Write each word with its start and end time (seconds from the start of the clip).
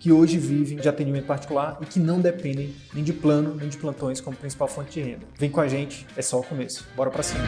que 0.00 0.12
hoje 0.12 0.38
vivem 0.38 0.78
de 0.78 0.88
atendimento 0.88 1.26
particular 1.26 1.78
e 1.80 1.86
que 1.86 1.98
não 1.98 2.20
dependem 2.20 2.74
nem 2.94 3.02
de 3.02 3.12
plano 3.12 3.54
nem 3.54 3.68
de 3.68 3.76
plantões 3.76 4.20
como 4.20 4.36
principal 4.36 4.68
fonte 4.68 4.92
de 4.92 5.00
renda. 5.00 5.26
Vem 5.38 5.50
com 5.50 5.60
a 5.60 5.68
gente, 5.68 6.06
é 6.16 6.22
só 6.22 6.38
o 6.38 6.42
começo. 6.42 6.86
Bora 6.96 7.10
para 7.10 7.22
cima. 7.22 7.44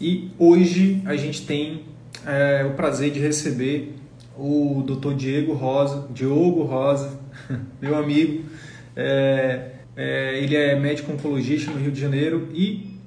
E 0.00 0.30
hoje 0.38 1.02
a 1.06 1.16
gente 1.16 1.46
tem 1.46 1.84
é, 2.26 2.64
o 2.64 2.74
prazer 2.74 3.10
de 3.10 3.18
receber 3.18 3.94
o 4.38 4.84
Dr. 4.86 5.14
Diego 5.14 5.54
Rosa, 5.54 6.06
Diogo 6.12 6.62
Rosa, 6.64 7.18
meu 7.80 7.96
amigo. 7.96 8.44
É, 8.94 9.70
é, 9.96 10.38
ele 10.38 10.54
é 10.54 10.78
médico 10.78 11.12
oncologista 11.12 11.70
no 11.70 11.78
Rio 11.78 11.90
de 11.90 12.00
Janeiro 12.00 12.48
e 12.52 12.98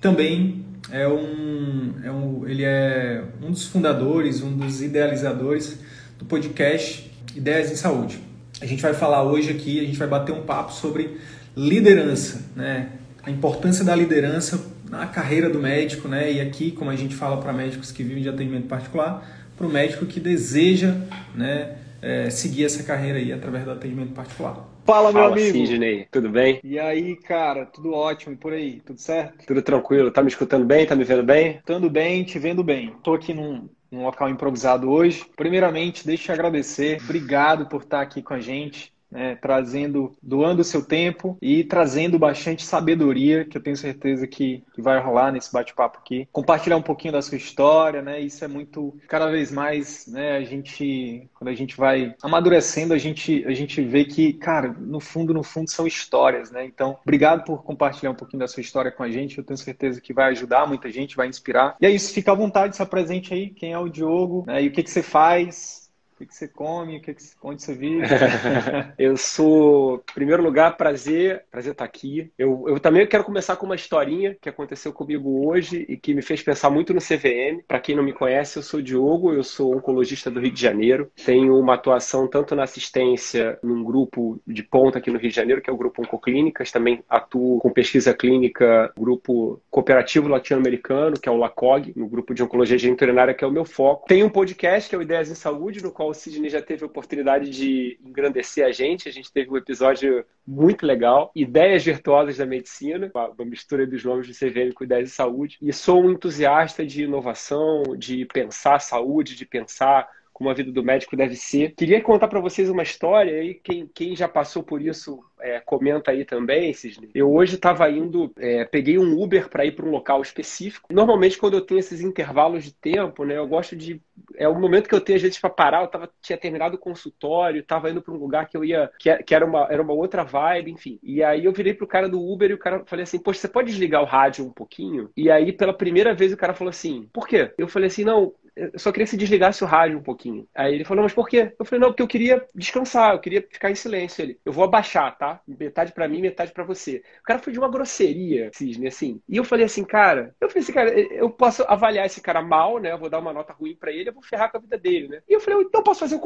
também 0.00 0.61
é 0.92 1.08
um, 1.08 1.94
é 2.04 2.10
um, 2.10 2.46
ele 2.46 2.64
é 2.64 3.24
um 3.42 3.50
dos 3.50 3.66
fundadores, 3.66 4.42
um 4.42 4.54
dos 4.54 4.82
idealizadores 4.82 5.78
do 6.18 6.26
podcast 6.26 7.10
Ideias 7.34 7.72
em 7.72 7.76
Saúde. 7.76 8.20
A 8.60 8.66
gente 8.66 8.82
vai 8.82 8.92
falar 8.92 9.24
hoje 9.24 9.50
aqui, 9.50 9.80
a 9.80 9.84
gente 9.84 9.98
vai 9.98 10.06
bater 10.06 10.32
um 10.32 10.42
papo 10.42 10.72
sobre 10.72 11.16
liderança, 11.56 12.42
né? 12.54 12.90
A 13.22 13.30
importância 13.30 13.84
da 13.84 13.96
liderança 13.96 14.62
na 14.88 15.06
carreira 15.06 15.48
do 15.48 15.58
médico, 15.58 16.06
né? 16.08 16.30
E 16.30 16.40
aqui, 16.40 16.70
como 16.70 16.90
a 16.90 16.96
gente 16.96 17.14
fala 17.14 17.38
para 17.38 17.52
médicos 17.52 17.90
que 17.90 18.02
vivem 18.02 18.22
de 18.22 18.28
atendimento 18.28 18.66
particular, 18.66 19.26
para 19.56 19.66
o 19.66 19.70
médico 19.70 20.04
que 20.04 20.20
deseja, 20.20 20.94
né, 21.34 21.76
é, 22.02 22.28
seguir 22.28 22.64
essa 22.64 22.82
carreira 22.82 23.18
aí 23.18 23.32
através 23.32 23.64
do 23.64 23.70
atendimento 23.70 24.12
particular. 24.12 24.68
Fala, 24.84 25.12
meu 25.12 25.22
Fala, 25.22 25.32
amigo. 25.34 25.66
Sidney, 25.66 26.08
tudo 26.10 26.28
bem? 26.28 26.60
E 26.64 26.78
aí, 26.78 27.16
cara, 27.16 27.66
tudo 27.66 27.92
ótimo 27.92 28.36
por 28.36 28.52
aí, 28.52 28.80
tudo 28.80 28.98
certo? 28.98 29.46
Tudo 29.46 29.62
tranquilo. 29.62 30.10
Tá 30.10 30.22
me 30.22 30.28
escutando 30.28 30.64
bem? 30.64 30.84
Tá 30.86 30.96
me 30.96 31.04
vendo 31.04 31.22
bem? 31.22 31.56
Estando 31.56 31.88
bem, 31.88 32.24
te 32.24 32.38
vendo 32.38 32.64
bem. 32.64 32.92
Tô 33.02 33.14
aqui 33.14 33.32
num, 33.32 33.68
num 33.90 34.04
local 34.04 34.28
improvisado 34.28 34.90
hoje. 34.90 35.24
Primeiramente, 35.36 36.04
deixa 36.04 36.22
eu 36.22 36.26
te 36.26 36.32
agradecer. 36.32 37.00
Obrigado 37.02 37.66
por 37.68 37.82
estar 37.82 38.00
aqui 38.00 38.20
com 38.22 38.34
a 38.34 38.40
gente 38.40 38.91
né, 39.12 39.36
trazendo, 39.36 40.16
doando 40.22 40.62
o 40.62 40.64
seu 40.64 40.82
tempo 40.82 41.36
e 41.40 41.62
trazendo 41.62 42.18
bastante 42.18 42.64
sabedoria, 42.64 43.44
que 43.44 43.56
eu 43.56 43.62
tenho 43.62 43.76
certeza 43.76 44.26
que, 44.26 44.64
que 44.74 44.80
vai 44.80 44.98
rolar 44.98 45.30
nesse 45.30 45.52
bate-papo 45.52 45.98
aqui. 45.98 46.26
Compartilhar 46.32 46.78
um 46.78 46.82
pouquinho 46.82 47.12
da 47.12 47.20
sua 47.20 47.36
história, 47.36 48.00
né? 48.00 48.18
Isso 48.20 48.42
é 48.42 48.48
muito, 48.48 48.96
cada 49.06 49.30
vez 49.30 49.52
mais, 49.52 50.06
né? 50.06 50.36
A 50.38 50.42
gente, 50.42 51.28
quando 51.34 51.48
a 51.48 51.54
gente 51.54 51.76
vai 51.76 52.14
amadurecendo, 52.22 52.94
a 52.94 52.98
gente, 52.98 53.44
a 53.46 53.52
gente 53.52 53.82
vê 53.82 54.04
que, 54.04 54.32
cara, 54.32 54.74
no 54.78 54.98
fundo, 54.98 55.34
no 55.34 55.42
fundo, 55.42 55.70
são 55.70 55.86
histórias, 55.86 56.50
né? 56.50 56.64
Então, 56.64 56.98
obrigado 57.02 57.44
por 57.44 57.62
compartilhar 57.62 58.10
um 58.10 58.14
pouquinho 58.14 58.40
da 58.40 58.48
sua 58.48 58.62
história 58.62 58.90
com 58.90 59.02
a 59.02 59.10
gente. 59.10 59.36
Eu 59.36 59.44
tenho 59.44 59.58
certeza 59.58 60.00
que 60.00 60.14
vai 60.14 60.30
ajudar 60.30 60.66
muita 60.66 60.90
gente, 60.90 61.16
vai 61.16 61.28
inspirar. 61.28 61.76
E 61.80 61.86
é 61.86 61.90
isso, 61.90 62.14
fica 62.14 62.32
à 62.32 62.34
vontade, 62.34 62.76
se 62.76 62.82
apresente 62.82 63.34
aí, 63.34 63.50
quem 63.50 63.72
é 63.72 63.78
o 63.78 63.88
Diogo, 63.88 64.44
né? 64.46 64.62
E 64.62 64.68
o 64.68 64.72
que, 64.72 64.82
que 64.82 64.90
você 64.90 65.02
faz, 65.02 65.81
que, 66.22 66.26
que 66.26 66.34
você 66.34 66.48
come, 66.48 67.00
que 67.00 67.14
que, 67.14 67.22
onde 67.42 67.62
você 67.62 67.74
vive? 67.74 68.02
eu 68.98 69.16
sou, 69.16 69.96
em 70.10 70.14
primeiro 70.14 70.42
lugar, 70.42 70.76
prazer, 70.76 71.44
prazer 71.50 71.72
estar 71.72 71.84
aqui. 71.84 72.30
Eu, 72.38 72.64
eu 72.68 72.78
também 72.78 73.06
quero 73.06 73.24
começar 73.24 73.56
com 73.56 73.66
uma 73.66 73.74
historinha 73.74 74.36
que 74.40 74.48
aconteceu 74.48 74.92
comigo 74.92 75.46
hoje 75.46 75.84
e 75.88 75.96
que 75.96 76.14
me 76.14 76.22
fez 76.22 76.42
pensar 76.42 76.70
muito 76.70 76.94
no 76.94 77.00
CVM. 77.00 77.62
Para 77.66 77.80
quem 77.80 77.96
não 77.96 78.02
me 78.02 78.12
conhece, 78.12 78.58
eu 78.58 78.62
sou 78.62 78.80
Diogo, 78.80 79.32
eu 79.32 79.42
sou 79.42 79.76
oncologista 79.76 80.30
do 80.30 80.40
Rio 80.40 80.52
de 80.52 80.60
Janeiro. 80.60 81.10
Tenho 81.24 81.58
uma 81.58 81.74
atuação 81.74 82.28
tanto 82.28 82.54
na 82.54 82.64
assistência 82.64 83.58
num 83.62 83.82
grupo 83.82 84.40
de 84.46 84.62
ponta 84.62 84.98
aqui 84.98 85.10
no 85.10 85.18
Rio 85.18 85.30
de 85.30 85.36
Janeiro, 85.36 85.60
que 85.60 85.70
é 85.70 85.72
o 85.72 85.76
Grupo 85.76 86.02
Oncoclínicas, 86.02 86.70
também 86.70 87.02
atuo 87.08 87.58
com 87.58 87.70
pesquisa 87.70 88.14
clínica, 88.14 88.92
grupo 88.96 89.60
cooperativo 89.70 90.28
latino-americano, 90.28 91.18
que 91.18 91.28
é 91.28 91.32
o 91.32 91.36
LACOG, 91.36 91.92
no 91.96 92.08
grupo 92.08 92.34
de 92.34 92.42
oncologia 92.42 92.78
geniturinária, 92.78 93.34
que 93.34 93.44
é 93.44 93.46
o 93.46 93.52
meu 93.52 93.64
foco. 93.64 94.06
Tenho 94.06 94.26
um 94.26 94.30
podcast, 94.30 94.88
que 94.88 94.94
é 94.94 94.98
o 94.98 95.02
Ideias 95.02 95.30
em 95.30 95.34
Saúde, 95.34 95.82
no 95.82 95.90
qual 95.90 96.11
o 96.12 96.14
Sidney 96.14 96.48
já 96.48 96.62
teve 96.62 96.84
a 96.84 96.86
oportunidade 96.86 97.50
de 97.50 97.98
engrandecer 98.04 98.64
a 98.64 98.70
gente. 98.70 99.08
A 99.08 99.12
gente 99.12 99.32
teve 99.32 99.50
um 99.50 99.56
episódio 99.56 100.24
muito 100.46 100.86
legal, 100.86 101.32
Ideias 101.34 101.84
Virtuosas 101.84 102.36
da 102.36 102.46
Medicina, 102.46 103.10
uma 103.14 103.44
mistura 103.44 103.86
dos 103.86 104.04
nomes 104.04 104.28
do 104.28 104.34
CVM 104.34 104.72
com 104.74 104.84
ideias 104.84 105.08
de 105.08 105.14
saúde. 105.14 105.58
E 105.60 105.72
sou 105.72 106.02
um 106.02 106.12
entusiasta 106.12 106.86
de 106.86 107.04
inovação, 107.04 107.82
de 107.96 108.24
pensar 108.26 108.78
saúde, 108.78 109.34
de 109.34 109.46
pensar 109.46 110.08
como 110.32 110.50
a 110.50 110.54
vida 110.54 110.72
do 110.72 110.82
médico 110.82 111.16
deve 111.16 111.36
ser. 111.36 111.74
Queria 111.76 112.00
contar 112.00 112.28
para 112.28 112.40
vocês 112.40 112.68
uma 112.68 112.82
história 112.82 113.34
aí, 113.34 113.54
quem, 113.54 113.88
quem 113.92 114.16
já 114.16 114.28
passou 114.28 114.62
por 114.62 114.80
isso 114.80 115.22
é, 115.42 115.60
comenta 115.60 116.12
aí 116.12 116.24
também, 116.24 116.72
Cisne. 116.72 117.10
Eu 117.14 117.32
hoje 117.32 117.56
estava 117.56 117.90
indo, 117.90 118.32
é, 118.38 118.64
peguei 118.64 118.98
um 118.98 119.20
Uber 119.20 119.48
para 119.48 119.66
ir 119.66 119.72
para 119.72 119.84
um 119.84 119.90
local 119.90 120.22
específico. 120.22 120.92
Normalmente, 120.92 121.36
quando 121.36 121.54
eu 121.54 121.60
tenho 121.60 121.80
esses 121.80 122.00
intervalos 122.00 122.64
de 122.64 122.72
tempo, 122.72 123.24
né, 123.24 123.36
eu 123.36 123.46
gosto 123.46 123.74
de. 123.74 124.00
É 124.36 124.48
o 124.48 124.58
momento 124.58 124.88
que 124.88 124.94
eu 124.94 125.00
tenho, 125.00 125.16
às 125.16 125.22
vezes, 125.22 125.38
para 125.38 125.50
parar. 125.50 125.82
Eu 125.82 125.88
tava, 125.88 126.08
tinha 126.22 126.38
terminado 126.38 126.76
o 126.76 126.78
consultório, 126.78 127.60
estava 127.60 127.90
indo 127.90 128.00
para 128.00 128.14
um 128.14 128.18
lugar 128.18 128.48
que 128.48 128.56
eu 128.56 128.64
ia, 128.64 128.90
que, 128.98 129.14
que, 129.24 129.34
era, 129.34 129.44
uma, 129.44 129.66
era 129.68 129.82
uma 129.82 129.92
outra 129.92 130.22
vibe, 130.22 130.70
enfim. 130.70 130.98
E 131.02 131.22
aí 131.22 131.44
eu 131.44 131.52
virei 131.52 131.74
pro 131.74 131.86
cara 131.86 132.08
do 132.08 132.20
Uber 132.20 132.50
e 132.50 132.54
o 132.54 132.58
cara 132.58 132.84
falei 132.86 133.02
assim: 133.02 133.18
Poxa, 133.18 133.40
você 133.40 133.48
pode 133.48 133.70
desligar 133.70 134.02
o 134.02 134.06
rádio 134.06 134.46
um 134.46 134.52
pouquinho? 134.52 135.10
E 135.16 135.30
aí, 135.30 135.52
pela 135.52 135.74
primeira 135.74 136.14
vez, 136.14 136.32
o 136.32 136.36
cara 136.36 136.54
falou 136.54 136.70
assim: 136.70 137.08
Por 137.12 137.26
quê? 137.26 137.52
Eu 137.58 137.66
falei 137.66 137.88
assim: 137.88 138.04
Não, 138.04 138.32
eu 138.56 138.78
só 138.78 138.90
queria 138.92 139.04
que 139.06 139.10
se 139.10 139.16
desligasse 139.16 139.62
o 139.64 139.66
rádio 139.66 139.98
um 139.98 140.02
pouquinho. 140.02 140.46
Aí 140.54 140.74
ele 140.74 140.84
falou, 140.84 141.02
mas 141.02 141.14
por 141.14 141.28
quê? 141.28 141.54
Eu 141.58 141.64
falei, 141.64 141.80
não, 141.80 141.88
porque 141.88 142.02
eu 142.02 142.08
queria 142.08 142.46
descansar, 142.54 143.14
eu 143.14 143.20
queria 143.20 143.42
ficar 143.42 143.70
em 143.70 143.74
silêncio. 143.74 144.22
Ele, 144.22 144.38
eu 144.44 144.52
vou 144.52 144.64
abaixar, 144.64 145.16
tá? 145.16 145.40
Metade 145.46 145.92
para 145.92 146.08
mim, 146.08 146.20
metade 146.20 146.52
para 146.52 146.64
você. 146.64 147.02
O 147.20 147.22
cara 147.24 147.38
foi 147.38 147.52
de 147.52 147.58
uma 147.58 147.70
grosseria, 147.70 148.50
Cisne, 148.52 148.86
assim. 148.88 149.20
E 149.28 149.36
eu 149.36 149.44
falei 149.44 149.64
assim, 149.66 149.84
cara, 149.84 150.34
eu 150.40 150.48
falei 150.48 150.62
assim, 150.62 150.72
cara, 150.72 150.90
eu 150.90 151.30
posso 151.30 151.62
avaliar 151.64 152.06
esse 152.06 152.20
cara 152.20 152.42
mal, 152.42 152.78
né? 152.78 152.92
Eu 152.92 152.98
vou 152.98 153.10
dar 153.10 153.18
uma 153.18 153.32
nota 153.32 153.52
ruim 153.52 153.74
para 153.76 153.92
ele, 153.92 154.08
eu 154.10 154.14
vou 154.14 154.22
ferrar 154.22 154.50
com 154.50 154.58
a 154.58 154.60
vida 154.60 154.78
dele, 154.78 155.08
né? 155.08 155.22
E 155.28 155.32
eu 155.32 155.40
falei, 155.40 155.60
então 155.60 155.80
eu 155.80 155.84
posso 155.84 156.00
fazer 156.00 156.16
um 156.16 156.22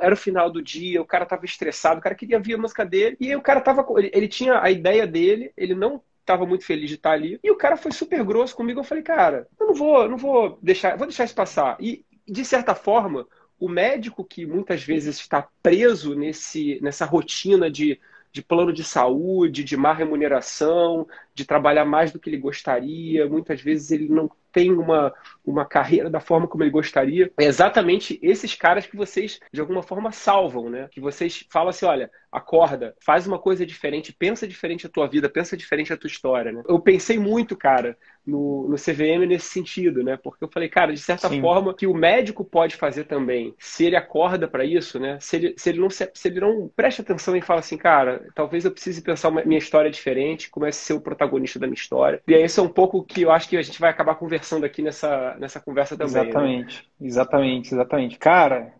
era 0.00 0.14
o 0.14 0.16
final 0.16 0.50
do 0.50 0.60
dia, 0.60 1.00
o 1.00 1.06
cara 1.06 1.24
tava 1.24 1.44
estressado, 1.44 2.00
o 2.00 2.02
cara 2.02 2.14
queria 2.14 2.40
ver 2.40 2.54
a 2.54 2.58
música 2.58 2.84
dele, 2.84 3.16
e 3.20 3.34
o 3.36 3.40
cara 3.40 3.60
tava. 3.60 3.86
Ele, 3.98 4.10
ele 4.12 4.26
tinha 4.28 4.60
a 4.60 4.68
ideia 4.70 5.06
dele, 5.06 5.52
ele 5.56 5.74
não 5.74 6.02
estava 6.26 6.44
muito 6.44 6.64
feliz 6.64 6.88
de 6.88 6.96
estar 6.96 7.12
ali. 7.12 7.38
E 7.42 7.50
o 7.50 7.56
cara 7.56 7.76
foi 7.76 7.92
super 7.92 8.22
grosso 8.24 8.54
comigo. 8.54 8.80
Eu 8.80 8.84
falei, 8.84 9.02
cara, 9.02 9.48
eu 9.58 9.68
não 9.68 9.74
vou, 9.74 10.08
não 10.08 10.16
vou 10.16 10.58
deixar, 10.60 10.96
vou 10.96 11.06
deixar 11.06 11.24
isso 11.24 11.34
passar. 11.34 11.76
E 11.80 12.04
de 12.26 12.44
certa 12.44 12.74
forma, 12.74 13.26
o 13.58 13.68
médico 13.68 14.24
que 14.24 14.44
muitas 14.44 14.82
vezes 14.82 15.16
está 15.16 15.48
preso 15.62 16.14
nesse, 16.14 16.80
nessa 16.82 17.06
rotina 17.06 17.70
de, 17.70 18.00
de 18.32 18.42
plano 18.42 18.72
de 18.72 18.82
saúde, 18.82 19.62
de 19.62 19.76
má 19.76 19.92
remuneração, 19.92 21.06
de 21.36 21.44
trabalhar 21.44 21.84
mais 21.84 22.10
do 22.10 22.18
que 22.18 22.30
ele 22.30 22.38
gostaria, 22.38 23.28
muitas 23.28 23.60
vezes 23.60 23.90
ele 23.90 24.08
não 24.08 24.30
tem 24.50 24.72
uma, 24.72 25.12
uma 25.44 25.66
carreira 25.66 26.08
da 26.08 26.18
forma 26.18 26.48
como 26.48 26.64
ele 26.64 26.70
gostaria. 26.70 27.30
É 27.38 27.44
exatamente 27.44 28.18
esses 28.22 28.54
caras 28.54 28.86
que 28.86 28.96
vocês, 28.96 29.38
de 29.52 29.60
alguma 29.60 29.82
forma, 29.82 30.10
salvam, 30.10 30.70
né? 30.70 30.88
Que 30.90 30.98
vocês 30.98 31.44
falam 31.50 31.68
assim: 31.68 31.84
olha, 31.84 32.10
acorda, 32.32 32.96
faz 33.04 33.26
uma 33.26 33.38
coisa 33.38 33.66
diferente, 33.66 34.14
pensa 34.14 34.48
diferente 34.48 34.86
a 34.86 34.88
tua 34.88 35.06
vida, 35.06 35.28
pensa 35.28 35.58
diferente 35.58 35.92
a 35.92 35.96
tua 35.96 36.08
história, 36.08 36.52
né? 36.52 36.62
Eu 36.66 36.80
pensei 36.80 37.18
muito, 37.18 37.54
cara, 37.54 37.98
no, 38.26 38.66
no 38.66 38.76
CVM 38.76 39.26
nesse 39.28 39.48
sentido, 39.48 40.02
né? 40.02 40.16
Porque 40.16 40.42
eu 40.42 40.48
falei, 40.48 40.70
cara, 40.70 40.94
de 40.94 41.00
certa 41.00 41.28
Sim. 41.28 41.42
forma, 41.42 41.74
que 41.74 41.86
o 41.86 41.92
médico 41.92 42.42
pode 42.42 42.76
fazer 42.76 43.04
também, 43.04 43.54
se 43.58 43.84
ele 43.84 43.96
acorda 43.96 44.48
para 44.48 44.64
isso, 44.64 44.98
né? 44.98 45.18
Se 45.20 45.36
ele, 45.36 45.54
se 45.58 45.68
ele 45.68 45.80
não 45.80 45.90
se, 45.90 46.10
se 46.14 46.28
ele 46.28 46.40
não 46.40 46.70
presta 46.74 47.02
atenção 47.02 47.36
e 47.36 47.42
fala 47.42 47.60
assim, 47.60 47.76
cara, 47.76 48.26
talvez 48.34 48.64
eu 48.64 48.70
precise 48.70 49.02
pensar 49.02 49.28
uma, 49.28 49.44
minha 49.44 49.58
história 49.58 49.90
diferente, 49.90 50.48
comece 50.48 50.80
a 50.80 50.86
ser 50.86 50.92
o 50.94 51.00
protagonista 51.00 51.25
da 51.58 51.66
minha 51.66 51.74
história. 51.74 52.22
E 52.26 52.34
aí 52.34 52.44
isso 52.44 52.60
é 52.60 52.62
um 52.62 52.68
pouco 52.68 53.02
que 53.02 53.22
eu 53.22 53.30
acho 53.30 53.48
que 53.48 53.56
a 53.56 53.62
gente 53.62 53.80
vai 53.80 53.90
acabar 53.90 54.14
conversando 54.14 54.64
aqui 54.64 54.82
nessa, 54.82 55.36
nessa 55.38 55.60
conversa 55.60 55.96
também. 55.96 56.14
Né? 56.14 56.20
Exatamente, 56.22 56.76
né? 56.76 57.06
exatamente, 57.06 57.74
exatamente. 57.74 58.18
Cara, 58.18 58.72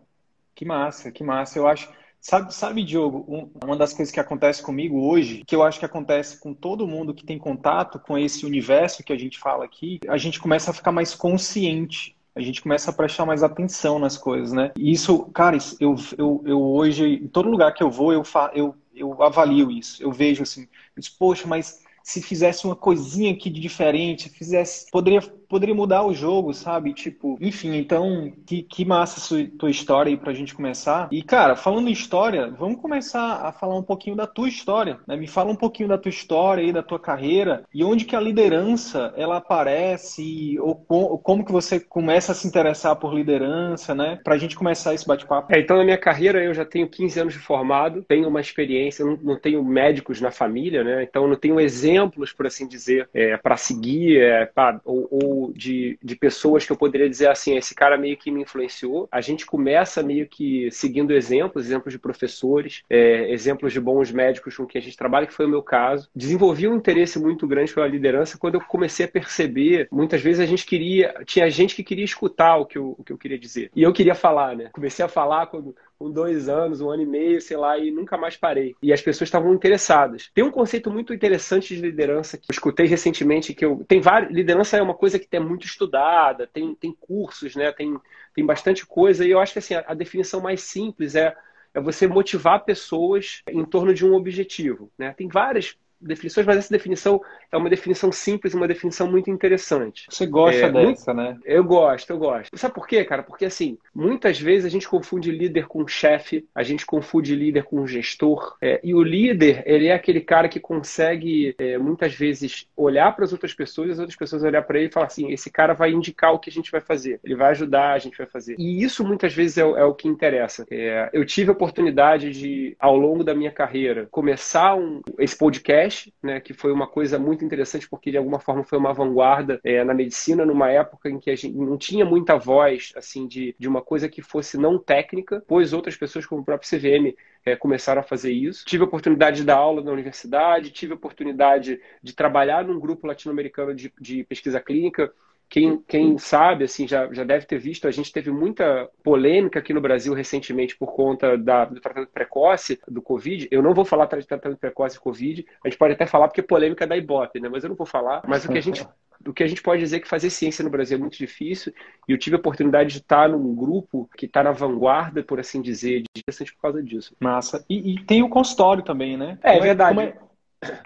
que 0.55 0.65
massa, 0.65 1.11
que 1.11 1.23
massa. 1.23 1.59
Eu 1.59 1.67
acho. 1.67 1.89
Sabe, 2.19 2.53
sabe, 2.53 2.83
Diogo, 2.83 3.25
um, 3.27 3.49
uma 3.63 3.77
das 3.77 3.93
coisas 3.93 4.11
que 4.11 4.19
acontece 4.19 4.61
comigo 4.61 5.07
hoje, 5.07 5.43
que 5.45 5.55
eu 5.55 5.61
acho 5.63 5.79
que 5.79 5.85
acontece 5.85 6.39
com 6.39 6.53
todo 6.53 6.87
mundo 6.87 7.13
que 7.13 7.23
tem 7.23 7.37
contato 7.37 7.99
com 7.99 8.17
esse 8.17 8.45
universo 8.45 9.03
que 9.03 9.13
a 9.13 9.17
gente 9.17 9.37
fala 9.37 9.63
aqui, 9.63 9.99
a 10.07 10.17
gente 10.17 10.39
começa 10.39 10.71
a 10.71 10.73
ficar 10.73 10.91
mais 10.91 11.13
consciente 11.13 12.17
a 12.37 12.41
gente 12.41 12.61
começa 12.61 12.91
a 12.91 12.93
prestar 12.93 13.25
mais 13.25 13.41
atenção 13.41 13.97
nas 13.97 14.15
coisas, 14.15 14.53
né? 14.53 14.71
E 14.77 14.91
isso, 14.91 15.25
cara, 15.33 15.57
eu, 15.79 15.95
eu, 16.17 16.43
eu 16.45 16.61
hoje, 16.61 17.03
em 17.03 17.27
todo 17.27 17.49
lugar 17.49 17.73
que 17.73 17.81
eu 17.81 17.89
vou, 17.89 18.13
eu, 18.13 18.23
fa, 18.23 18.51
eu, 18.53 18.75
eu 18.95 19.23
avalio 19.23 19.71
isso. 19.71 20.01
Eu 20.03 20.11
vejo 20.11 20.43
assim, 20.43 20.61
eu 20.95 21.01
disse, 21.01 21.17
poxa, 21.17 21.47
mas 21.47 21.83
se 22.07 22.21
fizesse 22.21 22.65
uma 22.65 22.75
coisinha 22.75 23.33
aqui 23.33 23.49
de 23.49 23.59
diferente, 23.59 24.29
fizesse, 24.29 24.89
poderia 24.89 25.21
poderia 25.47 25.75
mudar 25.75 26.03
o 26.03 26.13
jogo, 26.13 26.53
sabe? 26.53 26.93
Tipo, 26.93 27.37
enfim, 27.41 27.75
então, 27.75 28.31
que, 28.45 28.61
que 28.61 28.85
massa 28.85 29.19
sua, 29.19 29.45
tua 29.57 29.69
história 29.69 30.09
aí 30.09 30.17
pra 30.17 30.33
gente 30.33 30.53
começar. 30.53 31.07
E, 31.11 31.21
cara, 31.21 31.55
falando 31.55 31.87
em 31.87 31.91
história, 31.91 32.49
vamos 32.49 32.81
começar 32.81 33.45
a 33.45 33.51
falar 33.51 33.75
um 33.75 33.83
pouquinho 33.83 34.15
da 34.15 34.27
tua 34.27 34.47
história, 34.47 34.99
né? 35.07 35.15
Me 35.15 35.27
fala 35.27 35.51
um 35.51 35.55
pouquinho 35.55 35.89
da 35.89 35.97
tua 35.97 36.09
história 36.09 36.63
aí, 36.63 36.73
da 36.73 36.83
tua 36.83 36.99
carreira, 36.99 37.63
e 37.73 37.83
onde 37.83 38.05
que 38.05 38.15
a 38.15 38.19
liderança, 38.19 39.13
ela 39.15 39.37
aparece, 39.37 40.57
ou, 40.59 40.83
ou 40.87 41.17
como 41.17 41.45
que 41.45 41.51
você 41.51 41.79
começa 41.79 42.31
a 42.31 42.35
se 42.35 42.47
interessar 42.47 42.95
por 42.95 43.13
liderança, 43.13 43.95
né? 43.95 44.19
Pra 44.23 44.37
gente 44.37 44.55
começar 44.55 44.93
esse 44.93 45.07
bate-papo. 45.07 45.53
É, 45.53 45.59
então, 45.59 45.77
na 45.77 45.83
minha 45.83 45.97
carreira, 45.97 46.43
eu 46.43 46.53
já 46.53 46.65
tenho 46.65 46.89
15 46.89 47.19
anos 47.19 47.33
de 47.33 47.39
formado, 47.39 48.03
tenho 48.03 48.27
uma 48.27 48.41
experiência, 48.41 49.05
não, 49.05 49.17
não 49.21 49.39
tenho 49.39 49.63
médicos 49.63 50.21
na 50.21 50.31
família, 50.31 50.83
né? 50.83 51.03
Então, 51.03 51.27
não 51.27 51.35
tenho 51.35 51.59
exemplos, 51.59 52.33
por 52.33 52.47
assim 52.47 52.67
dizer, 52.67 53.09
é, 53.13 53.37
para 53.37 53.57
seguir, 53.57 54.19
é, 54.21 54.45
pra, 54.45 54.79
ou, 54.83 55.07
ou 55.09 55.36
de, 55.55 55.97
de 56.01 56.15
pessoas 56.15 56.65
que 56.65 56.71
eu 56.71 56.77
poderia 56.77 57.09
dizer 57.09 57.29
assim, 57.29 57.57
esse 57.57 57.73
cara 57.75 57.97
meio 57.97 58.17
que 58.17 58.31
me 58.31 58.41
influenciou. 58.41 59.07
A 59.11 59.21
gente 59.21 59.45
começa 59.45 60.03
meio 60.03 60.27
que 60.27 60.69
seguindo 60.71 61.13
exemplos, 61.13 61.65
exemplos 61.65 61.93
de 61.93 61.99
professores, 61.99 62.83
é, 62.89 63.31
exemplos 63.31 63.73
de 63.73 63.79
bons 63.79 64.11
médicos 64.11 64.55
com 64.55 64.65
quem 64.65 64.79
a 64.79 64.83
gente 64.83 64.97
trabalha, 64.97 65.27
que 65.27 65.33
foi 65.33 65.45
o 65.45 65.49
meu 65.49 65.61
caso. 65.61 66.09
Desenvolvi 66.15 66.67
um 66.67 66.75
interesse 66.75 67.19
muito 67.19 67.47
grande 67.47 67.73
pela 67.73 67.87
liderança 67.87 68.37
quando 68.37 68.55
eu 68.55 68.61
comecei 68.61 69.05
a 69.05 69.09
perceber, 69.09 69.87
muitas 69.91 70.21
vezes 70.21 70.39
a 70.39 70.45
gente 70.45 70.65
queria, 70.65 71.13
tinha 71.25 71.49
gente 71.49 71.75
que 71.75 71.83
queria 71.83 72.05
escutar 72.05 72.57
o 72.57 72.65
que 72.65 72.77
eu, 72.77 72.95
o 72.97 73.03
que 73.03 73.13
eu 73.13 73.17
queria 73.17 73.37
dizer. 73.37 73.71
E 73.75 73.83
eu 73.83 73.93
queria 73.93 74.15
falar, 74.15 74.55
né? 74.55 74.69
Comecei 74.71 75.03
a 75.03 75.07
falar 75.07 75.47
quando 75.47 75.75
com 75.97 76.11
dois 76.11 76.47
anos, 76.47 76.81
um 76.81 76.89
ano 76.89 77.03
e 77.03 77.05
meio, 77.05 77.41
sei 77.41 77.57
lá, 77.57 77.77
e 77.77 77.91
nunca 77.91 78.17
mais 78.17 78.37
parei. 78.37 78.75
E 78.81 78.93
as 78.93 79.01
pessoas 79.01 79.27
estavam 79.27 79.53
interessadas. 79.53 80.29
Tem 80.33 80.43
um 80.43 80.51
conceito 80.51 80.91
muito 80.91 81.13
interessante 81.13 81.75
de 81.75 81.81
liderança 81.81 82.37
que 82.37 82.45
eu 82.49 82.53
escutei 82.53 82.85
recentemente, 82.85 83.53
que 83.53 83.65
eu 83.65 83.83
tem 83.87 83.99
vários. 83.99 84.31
Liderança 84.31 84.77
é 84.77 84.81
uma 84.81 84.93
coisa 84.93 85.17
que 85.17 85.27
é 85.31 85.39
muito 85.39 85.65
estudada, 85.65 86.47
tem, 86.47 86.75
tem 86.75 86.95
cursos, 86.99 87.55
né? 87.55 87.71
Tem, 87.71 87.97
tem 88.33 88.45
bastante 88.45 88.85
coisa. 88.85 89.25
E 89.25 89.31
eu 89.31 89.39
acho 89.39 89.53
que 89.53 89.59
assim, 89.59 89.75
a, 89.75 89.83
a 89.87 89.93
definição 89.93 90.39
mais 90.41 90.61
simples 90.61 91.15
é 91.15 91.35
é 91.77 91.79
você 91.79 92.07
motivar 92.07 92.65
pessoas 92.65 93.43
em 93.47 93.63
torno 93.63 93.93
de 93.93 94.03
um 94.03 94.13
objetivo. 94.15 94.91
Né? 94.97 95.13
Tem 95.13 95.27
várias 95.27 95.77
definições, 95.99 96.45
mas 96.45 96.57
essa 96.57 96.71
definição 96.71 97.21
é 97.51 97.57
uma 97.57 97.69
definição 97.69 98.11
simples, 98.11 98.53
uma 98.53 98.67
definição 98.67 99.09
muito 99.09 99.29
interessante. 99.29 100.05
Você 100.09 100.25
gosta 100.25 100.65
é, 100.65 100.71
dessa, 100.71 101.13
muito... 101.13 101.29
né? 101.29 101.39
Eu 101.45 101.63
gosto, 101.63 102.09
eu 102.09 102.17
gosto. 102.17 102.57
Sabe 102.57 102.73
por 102.73 102.87
quê, 102.87 103.03
cara? 103.03 103.23
Porque 103.23 103.45
assim, 103.45 103.77
muitas 103.93 104.39
vezes 104.39 104.65
a 104.65 104.69
gente 104.69 104.87
confunde 104.87 105.31
líder 105.31 105.67
com 105.67 105.87
chefe, 105.87 106.45
a 106.53 106.63
gente 106.63 106.85
confunde 106.85 107.35
líder 107.35 107.63
com 107.63 107.85
gestor, 107.87 108.55
é, 108.61 108.79
e 108.83 108.93
o 108.93 109.01
líder, 109.01 109.63
ele 109.65 109.87
é 109.87 109.93
aquele 109.93 110.21
cara 110.21 110.49
que 110.49 110.59
consegue 110.59 111.55
é, 111.57 111.77
muitas 111.77 112.13
vezes 112.13 112.67
olhar 112.75 113.15
para 113.15 113.25
as 113.25 113.31
outras 113.31 113.53
pessoas, 113.53 113.91
as 113.91 113.99
outras 113.99 114.17
pessoas 114.17 114.43
olhar 114.43 114.61
para 114.61 114.77
ele 114.79 114.89
e 114.89 114.91
falar 114.91 115.07
assim, 115.07 115.31
esse 115.31 115.49
cara 115.49 115.73
vai 115.73 115.91
indicar 115.91 116.33
o 116.33 116.39
que 116.39 116.49
a 116.49 116.53
gente 116.53 116.71
vai 116.71 116.81
fazer, 116.81 117.19
ele 117.23 117.35
vai 117.35 117.51
ajudar, 117.51 117.93
a 117.93 117.99
gente 117.99 118.17
vai 118.17 118.27
fazer. 118.27 118.55
E 118.57 118.83
isso 118.83 119.05
muitas 119.05 119.33
vezes 119.33 119.57
é, 119.57 119.61
é 119.61 119.83
o 119.83 119.93
que 119.93 120.07
interessa. 120.07 120.65
É, 120.69 121.09
eu 121.13 121.25
tive 121.25 121.49
a 121.49 121.53
oportunidade 121.53 122.31
de, 122.31 122.75
ao 122.79 122.95
longo 122.95 123.23
da 123.23 123.33
minha 123.33 123.51
carreira, 123.51 124.07
começar 124.11 124.75
um, 124.75 125.01
esse 125.19 125.37
podcast 125.37 125.86
né, 126.21 126.39
que 126.39 126.53
foi 126.53 126.71
uma 126.71 126.87
coisa 126.87 127.17
muito 127.17 127.43
interessante 127.43 127.89
porque 127.89 128.11
de 128.11 128.17
alguma 128.17 128.39
forma 128.39 128.63
foi 128.63 128.77
uma 128.77 128.93
vanguarda 128.93 129.59
é, 129.63 129.83
na 129.83 129.93
medicina 129.93 130.45
numa 130.45 130.69
época 130.69 131.09
em 131.09 131.19
que 131.19 131.29
a 131.29 131.35
gente 131.35 131.55
não 131.55 131.77
tinha 131.77 132.05
muita 132.05 132.37
voz 132.37 132.93
assim 132.95 133.27
de, 133.27 133.55
de 133.57 133.67
uma 133.67 133.81
coisa 133.81 134.09
que 134.09 134.21
fosse 134.21 134.57
não 134.57 134.77
técnica, 134.77 135.43
pois 135.47 135.73
outras 135.73 135.95
pessoas 135.95 136.25
como 136.25 136.41
o 136.41 136.45
próprio 136.45 136.69
CVM 136.69 137.15
é, 137.45 137.55
começaram 137.55 138.01
a 138.01 138.03
fazer 138.03 138.31
isso. 138.31 138.65
Tive 138.65 138.83
a 138.83 138.87
oportunidade 138.87 139.37
de 139.37 139.43
dar 139.45 139.55
aula 139.55 139.81
na 139.81 139.91
universidade, 139.91 140.71
tive 140.71 140.93
a 140.93 140.95
oportunidade 140.95 141.79
de 142.03 142.13
trabalhar 142.13 142.65
num 142.65 142.79
grupo 142.79 143.07
latino-americano 143.07 143.73
de, 143.73 143.91
de 143.99 144.23
pesquisa 144.23 144.59
clínica 144.59 145.13
quem, 145.49 145.81
quem 145.87 146.17
sabe, 146.17 146.65
assim, 146.65 146.87
já, 146.87 147.11
já 147.13 147.23
deve 147.23 147.45
ter 147.45 147.57
visto, 147.57 147.87
a 147.87 147.91
gente 147.91 148.11
teve 148.11 148.29
muita 148.31 148.89
polêmica 149.03 149.59
aqui 149.59 149.73
no 149.73 149.81
Brasil 149.81 150.13
recentemente 150.13 150.75
por 150.75 150.93
conta 150.93 151.37
da, 151.37 151.65
do 151.65 151.79
tratamento 151.79 152.11
precoce 152.11 152.79
do 152.87 153.01
Covid. 153.01 153.47
Eu 153.49 153.61
não 153.61 153.73
vou 153.73 153.85
falar 153.85 154.05
de 154.05 154.27
tratamento 154.27 154.59
precoce 154.59 154.95
do 154.95 155.01
Covid, 155.01 155.45
a 155.63 155.69
gente 155.69 155.77
pode 155.77 155.93
até 155.93 156.05
falar 156.05 156.27
porque 156.27 156.41
é 156.41 156.43
polêmica 156.43 156.85
da 156.85 156.97
Ibope, 156.97 157.39
né? 157.39 157.47
Mas 157.49 157.63
eu 157.63 157.69
não 157.69 157.77
vou 157.77 157.87
falar. 157.87 158.21
Mas 158.27 158.43
o 158.45 158.51
que 158.51 158.57
a 158.57 158.61
gente 158.61 158.85
o 159.25 159.33
que 159.33 159.43
a 159.43 159.47
gente 159.47 159.61
pode 159.61 159.81
dizer 159.81 159.97
é 159.97 159.99
que 159.99 160.07
fazer 160.07 160.29
ciência 160.29 160.63
no 160.63 160.69
Brasil 160.69 160.97
é 160.97 160.99
muito 160.99 161.17
difícil 161.17 161.73
e 162.07 162.11
eu 162.11 162.17
tive 162.17 162.35
a 162.35 162.39
oportunidade 162.39 162.91
de 162.91 162.97
estar 162.99 163.27
num 163.29 163.55
grupo 163.55 164.09
que 164.15 164.25
está 164.25 164.43
na 164.43 164.51
vanguarda, 164.51 165.23
por 165.23 165.39
assim 165.39 165.61
dizer, 165.61 166.01
de 166.01 166.19
interessante 166.19 166.53
por 166.53 166.61
causa 166.61 166.83
disso. 166.83 167.15
Massa. 167.19 167.65
E, 167.69 167.93
e 167.93 168.03
tem 168.03 168.21
o 168.21 168.29
consultório 168.29 168.83
também, 168.83 169.17
né? 169.17 169.37
É, 169.43 169.57
é 169.57 169.59
verdade. 169.59 169.99
É, 169.99 170.17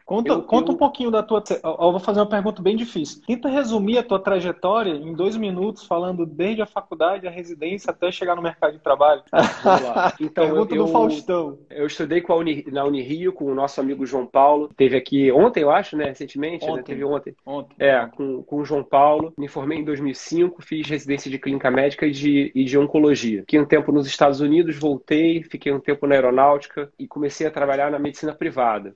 Conta, 0.06 0.34
eu, 0.34 0.44
conta 0.44 0.72
eu... 0.72 0.76
um 0.76 0.78
pouquinho 0.78 1.10
da 1.10 1.24
tua. 1.24 1.42
Eu 1.64 1.92
vou 1.92 2.00
fazer 2.00 2.20
uma 2.20 2.26
pergunta 2.26 2.62
bem 2.62 2.76
difícil. 2.76 3.22
Tenta 3.26 3.48
resumir 3.48 3.98
a 3.98 4.04
tua 4.04 4.20
trajetória 4.20 4.92
em 4.92 5.14
dois 5.14 5.38
minutos, 5.38 5.86
falando 5.86 6.26
desde 6.26 6.62
a 6.62 6.66
faculdade, 6.66 7.28
a 7.28 7.32
residência, 7.32 7.92
até 7.92 8.12
chegar 8.12 8.36
no 8.36 8.42
mercado 8.42 8.74
de 8.74 8.80
trabalho. 8.80 9.24
Então, 10.20 10.46
pergunta 10.46 10.76
eu, 10.76 10.86
do 10.86 10.92
Faustão. 10.92 11.58
Eu 11.70 11.88
estudei 11.88 12.22
com 12.22 12.34
a 12.34 12.36
Uni, 12.36 12.66
na 12.72 12.84
Unirio 12.84 13.34
com 13.34 13.46
o 13.46 13.56
nosso 13.56 13.80
amigo 13.80 14.06
João 14.06 14.26
Paulo. 14.26 14.70
Teve 14.76 14.96
aqui 14.96 15.32
ontem, 15.32 15.62
eu 15.62 15.72
acho, 15.72 15.96
né? 15.96 16.06
Recentemente, 16.06 16.66
né? 16.66 16.72
ontem. 16.72 16.82
Né? 16.82 16.86
Teve 16.86 17.04
ontem. 17.04 17.36
Ontem. 17.46 17.76
É, 17.80 18.06
com, 18.08 18.44
com 18.44 18.58
o 18.58 18.66
João 18.66 18.84
Paulo. 18.84 19.34
Me 19.38 19.48
formei 19.48 19.80
em 19.80 19.84
2005, 19.84 20.62
fiz 20.62 20.88
residência 20.88 21.32
de 21.32 21.40
clínica 21.40 21.72
médica 21.72 22.06
e 22.06 22.12
de, 22.12 22.52
e 22.54 22.64
de 22.64 22.78
oncologia. 22.78 23.42
Fiquei 23.42 23.60
um 23.60 23.66
tempo 23.66 23.92
nos 23.92 24.06
Estados 24.06 24.42
Unidos, 24.42 24.78
voltei, 24.78 25.44
fiquei 25.44 25.72
um 25.72 25.80
tempo 25.80 26.06
na 26.06 26.16
aeronáutica 26.16 26.92
e 27.00 27.08
comecei 27.08 27.48
a 27.48 27.52
trabalhar 27.52 27.90
na 27.90 28.00
medicina 28.00 28.34
privada 28.34 28.96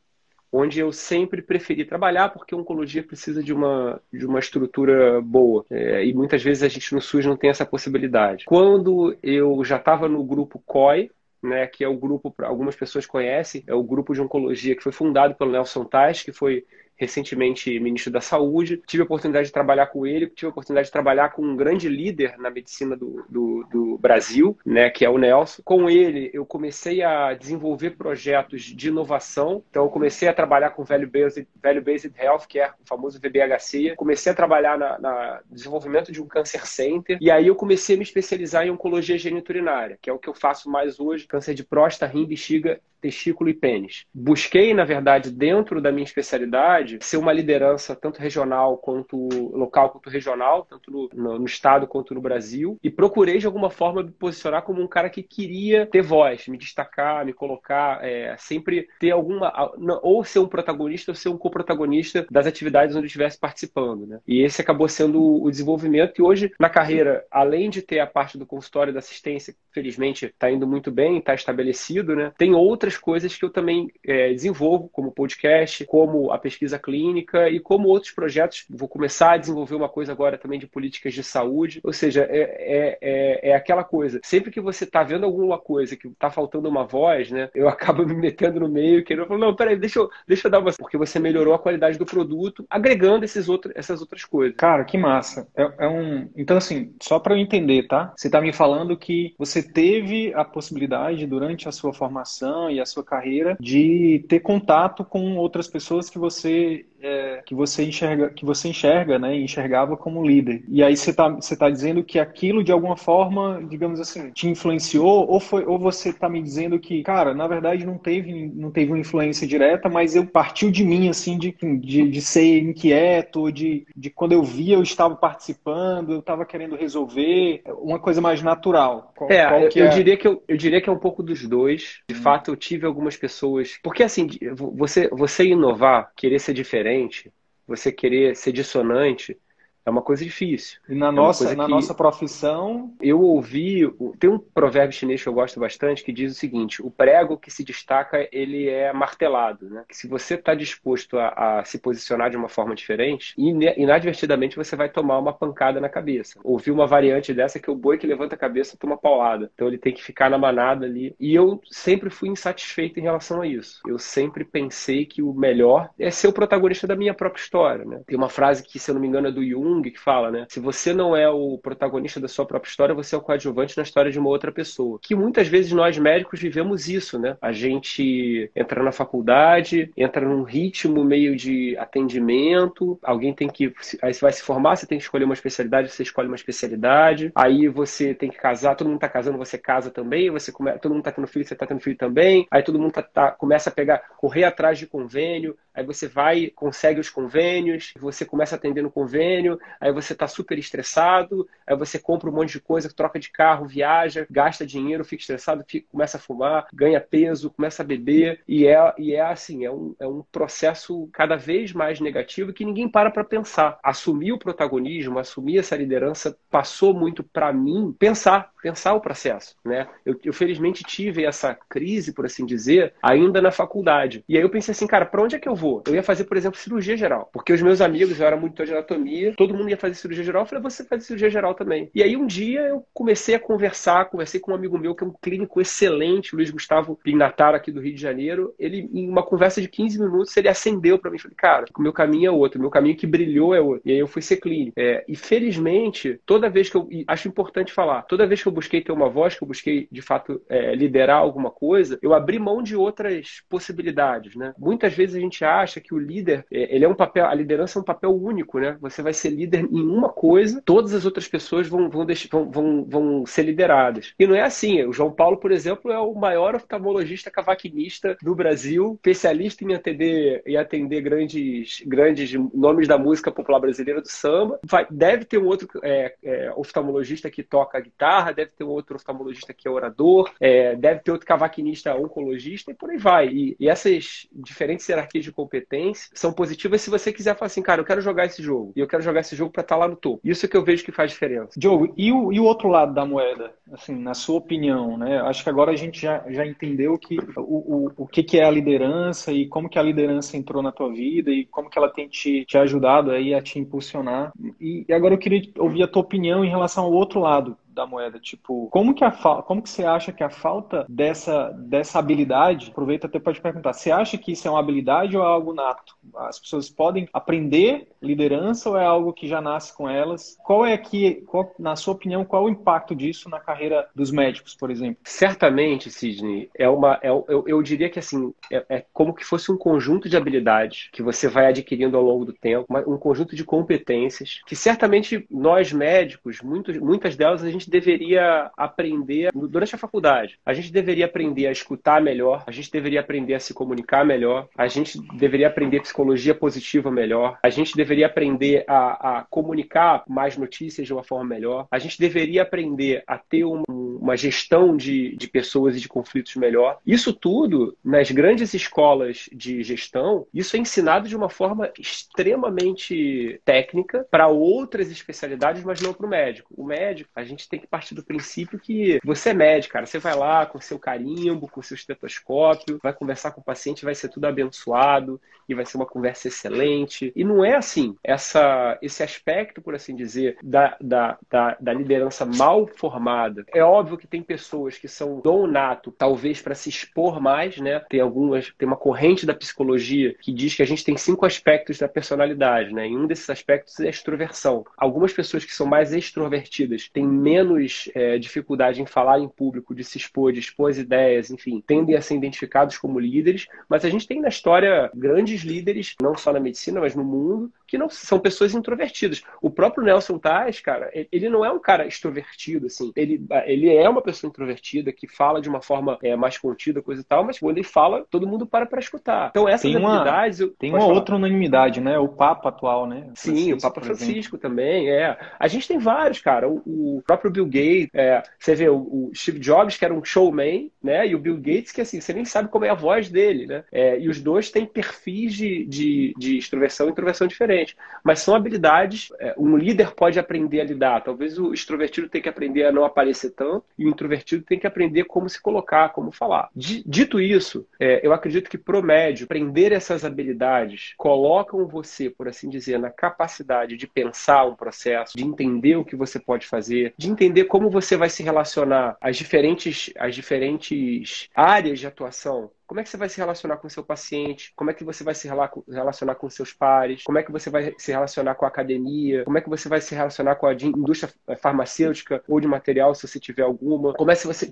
onde 0.51 0.79
eu 0.79 0.91
sempre 0.91 1.41
preferi 1.41 1.85
trabalhar 1.85 2.29
porque 2.29 2.55
a 2.55 2.57
oncologia 2.57 3.03
precisa 3.03 3.43
de 3.43 3.53
uma, 3.53 4.01
de 4.11 4.25
uma 4.25 4.39
estrutura 4.39 5.21
boa. 5.21 5.65
É, 5.69 6.05
e 6.05 6.13
muitas 6.13 6.41
vezes 6.41 6.63
a 6.63 6.67
gente 6.67 6.93
no 6.93 7.01
SUS 7.01 7.25
não 7.25 7.35
tem 7.35 7.49
essa 7.49 7.65
possibilidade. 7.65 8.45
Quando 8.45 9.15
eu 9.21 9.63
já 9.63 9.77
estava 9.77 10.07
no 10.07 10.23
grupo 10.23 10.61
COI, 10.65 11.11
né, 11.43 11.67
que 11.67 11.83
é 11.83 11.87
o 11.87 11.97
grupo, 11.97 12.33
algumas 12.39 12.75
pessoas 12.75 13.05
conhecem, 13.05 13.63
é 13.67 13.73
o 13.73 13.83
grupo 13.83 14.13
de 14.13 14.21
oncologia 14.21 14.75
que 14.75 14.83
foi 14.83 14.91
fundado 14.91 15.35
pelo 15.35 15.51
Nelson 15.51 15.85
Tais, 15.85 16.23
que 16.23 16.31
foi 16.31 16.65
recentemente 16.95 17.79
ministro 17.79 18.11
da 18.11 18.21
Saúde. 18.21 18.81
Tive 18.87 19.01
a 19.01 19.05
oportunidade 19.05 19.47
de 19.47 19.53
trabalhar 19.53 19.87
com 19.87 20.05
ele, 20.05 20.27
tive 20.27 20.47
a 20.47 20.49
oportunidade 20.49 20.87
de 20.87 20.91
trabalhar 20.91 21.29
com 21.29 21.41
um 21.41 21.55
grande 21.55 21.89
líder 21.89 22.37
na 22.37 22.49
medicina 22.49 22.95
do, 22.95 23.25
do, 23.29 23.67
do 23.71 23.97
Brasil, 23.97 24.57
né, 24.65 24.89
que 24.89 25.05
é 25.05 25.09
o 25.09 25.17
Nelson. 25.17 25.61
Com 25.63 25.89
ele, 25.89 26.29
eu 26.33 26.45
comecei 26.45 27.01
a 27.01 27.33
desenvolver 27.33 27.91
projetos 27.91 28.61
de 28.63 28.87
inovação. 28.87 29.63
Então, 29.69 29.83
eu 29.83 29.89
comecei 29.89 30.27
a 30.27 30.33
trabalhar 30.33 30.71
com 30.71 30.83
Value 30.83 31.07
Based, 31.07 31.47
Value 31.61 31.81
Based 31.81 32.13
Health, 32.17 32.47
que 32.47 32.59
é 32.59 32.67
o 32.67 32.85
famoso 32.85 33.19
VBHC. 33.19 33.95
Comecei 33.95 34.31
a 34.31 34.35
trabalhar 34.35 34.77
na, 34.77 34.99
na 34.99 35.41
desenvolvimento 35.49 36.11
de 36.11 36.21
um 36.21 36.27
Cancer 36.27 36.65
Center. 36.65 37.17
E 37.19 37.29
aí 37.29 37.47
eu 37.47 37.55
comecei 37.55 37.95
a 37.95 37.97
me 37.97 38.03
especializar 38.03 38.65
em 38.65 38.71
oncologia 38.71 39.17
geniturinária, 39.17 39.97
que 40.01 40.09
é 40.09 40.13
o 40.13 40.19
que 40.19 40.29
eu 40.29 40.33
faço 40.33 40.69
mais 40.69 40.99
hoje, 40.99 41.27
câncer 41.27 41.53
de 41.53 41.63
próstata, 41.63 42.11
rim, 42.11 42.25
bexiga 42.25 42.79
testículo 43.05 43.49
e 43.51 43.53
pênis. 43.53 44.05
Busquei, 44.11 44.73
na 44.73 44.83
verdade, 44.83 45.31
dentro 45.31 45.79
da 45.79 45.91
minha 45.91 46.03
especialidade, 46.03 46.84
ser 47.01 47.17
uma 47.17 47.33
liderança 47.33 47.95
tanto 47.95 48.19
regional 48.19 48.77
quanto 48.77 49.27
local 49.55 49.89
quanto 49.89 50.09
regional, 50.09 50.65
tanto 50.69 50.91
no, 50.91 51.09
no, 51.13 51.39
no, 51.39 51.45
estado 51.45 51.87
quanto 51.87 52.13
no 52.13 52.21
Brasil, 52.21 52.77
e 52.83 52.89
procurei 52.89 53.37
de 53.37 53.45
alguma 53.45 53.69
forma 53.69 54.03
me 54.03 54.11
posicionar 54.11 54.63
como 54.63 54.81
um 54.81 54.87
cara 54.87 55.09
que 55.09 55.21
queria 55.21 55.85
ter 55.85 56.01
voz, 56.01 56.47
me 56.47 56.57
destacar, 56.57 57.25
me 57.25 57.33
colocar, 57.33 58.03
é, 58.03 58.35
sempre 58.37 58.87
ter 58.99 59.11
alguma 59.11 59.53
ou 60.01 60.23
ser 60.23 60.39
um 60.39 60.47
protagonista 60.47 61.11
ou 61.11 61.15
ser 61.15 61.29
um 61.29 61.37
coprotagonista 61.37 62.25
das 62.29 62.47
atividades 62.47 62.95
onde 62.95 63.07
estivesse 63.07 63.37
participando, 63.37 64.07
né? 64.07 64.19
E 64.27 64.41
esse 64.41 64.61
acabou 64.61 64.87
sendo 64.87 65.43
o 65.43 65.49
desenvolvimento 65.49 66.19
e 66.19 66.21
hoje 66.21 66.51
na 66.59 66.69
carreira, 66.69 67.25
além 67.29 67.69
de 67.69 67.81
ter 67.81 67.99
a 67.99 68.07
parte 68.07 68.37
do 68.37 68.45
consultório 68.45 68.93
da 68.93 68.99
assistência, 68.99 69.55
felizmente 69.71 70.25
está 70.25 70.49
indo 70.49 70.67
muito 70.67 70.91
bem, 70.91 71.17
está 71.17 71.33
estabelecido, 71.33 72.15
né? 72.15 72.31
Tem 72.37 72.53
outras 72.53 72.85
outras 72.85 72.97
coisas 72.97 73.35
que 73.35 73.43
eu 73.43 73.49
também 73.49 73.91
é, 74.05 74.31
desenvolvo, 74.31 74.89
como 74.89 75.11
podcast, 75.11 75.85
como 75.85 76.31
a 76.31 76.37
pesquisa 76.37 76.74
clínica 76.79 77.49
e 77.49 77.59
como 77.59 77.87
outros 77.87 78.11
projetos. 78.11 78.65
Vou 78.69 78.87
começar 78.87 79.33
a 79.33 79.37
desenvolver 79.37 79.75
uma 79.75 79.89
coisa 79.89 80.11
agora 80.11 80.37
também 80.37 80.59
de 80.59 80.67
políticas 80.67 81.13
de 81.13 81.23
saúde. 81.23 81.79
Ou 81.83 81.93
seja, 81.93 82.27
é, 82.29 82.41
é, 82.41 82.97
é, 83.01 83.49
é 83.51 83.55
aquela 83.55 83.83
coisa. 83.83 84.19
Sempre 84.23 84.51
que 84.51 84.61
você 84.61 84.83
está 84.83 85.03
vendo 85.03 85.25
alguma 85.25 85.57
coisa 85.57 85.95
que 85.95 86.07
está 86.07 86.29
faltando 86.29 86.69
uma 86.69 86.85
voz, 86.85 87.31
né? 87.31 87.49
Eu 87.53 87.67
acabo 87.69 88.05
me 88.05 88.15
metendo 88.15 88.59
no 88.59 88.69
meio, 88.69 89.03
querendo 89.03 89.27
falar, 89.27 89.39
não, 89.39 89.55
peraí, 89.55 89.75
deixa 89.75 89.99
eu, 89.99 90.09
deixa 90.27 90.47
eu 90.47 90.51
dar 90.51 90.59
uma. 90.59 90.71
Porque 90.73 90.97
você 90.97 91.19
melhorou 91.19 91.53
a 91.53 91.59
qualidade 91.59 91.97
do 91.97 92.05
produto, 92.05 92.65
agregando 92.69 93.25
esses 93.25 93.49
outros, 93.49 93.73
essas 93.75 94.01
outras 94.01 94.25
coisas. 94.25 94.55
Cara, 94.57 94.83
que 94.83 94.97
massa. 94.97 95.47
É, 95.55 95.71
é 95.79 95.87
um. 95.87 96.29
Então, 96.35 96.57
assim, 96.57 96.93
só 97.01 97.19
para 97.19 97.35
eu 97.35 97.39
entender, 97.39 97.87
tá? 97.87 98.13
Você 98.15 98.27
está 98.27 98.41
me 98.41 98.53
falando 98.53 98.97
que 98.97 99.33
você 99.37 99.61
teve 99.61 100.33
a 100.33 100.43
possibilidade 100.43 101.25
durante 101.25 101.67
a 101.67 101.71
sua 101.71 101.93
formação 101.93 102.69
e 102.69 102.79
a 102.79 102.85
sua 102.85 103.03
carreira 103.03 103.57
de 103.59 104.25
ter 104.27 104.39
contato 104.39 105.03
com 105.03 105.37
outras 105.37 105.67
pessoas 105.67 106.09
que 106.09 106.19
você 106.19 106.64
é, 107.05 107.43
que 107.45 107.53
você 107.53 107.83
enxerga, 107.83 108.29
que 108.29 108.43
você 108.43 108.69
enxerga, 108.69 109.19
né, 109.19 109.35
enxergava 109.35 109.95
como 109.95 110.25
líder. 110.25 110.63
E 110.67 110.83
aí 110.83 110.97
você 110.97 111.11
está 111.11 111.29
você 111.29 111.55
tá 111.55 111.69
dizendo 111.69 112.03
que 112.03 112.17
aquilo 112.17 112.63
de 112.63 112.71
alguma 112.71 112.97
forma, 112.97 113.63
digamos 113.69 113.99
assim, 113.99 114.31
te 114.31 114.47
influenciou 114.47 115.29
ou 115.29 115.39
foi 115.39 115.63
ou 115.65 115.77
você 115.77 116.09
está 116.09 116.27
me 116.27 116.41
dizendo 116.41 116.79
que, 116.79 117.03
cara, 117.03 117.33
na 117.33 117.47
verdade 117.47 117.85
não 117.85 117.97
teve 117.97 118.51
não 118.55 118.71
teve 118.71 118.91
uma 118.91 118.99
influência 118.99 119.45
direta, 119.45 119.87
mas 119.87 120.15
eu 120.15 120.25
partiu 120.25 120.71
de 120.71 120.83
mim 120.83 121.07
assim 121.07 121.37
de, 121.37 121.55
de, 121.79 122.09
de 122.09 122.21
ser 122.21 122.59
inquieto, 122.63 123.51
de, 123.51 123.85
de 123.95 124.09
quando 124.09 124.31
eu 124.31 124.43
via 124.43 124.75
eu 124.75 124.83
estava 124.83 125.15
participando, 125.15 126.13
eu 126.13 126.19
estava 126.19 126.45
querendo 126.45 126.75
resolver, 126.75 127.61
uma 127.81 127.99
coisa 127.99 128.19
mais 128.19 128.41
natural. 128.41 129.13
Qual, 129.15 129.29
é, 129.29 129.47
qual 129.47 129.61
eu, 129.61 129.69
eu 129.75 129.85
é? 129.85 129.89
diria 129.89 130.17
que 130.17 130.27
eu, 130.27 130.41
eu 130.47 130.57
diria 130.57 130.81
que 130.81 130.89
é 130.89 130.93
um 130.93 130.97
pouco 130.97 131.21
dos 131.21 131.47
dois. 131.47 131.99
De 132.09 132.15
hum. 132.15 132.21
fato, 132.21 132.49
eu 132.49 132.55
tive 132.55 132.87
algumas 132.87 133.15
pessoas, 133.15 133.77
porque 133.83 134.01
assim, 134.01 134.27
você 134.73 135.07
você 135.09 135.45
inovar, 135.45 136.11
querer 136.15 136.39
ser 136.39 136.54
diferente, 136.55 137.33
você 137.67 137.91
querer 137.91 138.35
ser 138.35 138.53
dissonante, 138.53 139.39
é 139.85 139.89
uma 139.89 140.01
coisa 140.01 140.23
difícil. 140.23 140.79
E 140.89 140.95
na, 140.95 141.09
é 141.09 141.11
nossa, 141.11 141.55
na 141.55 141.67
nossa 141.67 141.93
profissão. 141.93 142.91
Eu 142.99 143.21
ouvi. 143.21 143.81
Tem 144.19 144.29
um 144.29 144.39
provérbio 144.39 144.97
chinês 144.97 145.21
que 145.21 145.29
eu 145.29 145.33
gosto 145.33 145.59
bastante 145.59 146.03
que 146.03 146.11
diz 146.11 146.31
o 146.31 146.35
seguinte: 146.35 146.81
o 146.81 146.89
prego 146.89 147.37
que 147.37 147.51
se 147.51 147.63
destaca, 147.63 148.27
ele 148.31 148.67
é 148.67 148.91
martelado. 148.91 149.69
Né? 149.69 149.83
Que 149.87 149.95
se 149.95 150.07
você 150.07 150.33
está 150.33 150.55
disposto 150.55 151.19
a, 151.19 151.59
a, 151.59 151.65
se 151.65 151.77
posicionar 151.77 152.31
de 152.31 152.37
uma 152.37 152.49
forma 152.49 152.73
diferente, 152.73 153.35
inadvertidamente 153.37 154.55
você 154.55 154.75
vai 154.75 154.89
tomar 154.89 155.19
uma 155.19 155.31
pancada 155.31 155.79
na 155.79 155.87
cabeça. 155.87 156.39
Ouvi 156.43 156.71
uma 156.71 156.87
variante 156.87 157.33
dessa 157.33 157.59
que 157.59 157.69
o 157.69 157.75
boi 157.75 157.97
que 157.97 158.07
levanta 158.07 158.33
a 158.33 158.39
cabeça 158.39 158.77
toma 158.77 158.97
paulada. 158.97 159.51
Então 159.53 159.67
ele 159.67 159.77
tem 159.77 159.93
que 159.93 160.03
ficar 160.03 160.29
na 160.31 160.37
manada 160.37 160.85
ali. 160.85 161.15
E 161.19 161.35
eu 161.35 161.61
sempre 161.69 162.09
fui 162.09 162.29
insatisfeito 162.29 162.99
em 162.99 163.03
relação 163.03 163.41
a 163.41 163.47
isso. 163.47 163.81
Eu 163.85 163.99
sempre 163.99 164.43
pensei 164.43 165.05
que 165.05 165.21
o 165.21 165.31
melhor 165.31 165.89
é 165.99 166.09
ser 166.09 166.27
o 166.27 166.33
protagonista 166.33 166.87
da 166.87 166.95
minha 166.95 167.13
própria 167.13 167.41
história. 167.41 167.85
Né? 167.85 168.01
Tem 168.07 168.17
uma 168.17 168.29
frase 168.29 168.63
que, 168.63 168.79
se 168.79 168.89
eu 168.89 168.95
não 168.95 169.01
me 169.01 169.07
engano, 169.07 169.27
é 169.27 169.31
do 169.31 169.45
Jung 169.45 169.74
Jung 169.75 169.91
que 169.91 169.99
fala, 169.99 170.31
né? 170.31 170.45
Se 170.49 170.59
você 170.59 170.93
não 170.93 171.15
é 171.15 171.29
o 171.29 171.57
protagonista 171.57 172.19
da 172.19 172.27
sua 172.27 172.45
própria 172.45 172.69
história, 172.69 172.95
você 172.95 173.15
é 173.15 173.17
o 173.17 173.21
coadjuvante 173.21 173.75
na 173.77 173.83
história 173.83 174.11
de 174.11 174.19
uma 174.19 174.29
outra 174.29 174.51
pessoa. 174.51 174.99
Que 175.01 175.15
muitas 175.15 175.47
vezes 175.47 175.71
nós 175.71 175.97
médicos 175.97 176.39
vivemos 176.39 176.87
isso, 176.87 177.19
né? 177.19 177.37
A 177.41 177.51
gente 177.51 178.49
entra 178.55 178.81
na 178.83 178.91
faculdade, 178.91 179.91
entra 179.95 180.27
num 180.27 180.43
ritmo 180.43 181.03
meio 181.03 181.35
de 181.35 181.77
atendimento, 181.77 182.97
alguém 183.03 183.33
tem 183.33 183.47
que. 183.47 183.73
Aí 184.01 184.13
você 184.13 184.21
vai 184.21 184.33
se 184.33 184.41
formar, 184.41 184.75
você 184.75 184.87
tem 184.87 184.97
que 184.97 185.03
escolher 185.03 185.25
uma 185.25 185.33
especialidade, 185.33 185.89
você 185.89 186.03
escolhe 186.03 186.27
uma 186.27 186.35
especialidade, 186.35 187.31
aí 187.35 187.67
você 187.67 188.13
tem 188.13 188.29
que 188.29 188.37
casar, 188.37 188.75
todo 188.75 188.89
mundo 188.89 188.99
tá 188.99 189.09
casando, 189.09 189.37
você 189.37 189.57
casa 189.57 189.91
também, 189.91 190.29
você 190.29 190.51
come... 190.51 190.71
todo 190.79 190.93
mundo 190.93 191.03
tá 191.03 191.11
tendo 191.11 191.27
filho, 191.27 191.45
você 191.45 191.55
tá 191.55 191.65
tendo 191.65 191.79
filho 191.79 191.97
também, 191.97 192.47
aí 192.49 192.63
todo 192.63 192.79
mundo 192.79 192.91
tá, 192.91 193.01
tá... 193.01 193.31
começa 193.31 193.69
a 193.69 193.73
pegar, 193.73 193.99
correr 194.17 194.43
atrás 194.43 194.77
de 194.77 194.87
convênio, 194.87 195.57
aí 195.73 195.83
você 195.85 196.07
vai, 196.07 196.51
consegue 196.55 196.99
os 196.99 197.09
convênios, 197.09 197.93
você 197.99 198.25
começa 198.25 198.55
a 198.55 198.57
atender 198.57 198.81
no 198.81 198.91
convênio, 198.91 199.59
aí 199.79 199.91
você 199.91 200.13
está 200.13 200.27
super 200.27 200.57
estressado, 200.57 201.47
aí 201.65 201.75
você 201.75 201.99
compra 201.99 202.29
um 202.29 202.33
monte 202.33 202.53
de 202.53 202.61
coisa, 202.61 202.93
troca 202.93 203.19
de 203.19 203.29
carro, 203.31 203.65
viaja, 203.65 204.25
gasta 204.29 204.65
dinheiro, 204.65 205.05
fica 205.05 205.21
estressado, 205.21 205.63
fica, 205.67 205.87
começa 205.91 206.17
a 206.17 206.19
fumar, 206.19 206.67
ganha 206.73 207.01
peso, 207.01 207.49
começa 207.49 207.81
a 207.81 207.85
beber, 207.85 208.41
e 208.47 208.67
é, 208.67 208.93
e 208.97 209.13
é 209.13 209.21
assim, 209.21 209.65
é 209.65 209.71
um, 209.71 209.95
é 209.99 210.07
um 210.07 210.23
processo 210.31 211.09
cada 211.13 211.35
vez 211.35 211.73
mais 211.73 211.99
negativo 211.99 212.53
que 212.53 212.65
ninguém 212.65 212.87
para 212.87 213.11
para 213.11 213.23
pensar. 213.23 213.79
Assumir 213.83 214.31
o 214.31 214.37
protagonismo, 214.37 215.19
assumir 215.19 215.59
essa 215.59 215.75
liderança, 215.75 216.37
passou 216.49 216.93
muito 216.93 217.23
para 217.23 217.51
mim 217.51 217.95
pensar, 217.97 218.51
pensar 218.61 218.93
o 218.93 219.01
processo, 219.01 219.55
né? 219.63 219.87
Eu, 220.05 220.19
eu 220.23 220.33
felizmente 220.33 220.83
tive 220.83 221.25
essa 221.25 221.57
crise, 221.69 222.13
por 222.13 222.25
assim 222.25 222.45
dizer, 222.45 222.93
ainda 223.01 223.41
na 223.41 223.51
faculdade. 223.51 224.23
E 224.27 224.37
aí 224.37 224.43
eu 224.43 224.49
pensei 224.49 224.71
assim, 224.71 224.87
cara, 224.87 225.05
para 225.05 225.21
onde 225.21 225.35
é 225.35 225.39
que 225.39 225.47
eu 225.47 225.55
vou? 225.55 225.83
Eu 225.87 225.95
ia 225.95 226.03
fazer, 226.03 226.25
por 226.25 226.37
exemplo, 226.37 226.59
cirurgia 226.59 226.97
geral, 226.97 227.29
porque 227.31 227.53
os 227.53 227.61
meus 227.61 227.81
amigos, 227.81 228.19
eu 228.19 228.27
era 228.27 228.37
muito 228.37 228.63
de 228.63 228.71
anatomia, 228.71 229.33
todo 229.35 229.54
mundo 229.55 229.69
ia 229.69 229.77
fazer 229.77 229.95
cirurgia 229.95 230.23
geral, 230.23 230.43
eu 230.43 230.47
falei, 230.47 230.63
você 230.63 230.83
faz 230.83 231.03
cirurgia 231.03 231.29
geral 231.29 231.53
também. 231.53 231.89
E 231.93 232.03
aí 232.03 232.15
um 232.15 232.25
dia 232.25 232.61
eu 232.61 232.85
comecei 232.93 233.35
a 233.35 233.39
conversar, 233.39 234.05
conversei 234.05 234.39
com 234.39 234.51
um 234.51 234.55
amigo 234.55 234.77
meu 234.77 234.95
que 234.95 235.03
é 235.03 235.07
um 235.07 235.13
clínico 235.21 235.61
excelente, 235.61 236.35
Luiz 236.35 236.49
Gustavo 236.49 236.99
Pignataro 237.03 237.55
aqui 237.55 237.71
do 237.71 237.81
Rio 237.81 237.95
de 237.95 238.01
Janeiro. 238.01 238.53
Ele, 238.59 238.89
em 238.93 239.09
uma 239.09 239.23
conversa 239.23 239.61
de 239.61 239.67
15 239.67 239.99
minutos, 239.99 240.35
ele 240.37 240.47
acendeu 240.47 240.97
para 240.97 241.11
mim. 241.11 241.17
Falei, 241.17 241.35
cara, 241.35 241.65
o 241.77 241.81
meu 241.81 241.93
caminho 241.93 242.27
é 242.27 242.31
outro, 242.31 242.57
o 242.57 242.61
meu 242.61 242.69
caminho 242.69 242.95
que 242.95 243.07
brilhou 243.07 243.53
é 243.53 243.61
outro. 243.61 243.81
E 243.85 243.91
aí 243.91 243.99
eu 243.99 244.07
fui 244.07 244.21
ser 244.21 244.37
clínico. 244.37 244.73
É, 244.77 245.03
e 245.07 245.15
felizmente, 245.15 246.19
toda 246.25 246.49
vez 246.49 246.69
que 246.69 246.77
eu. 246.77 246.87
acho 247.07 247.27
importante 247.27 247.71
falar, 247.71 248.03
toda 248.03 248.27
vez 248.27 248.41
que 248.41 248.47
eu 248.47 248.51
busquei 248.51 248.81
ter 248.81 248.91
uma 248.91 249.09
voz, 249.09 249.35
que 249.35 249.43
eu 249.43 249.47
busquei 249.47 249.87
de 249.91 250.01
fato 250.01 250.41
é, 250.49 250.75
liderar 250.75 251.17
alguma 251.17 251.51
coisa, 251.51 251.97
eu 252.01 252.13
abri 252.13 252.39
mão 252.39 252.61
de 252.61 252.75
outras 252.75 253.43
possibilidades, 253.49 254.35
né? 254.35 254.53
Muitas 254.57 254.93
vezes 254.93 255.15
a 255.15 255.19
gente 255.19 255.43
acha 255.43 255.79
que 255.79 255.93
o 255.93 255.97
líder, 255.97 256.45
é, 256.51 256.75
ele 256.75 256.85
é 256.85 256.87
um 256.87 256.95
papel, 256.95 257.25
a 257.25 257.33
liderança 257.33 257.79
é 257.79 257.81
um 257.81 257.85
papel 257.85 258.15
único, 258.15 258.59
né? 258.59 258.77
Você 258.81 259.01
vai 259.01 259.13
ser 259.13 259.29
líder 259.29 259.44
líder 259.45 259.67
em 259.71 259.81
uma 259.81 260.09
coisa, 260.09 260.61
todas 260.65 260.93
as 260.93 261.05
outras 261.05 261.27
pessoas 261.27 261.67
vão, 261.67 261.89
vão, 261.89 262.05
vão, 262.31 262.51
vão, 262.51 262.85
vão 262.85 263.25
ser 263.25 263.43
lideradas. 263.43 264.13
E 264.19 264.27
não 264.27 264.35
é 264.35 264.41
assim. 264.41 264.83
O 264.83 264.93
João 264.93 265.11
Paulo, 265.11 265.37
por 265.37 265.51
exemplo, 265.51 265.91
é 265.91 265.99
o 265.99 266.13
maior 266.13 266.55
oftalmologista 266.55 267.31
cavaquinista 267.31 268.17
do 268.21 268.35
Brasil, 268.35 268.95
especialista 268.95 269.63
em 269.63 269.73
atender, 269.73 270.41
em 270.45 270.57
atender 270.57 271.01
grandes, 271.01 271.81
grandes 271.85 272.33
nomes 272.53 272.87
da 272.87 272.97
música 272.97 273.31
popular 273.31 273.59
brasileira 273.59 274.01
do 274.01 274.09
samba. 274.09 274.59
Vai, 274.63 274.85
deve 274.89 275.25
ter 275.25 275.37
um 275.37 275.45
outro 275.45 275.67
é, 275.83 276.15
é, 276.23 276.51
oftalmologista 276.55 277.29
que 277.29 277.43
toca 277.43 277.79
guitarra, 277.79 278.31
deve 278.31 278.51
ter 278.51 278.63
um 278.63 278.69
outro 278.69 278.95
oftalmologista 278.95 279.53
que 279.53 279.67
é 279.67 279.71
orador, 279.71 280.31
é, 280.39 280.75
deve 280.75 281.01
ter 281.01 281.11
outro 281.11 281.27
cavaquinista 281.27 281.95
oncologista 281.95 282.71
e 282.71 282.73
por 282.73 282.89
aí 282.89 282.97
vai. 282.97 283.27
E, 283.27 283.55
e 283.59 283.69
essas 283.69 284.27
diferentes 284.31 284.87
hierarquias 284.87 285.23
de 285.23 285.31
competência 285.31 286.09
são 286.13 286.33
positivas 286.33 286.81
se 286.81 286.89
você 286.89 287.11
quiser 287.11 287.35
falar 287.35 287.47
assim, 287.47 287.61
cara, 287.61 287.81
eu 287.81 287.85
quero 287.85 288.01
jogar 288.01 288.25
esse 288.25 288.41
jogo 288.41 288.73
e 288.75 288.79
eu 288.79 288.87
quero 288.87 289.03
jogar 289.03 289.21
esse 289.21 289.34
jogo 289.35 289.51
para 289.51 289.61
estar 289.61 289.75
tá 289.75 289.79
lá 289.79 289.87
no 289.87 289.95
topo. 289.95 290.19
Isso 290.23 290.45
é 290.45 290.49
que 290.49 290.57
eu 290.57 290.63
vejo 290.63 290.83
que 290.83 290.91
faz 290.91 291.11
diferença. 291.11 291.59
Joe, 291.61 291.91
e 291.95 292.11
o, 292.11 292.31
e 292.31 292.39
o 292.39 292.43
outro 292.43 292.67
lado 292.67 292.93
da 292.93 293.05
moeda? 293.05 293.53
Assim, 293.71 293.95
na 293.95 294.13
sua 294.13 294.37
opinião, 294.37 294.97
né? 294.97 295.19
Acho 295.21 295.43
que 295.43 295.49
agora 295.49 295.71
a 295.71 295.75
gente 295.75 296.01
já, 296.01 296.23
já 296.29 296.45
entendeu 296.45 296.97
que, 296.97 297.17
o, 297.37 297.41
o, 297.41 297.91
o 297.97 298.07
que, 298.07 298.23
que 298.23 298.39
é 298.39 298.45
a 298.45 298.51
liderança 298.51 299.31
e 299.31 299.47
como 299.47 299.69
que 299.69 299.79
a 299.79 299.83
liderança 299.83 300.37
entrou 300.37 300.61
na 300.61 300.71
tua 300.71 300.91
vida 300.91 301.31
e 301.31 301.45
como 301.45 301.69
que 301.69 301.77
ela 301.77 301.89
tem 301.89 302.07
te, 302.07 302.45
te 302.45 302.57
ajudado 302.57 303.11
aí 303.11 303.33
a 303.33 303.41
te 303.41 303.59
impulsionar. 303.59 304.31
E, 304.59 304.85
e 304.87 304.93
agora 304.93 305.13
eu 305.13 305.19
queria 305.19 305.41
ouvir 305.57 305.83
a 305.83 305.87
tua 305.87 306.01
opinião 306.01 306.43
em 306.43 306.49
relação 306.49 306.85
ao 306.85 306.93
outro 306.93 307.19
lado 307.19 307.57
da 307.75 307.85
moeda. 307.85 308.19
Tipo, 308.19 308.69
como 308.71 308.93
que, 308.93 309.03
a 309.03 309.11
como 309.11 309.61
que 309.61 309.69
você 309.69 309.83
acha 309.83 310.11
que 310.11 310.23
a 310.23 310.29
falta 310.29 310.85
dessa, 310.87 311.49
dessa 311.51 311.99
habilidade, 311.99 312.71
aproveita 312.71 313.07
até 313.07 313.19
pode 313.19 313.41
perguntar, 313.41 313.73
você 313.73 313.91
acha 313.91 314.17
que 314.17 314.31
isso 314.31 314.47
é 314.47 314.51
uma 314.51 314.59
habilidade 314.59 315.15
ou 315.17 315.23
é 315.23 315.27
algo 315.27 315.53
nato? 315.53 315.95
As 316.15 316.39
pessoas 316.39 316.69
podem 316.69 317.07
aprender 317.11 317.87
liderança 318.01 318.69
ou 318.69 318.77
é 318.77 318.85
algo 318.85 319.13
que 319.13 319.27
já 319.27 319.41
nasce 319.41 319.75
com 319.75 319.89
elas? 319.89 320.37
Qual 320.43 320.65
é 320.65 320.77
que, 320.77 321.15
qual, 321.27 321.53
na 321.59 321.75
sua 321.75 321.93
opinião, 321.93 322.23
qual 322.23 322.45
o 322.45 322.49
impacto 322.49 322.95
disso 322.95 323.29
na 323.29 323.39
carreira 323.39 323.87
dos 323.93 324.11
médicos, 324.11 324.55
por 324.55 324.71
exemplo? 324.71 324.97
Certamente, 325.03 325.91
Sidney, 325.91 326.49
é 326.57 326.69
uma, 326.69 326.99
é, 327.01 327.09
eu, 327.09 327.43
eu 327.47 327.61
diria 327.61 327.89
que 327.89 327.99
assim, 327.99 328.33
é, 328.51 328.65
é 328.69 328.85
como 328.93 329.13
que 329.13 329.25
fosse 329.25 329.51
um 329.51 329.57
conjunto 329.57 330.07
de 330.07 330.15
habilidades 330.15 330.89
que 330.93 331.03
você 331.03 331.27
vai 331.27 331.47
adquirindo 331.47 331.97
ao 331.97 332.03
longo 332.03 332.25
do 332.25 332.33
tempo, 332.33 332.65
um 332.87 332.97
conjunto 332.97 333.35
de 333.35 333.43
competências 333.43 334.41
que 334.45 334.55
certamente 334.55 335.25
nós 335.29 335.73
médicos, 335.73 336.41
muitos, 336.41 336.77
muitas 336.77 337.15
delas 337.15 337.43
a 337.43 337.49
gente 337.49 337.64
gente 337.65 337.69
deveria 337.69 338.51
aprender 338.55 339.31
durante 339.33 339.75
a 339.75 339.77
faculdade. 339.77 340.37
A 340.45 340.53
gente 340.53 340.71
deveria 340.71 341.05
aprender 341.05 341.47
a 341.47 341.51
escutar 341.51 342.01
melhor, 342.01 342.43
a 342.45 342.51
gente 342.51 342.71
deveria 342.71 342.99
aprender 342.99 343.33
a 343.33 343.39
se 343.39 343.53
comunicar 343.53 344.05
melhor, 344.05 344.47
a 344.55 344.67
gente 344.67 344.99
deveria 345.17 345.47
aprender 345.47 345.81
psicologia 345.81 346.35
positiva 346.35 346.91
melhor, 346.91 347.37
a 347.41 347.49
gente 347.49 347.75
deveria 347.75 348.05
aprender 348.05 348.63
a, 348.67 349.19
a 349.19 349.23
comunicar 349.23 350.03
mais 350.07 350.37
notícias 350.37 350.85
de 350.85 350.93
uma 350.93 351.03
forma 351.03 351.25
melhor, 351.25 351.67
a 351.71 351.79
gente 351.79 351.99
deveria 351.99 352.43
aprender 352.43 353.03
a 353.07 353.17
ter 353.17 353.45
um, 353.45 353.63
uma 353.67 354.15
gestão 354.15 354.77
de, 354.77 355.15
de 355.15 355.27
pessoas 355.27 355.75
e 355.75 355.79
de 355.79 355.87
conflitos 355.87 356.35
melhor. 356.35 356.77
Isso 356.85 357.11
tudo, 357.13 357.75
nas 357.83 358.11
grandes 358.11 358.53
escolas 358.53 359.27
de 359.33 359.63
gestão, 359.63 360.27
isso 360.33 360.55
é 360.55 360.59
ensinado 360.59 361.07
de 361.07 361.15
uma 361.15 361.29
forma 361.29 361.71
extremamente 361.79 363.39
técnica 363.43 364.05
para 364.11 364.27
outras 364.27 364.91
especialidades, 364.91 365.63
mas 365.63 365.81
não 365.81 365.93
para 365.93 366.05
o 366.05 366.09
médico. 366.09 366.53
O 366.55 366.65
médico, 366.65 367.09
a 367.15 367.23
gente 367.23 367.49
tem 367.49 367.54
tem 367.55 367.61
que 367.61 367.67
partir 367.67 367.95
do 367.95 368.03
princípio 368.03 368.59
que 368.59 368.99
você 369.03 369.29
é 369.29 369.33
médico, 369.33 369.73
cara. 369.73 369.85
Você 369.85 369.97
vai 369.97 370.15
lá 370.15 370.45
com 370.45 370.59
seu 370.59 370.77
carimbo, 370.77 371.47
com 371.47 371.61
seu 371.61 371.75
estetoscópio, 371.75 372.79
vai 372.83 372.91
conversar 372.91 373.31
com 373.31 373.39
o 373.39 373.43
paciente, 373.43 373.85
vai 373.85 373.95
ser 373.95 374.09
tudo 374.09 374.25
abençoado 374.25 375.19
e 375.47 375.55
vai 375.55 375.65
ser 375.65 375.77
uma 375.77 375.85
conversa 375.85 376.27
excelente. 376.27 377.13
E 377.15 377.23
não 377.23 377.45
é 377.45 377.55
assim. 377.55 377.95
Essa, 378.03 378.77
esse 378.81 379.01
aspecto, 379.03 379.61
por 379.61 379.73
assim 379.73 379.95
dizer, 379.95 380.37
da, 380.43 380.75
da, 380.81 381.17
da, 381.29 381.57
da 381.59 381.73
liderança 381.73 382.25
mal 382.25 382.67
formada. 382.67 383.45
É 383.53 383.63
óbvio 383.63 383.97
que 383.97 384.07
tem 384.07 384.21
pessoas 384.21 384.77
que 384.77 384.87
são 384.87 385.21
dom 385.21 385.47
nato, 385.47 385.91
talvez 385.91 386.41
para 386.41 386.55
se 386.55 386.67
expor 386.69 387.21
mais, 387.21 387.57
né? 387.57 387.79
Tem 387.89 388.01
algumas, 388.01 388.51
tem 388.57 388.67
uma 388.67 388.75
corrente 388.75 389.25
da 389.25 389.33
psicologia 389.33 390.13
que 390.19 390.33
diz 390.33 390.55
que 390.55 390.63
a 390.63 390.67
gente 390.67 390.83
tem 390.83 390.97
cinco 390.97 391.25
aspectos 391.25 391.77
da 391.77 391.87
personalidade, 391.87 392.73
né? 392.73 392.89
E 392.89 392.97
um 392.97 393.07
desses 393.07 393.29
aspectos 393.29 393.79
é 393.79 393.87
a 393.87 393.89
extroversão. 393.89 394.65
Algumas 394.75 395.13
pessoas 395.13 395.45
que 395.45 395.53
são 395.53 395.65
mais 395.65 395.93
extrovertidas 395.93 396.89
têm 396.89 397.07
menos 397.07 397.44
é, 397.93 398.17
dificuldade 398.17 398.81
em 398.81 398.85
falar 398.85 399.19
em 399.19 399.27
público, 399.27 399.75
de 399.75 399.83
se 399.83 399.97
expor, 399.97 400.31
de 400.31 400.39
expor 400.39 400.71
as 400.71 400.77
ideias, 400.77 401.29
enfim, 401.29 401.63
tendem 401.65 401.95
a 401.95 402.01
ser 402.01 402.15
identificados 402.15 402.77
como 402.77 402.99
líderes, 402.99 403.47
mas 403.69 403.85
a 403.85 403.89
gente 403.89 404.07
tem 404.07 404.21
na 404.21 404.29
história 404.29 404.89
grandes 404.93 405.41
líderes, 405.41 405.95
não 406.01 406.15
só 406.15 406.31
na 406.31 406.39
medicina, 406.39 406.79
mas 406.79 406.95
no 406.95 407.03
mundo, 407.03 407.51
que 407.67 407.77
não 407.77 407.89
são 407.89 408.19
pessoas 408.19 408.53
introvertidas. 408.53 409.23
O 409.41 409.49
próprio 409.49 409.83
Nelson 409.83 410.17
Tais, 410.17 410.59
cara, 410.59 410.89
ele 411.11 411.29
não 411.29 411.43
é 411.43 411.51
um 411.51 411.59
cara 411.59 411.87
extrovertido, 411.87 412.67
assim. 412.67 412.91
Ele, 412.95 413.25
ele 413.45 413.73
é 413.73 413.89
uma 413.89 414.01
pessoa 414.01 414.29
introvertida 414.29 414.91
que 414.91 415.07
fala 415.07 415.41
de 415.41 415.49
uma 415.49 415.61
forma 415.61 415.97
é, 416.03 416.15
mais 416.15 416.37
contida, 416.37 416.81
coisa 416.81 417.01
e 417.01 417.03
tal, 417.03 417.23
mas 417.23 417.39
quando 417.39 417.57
ele 417.57 417.65
fala, 417.65 418.05
todo 418.09 418.27
mundo 418.27 418.45
para 418.45 418.65
para 418.65 418.79
escutar. 418.79 419.29
Então, 419.29 419.47
essas 419.47 419.61
tem 419.61 419.77
uma, 419.77 419.95
habilidades. 419.95 420.39
Eu, 420.39 420.49
tem 420.51 420.69
uma 420.71 420.79
falar. 420.79 420.93
outra 420.93 421.15
unanimidade, 421.15 421.81
né? 421.81 421.97
O 421.97 422.07
Papa 422.07 422.49
atual, 422.49 422.87
né? 422.87 423.09
Sim, 423.15 423.53
o 423.53 423.61
Papa 423.61 423.81
Francisco 423.81 424.37
também, 424.37 424.89
é. 424.89 425.17
A 425.39 425.47
gente 425.47 425.67
tem 425.67 425.77
vários, 425.77 426.19
cara. 426.19 426.47
O, 426.47 426.97
o 426.97 427.01
próprio 427.05 427.31
Bill 427.31 427.45
Gates, 427.45 427.89
é, 427.93 428.23
você 428.39 428.55
vê 428.55 428.69
o, 428.69 428.77
o, 428.77 429.11
Steve 429.15 429.39
Jobs, 429.39 429.77
que 429.77 429.85
era 429.85 429.93
um 429.93 430.03
showman, 430.03 430.71
né? 430.83 431.07
E 431.07 431.15
o 431.15 431.19
Bill 431.19 431.37
Gates, 431.37 431.71
que 431.71 431.81
assim, 431.81 431.99
você 431.99 432.13
nem 432.13 432.25
sabe 432.25 432.49
como 432.49 432.65
é 432.65 432.69
a 432.69 432.75
voz 432.75 433.09
dele, 433.09 433.45
né? 433.47 433.63
É, 433.71 433.99
e 433.99 434.09
os 434.09 434.21
dois 434.21 434.49
têm 434.49 434.65
perfis 434.65 435.33
de, 435.33 435.65
de, 435.65 436.13
de 436.17 436.37
extroversão 436.37 436.87
e 436.87 436.91
introversão 436.91 437.27
diferentes. 437.27 437.54
Mas 438.03 438.19
são 438.19 438.35
habilidades, 438.35 439.09
é, 439.19 439.33
um 439.37 439.57
líder 439.57 439.91
pode 439.91 440.19
aprender 440.19 440.61
a 440.61 440.63
lidar. 440.63 441.03
Talvez 441.03 441.39
o 441.39 441.53
extrovertido 441.53 442.07
tenha 442.07 442.21
que 442.21 442.29
aprender 442.29 442.65
a 442.65 442.71
não 442.71 442.85
aparecer 442.85 443.31
tanto, 443.31 443.65
e 443.77 443.85
o 443.85 443.89
introvertido 443.89 444.43
tem 444.43 444.59
que 444.59 444.67
aprender 444.67 445.05
como 445.05 445.29
se 445.29 445.41
colocar, 445.41 445.89
como 445.89 446.11
falar. 446.11 446.49
Dito 446.55 447.19
isso, 447.19 447.67
é, 447.79 448.05
eu 448.05 448.13
acredito 448.13 448.49
que 448.49 448.57
pro 448.57 448.83
médio, 448.83 449.25
aprender 449.25 449.71
essas 449.71 450.05
habilidades 450.05 450.93
colocam 450.97 451.67
você, 451.67 452.09
por 452.09 452.27
assim 452.27 452.49
dizer, 452.49 452.77
na 452.77 452.89
capacidade 452.89 453.75
de 453.77 453.87
pensar 453.87 454.45
um 454.45 454.55
processo, 454.55 455.17
de 455.17 455.23
entender 455.23 455.75
o 455.75 455.85
que 455.85 455.95
você 455.95 456.19
pode 456.19 456.45
fazer, 456.45 456.93
de 456.97 457.09
entender 457.09 457.45
como 457.45 457.69
você 457.69 457.97
vai 457.97 458.09
se 458.09 458.23
relacionar 458.23 458.97
às 459.01 459.17
diferentes, 459.17 459.91
às 459.97 460.15
diferentes 460.15 461.29
áreas 461.35 461.79
de 461.79 461.87
atuação 461.87 462.51
como 462.67 462.79
é 462.79 462.83
que 462.83 462.89
você 462.89 462.97
vai 462.97 463.09
se 463.09 463.17
relacionar 463.17 463.57
com 463.57 463.67
o 463.67 463.69
seu 463.69 463.83
paciente? 463.83 464.51
Como 464.55 464.69
é 464.69 464.73
que 464.73 464.83
você 464.83 465.03
vai 465.03 465.13
se 465.13 465.27
relacionar 465.27 466.15
com 466.15 466.29
seus 466.29 466.51
pares? 466.51 467.03
Como 467.03 467.17
é 467.17 467.23
que 467.23 467.31
você 467.31 467.49
vai 467.49 467.73
se 467.77 467.91
relacionar 467.91 468.35
com 468.35 468.45
a 468.45 468.47
academia? 468.47 469.23
Como 469.23 469.37
é 469.37 469.41
que 469.41 469.49
você 469.49 469.69
vai 469.69 469.81
se 469.81 469.93
relacionar 469.93 470.35
com 470.35 470.47
a 470.47 470.53
indústria 470.53 471.13
farmacêutica 471.37 472.23
ou 472.27 472.39
de 472.39 472.47
material, 472.47 472.95
se 472.95 473.07
você 473.07 473.19
tiver 473.19 473.43
alguma? 473.43 473.93
Como 473.93 474.11
é 474.11 474.15
que 474.15 474.25
você 474.25 474.49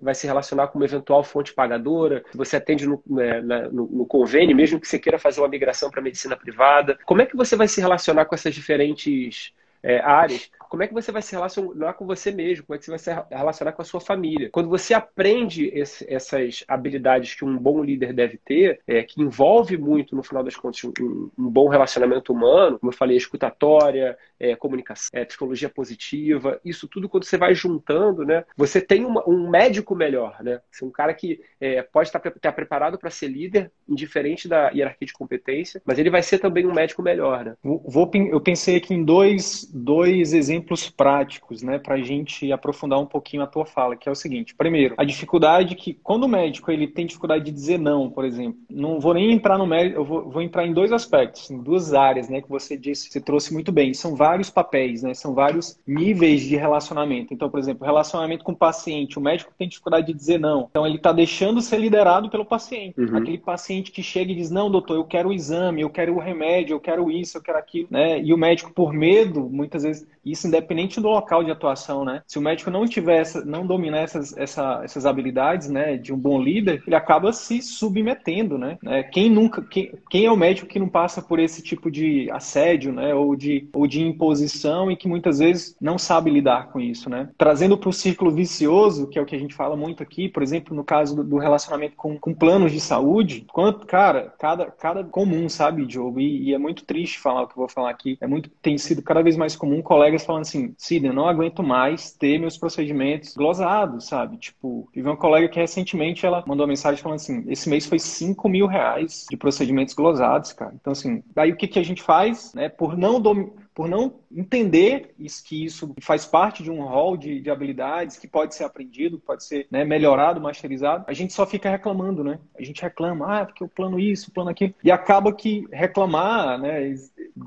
vai 0.00 0.14
se 0.14 0.26
relacionar 0.26 0.68
com 0.68 0.78
uma 0.78 0.84
eventual 0.84 1.24
fonte 1.24 1.54
pagadora? 1.54 2.22
Se 2.30 2.36
você 2.36 2.56
atende 2.56 2.86
no, 2.86 3.02
né, 3.06 3.40
no, 3.40 3.86
no 3.86 4.06
convênio, 4.06 4.54
mesmo 4.54 4.78
que 4.78 4.86
você 4.86 4.98
queira 4.98 5.18
fazer 5.18 5.40
uma 5.40 5.48
migração 5.48 5.90
para 5.90 6.02
medicina 6.02 6.36
privada? 6.36 6.98
Como 7.04 7.22
é 7.22 7.26
que 7.26 7.36
você 7.36 7.56
vai 7.56 7.68
se 7.68 7.80
relacionar 7.80 8.26
com 8.26 8.34
essas 8.34 8.54
diferentes 8.54 9.52
é, 9.82 10.00
áreas 10.00 10.50
como 10.74 10.82
é 10.82 10.88
que 10.88 10.92
você 10.94 11.12
vai 11.12 11.22
se 11.22 11.30
relacionar 11.30 11.92
com 11.92 12.04
você 12.04 12.32
mesmo, 12.32 12.66
como 12.66 12.74
é 12.74 12.78
que 12.78 12.84
você 12.84 12.90
vai 12.90 12.98
se 12.98 13.10
relacionar 13.30 13.70
com 13.72 13.82
a 13.82 13.84
sua 13.84 14.00
família. 14.00 14.50
Quando 14.50 14.68
você 14.68 14.92
aprende 14.92 15.66
esse, 15.72 16.04
essas 16.12 16.64
habilidades 16.66 17.32
que 17.32 17.44
um 17.44 17.56
bom 17.56 17.80
líder 17.80 18.12
deve 18.12 18.38
ter, 18.38 18.80
é, 18.84 19.04
que 19.04 19.22
envolve 19.22 19.76
muito, 19.76 20.16
no 20.16 20.22
final 20.24 20.42
das 20.42 20.56
contas, 20.56 20.82
um, 21.00 21.30
um 21.38 21.48
bom 21.48 21.68
relacionamento 21.68 22.32
humano, 22.32 22.80
como 22.80 22.90
eu 22.90 22.96
falei, 22.96 23.16
escutatória, 23.16 24.18
é, 24.44 24.56
comunicação, 24.56 25.10
é, 25.12 25.24
psicologia 25.24 25.68
positiva, 25.68 26.60
isso 26.64 26.86
tudo 26.86 27.08
quando 27.08 27.24
você 27.24 27.38
vai 27.38 27.54
juntando, 27.54 28.24
né, 28.24 28.44
você 28.56 28.80
tem 28.80 29.04
uma, 29.04 29.26
um 29.28 29.48
médico 29.48 29.94
melhor, 29.94 30.36
né? 30.42 30.60
É 30.80 30.84
um 30.84 30.90
cara 30.90 31.14
que 31.14 31.40
é, 31.60 31.82
pode 31.82 32.08
estar, 32.08 32.20
estar 32.26 32.52
preparado 32.52 32.98
para 32.98 33.10
ser 33.10 33.28
líder, 33.28 33.70
indiferente 33.88 34.48
da 34.48 34.70
hierarquia 34.70 35.06
de 35.06 35.12
competência, 35.12 35.80
mas 35.84 35.98
ele 35.98 36.10
vai 36.10 36.22
ser 36.22 36.38
também 36.38 36.66
um 36.66 36.74
médico 36.74 37.02
melhor, 37.02 37.44
né? 37.44 37.54
Vou, 37.62 38.10
eu 38.14 38.40
pensei 38.40 38.76
aqui 38.76 38.92
em 38.92 39.04
dois, 39.04 39.70
dois 39.72 40.32
exemplos 40.34 40.90
práticos, 40.90 41.62
né, 41.62 41.78
para 41.78 41.94
a 41.94 42.02
gente 42.02 42.50
aprofundar 42.52 42.98
um 42.98 43.06
pouquinho 43.06 43.42
a 43.42 43.46
tua 43.46 43.64
fala, 43.64 43.96
que 43.96 44.08
é 44.08 44.12
o 44.12 44.16
seguinte: 44.16 44.54
primeiro, 44.54 44.94
a 44.98 45.04
dificuldade 45.04 45.74
que 45.74 45.94
quando 45.94 46.24
o 46.24 46.28
médico 46.28 46.70
ele 46.70 46.86
tem 46.86 47.06
dificuldade 47.06 47.44
de 47.44 47.52
dizer 47.52 47.78
não, 47.78 48.10
por 48.10 48.24
exemplo, 48.24 48.58
não 48.68 49.00
vou 49.00 49.14
nem 49.14 49.32
entrar 49.32 49.56
no 49.56 49.66
médico, 49.66 50.00
eu 50.00 50.04
vou, 50.04 50.30
vou 50.30 50.42
entrar 50.42 50.66
em 50.66 50.72
dois 50.72 50.92
aspectos, 50.92 51.50
em 51.50 51.62
duas 51.62 51.94
áreas, 51.94 52.28
né, 52.28 52.40
que 52.40 52.48
você 52.48 52.76
disse, 52.76 53.10
você 53.10 53.20
trouxe 53.20 53.52
muito 53.52 53.72
bem. 53.72 53.94
São 53.94 54.14
vários 54.14 54.33
papéis, 54.50 55.02
né, 55.02 55.14
são 55.14 55.34
vários 55.34 55.78
níveis 55.86 56.42
de 56.42 56.56
relacionamento. 56.56 57.32
Então, 57.32 57.50
por 57.50 57.58
exemplo, 57.58 57.84
relacionamento 57.84 58.44
com 58.44 58.52
o 58.52 58.56
paciente, 58.56 59.18
o 59.18 59.22
médico 59.22 59.52
tem 59.58 59.68
dificuldade 59.68 60.06
de 60.06 60.14
dizer 60.14 60.38
não, 60.38 60.68
então 60.70 60.86
ele 60.86 60.96
está 60.96 61.12
deixando 61.12 61.60
ser 61.60 61.78
liderado 61.78 62.30
pelo 62.30 62.44
paciente. 62.44 63.00
Uhum. 63.00 63.16
Aquele 63.16 63.38
paciente 63.38 63.90
que 63.90 64.02
chega 64.02 64.32
e 64.32 64.34
diz 64.34 64.50
não, 64.50 64.70
doutor, 64.70 64.96
eu 64.96 65.04
quero 65.04 65.28
o 65.28 65.32
exame, 65.32 65.82
eu 65.82 65.90
quero 65.90 66.14
o 66.14 66.18
remédio, 66.18 66.74
eu 66.74 66.80
quero 66.80 67.10
isso, 67.10 67.38
eu 67.38 67.42
quero 67.42 67.58
aquilo, 67.58 67.88
né? 67.90 68.20
E 68.20 68.32
o 68.32 68.38
médico 68.38 68.72
por 68.72 68.92
medo, 68.92 69.48
muitas 69.50 69.82
vezes 69.82 70.06
isso 70.24 70.46
independente 70.46 71.00
do 71.00 71.08
local 71.08 71.44
de 71.44 71.50
atuação, 71.50 72.04
né? 72.04 72.22
Se 72.26 72.38
o 72.38 72.42
médico 72.42 72.70
não 72.70 72.86
tiver, 72.86 73.20
essa, 73.20 73.44
não 73.44 73.66
dominar 73.66 73.98
essas, 73.98 74.36
essa, 74.36 74.80
essas 74.82 75.04
habilidades, 75.04 75.68
né, 75.68 75.96
de 75.96 76.12
um 76.12 76.18
bom 76.18 76.40
líder, 76.40 76.82
ele 76.86 76.96
acaba 76.96 77.32
se 77.32 77.60
submetendo, 77.60 78.56
né? 78.56 78.78
É, 78.86 79.02
quem 79.02 79.30
nunca, 79.30 79.62
quem, 79.62 79.92
quem 80.08 80.24
é 80.24 80.32
o 80.32 80.36
médico 80.36 80.68
que 80.68 80.78
não 80.78 80.88
passa 80.88 81.20
por 81.20 81.38
esse 81.38 81.62
tipo 81.62 81.90
de 81.90 82.30
assédio, 82.30 82.92
né, 82.92 83.14
ou 83.14 83.36
de, 83.36 83.68
ou 83.72 83.86
de 83.86 84.00
imposição 84.14 84.90
e 84.90 84.96
que 84.96 85.08
muitas 85.08 85.38
vezes 85.38 85.76
não 85.80 85.98
sabe 85.98 86.30
lidar 86.30 86.68
com 86.68 86.80
isso, 86.80 87.10
né? 87.10 87.28
Trazendo 87.36 87.76
para 87.76 87.88
o 87.88 87.92
círculo 87.92 88.30
vicioso, 88.30 89.08
que 89.08 89.18
é 89.18 89.22
o 89.22 89.26
que 89.26 89.36
a 89.36 89.38
gente 89.38 89.54
fala 89.54 89.76
muito 89.76 90.02
aqui, 90.02 90.28
por 90.28 90.42
exemplo, 90.42 90.74
no 90.74 90.84
caso 90.84 91.22
do, 91.22 91.38
relacionamento 91.38 91.96
com, 91.96 92.18
com 92.18 92.34
planos 92.34 92.72
de 92.72 92.80
saúde, 92.80 93.44
quanto, 93.52 93.86
cara, 93.86 94.32
cada, 94.38 94.66
cada 94.70 95.04
comum, 95.04 95.48
sabe, 95.48 95.86
Diogo? 95.86 96.20
E, 96.20 96.48
e 96.48 96.54
é 96.54 96.58
muito 96.58 96.84
triste 96.84 97.18
falar 97.18 97.42
o 97.42 97.46
que 97.46 97.52
eu 97.52 97.58
vou 97.58 97.68
falar 97.68 97.90
aqui. 97.90 98.16
É 98.20 98.26
muito, 98.26 98.48
tem 98.62 98.78
sido 98.78 99.02
cada 99.02 99.22
vez 99.22 99.36
mais 99.36 99.56
comum 99.56 99.82
colegas 99.82 100.24
falando 100.24 100.42
assim, 100.42 100.74
Sidney, 100.78 101.10
eu 101.10 101.14
não 101.14 101.28
aguento 101.28 101.62
mais 101.62 102.12
ter 102.12 102.38
meus 102.38 102.56
procedimentos 102.56 103.34
glosados, 103.34 104.06
sabe? 104.06 104.36
Tipo, 104.38 104.88
tive 104.92 105.08
uma 105.08 105.16
colega 105.16 105.48
que 105.48 105.58
recentemente 105.58 106.24
ela 106.24 106.44
mandou 106.46 106.64
uma 106.64 106.70
mensagem 106.70 107.02
falando 107.02 107.16
assim, 107.16 107.44
esse 107.48 107.68
mês 107.68 107.86
foi 107.86 107.98
5 107.98 108.48
mil 108.48 108.66
reais 108.66 109.26
de 109.30 109.36
procedimentos 109.36 109.94
glosados, 109.94 110.52
cara. 110.52 110.72
Então, 110.74 110.92
assim, 110.92 111.22
daí 111.34 111.52
o 111.52 111.56
que, 111.56 111.68
que 111.68 111.78
a 111.78 111.84
gente 111.84 112.02
faz, 112.02 112.52
né? 112.54 112.68
Por 112.68 112.96
não 112.96 113.20
dominar 113.20 113.63
por 113.74 113.88
não 113.88 114.20
entender 114.30 115.14
que 115.44 115.64
isso 115.64 115.94
faz 116.00 116.24
parte 116.24 116.62
de 116.62 116.70
um 116.70 116.82
rol 116.82 117.16
de, 117.16 117.40
de 117.40 117.50
habilidades 117.50 118.16
que 118.16 118.28
pode 118.28 118.54
ser 118.54 118.64
aprendido, 118.64 119.18
pode 119.18 119.44
ser 119.44 119.66
né, 119.70 119.84
melhorado, 119.84 120.40
masterizado, 120.40 121.04
a 121.08 121.12
gente 121.12 121.32
só 121.32 121.44
fica 121.44 121.68
reclamando, 121.68 122.22
né? 122.22 122.38
A 122.56 122.62
gente 122.62 122.80
reclama, 122.80 123.40
ah, 123.40 123.44
porque 123.44 123.62
eu 123.62 123.68
plano 123.68 123.98
isso, 123.98 124.30
plano 124.30 124.50
aquilo, 124.50 124.74
e 124.82 124.90
acaba 124.90 125.32
que 125.32 125.66
reclamar, 125.72 126.58
né? 126.58 126.94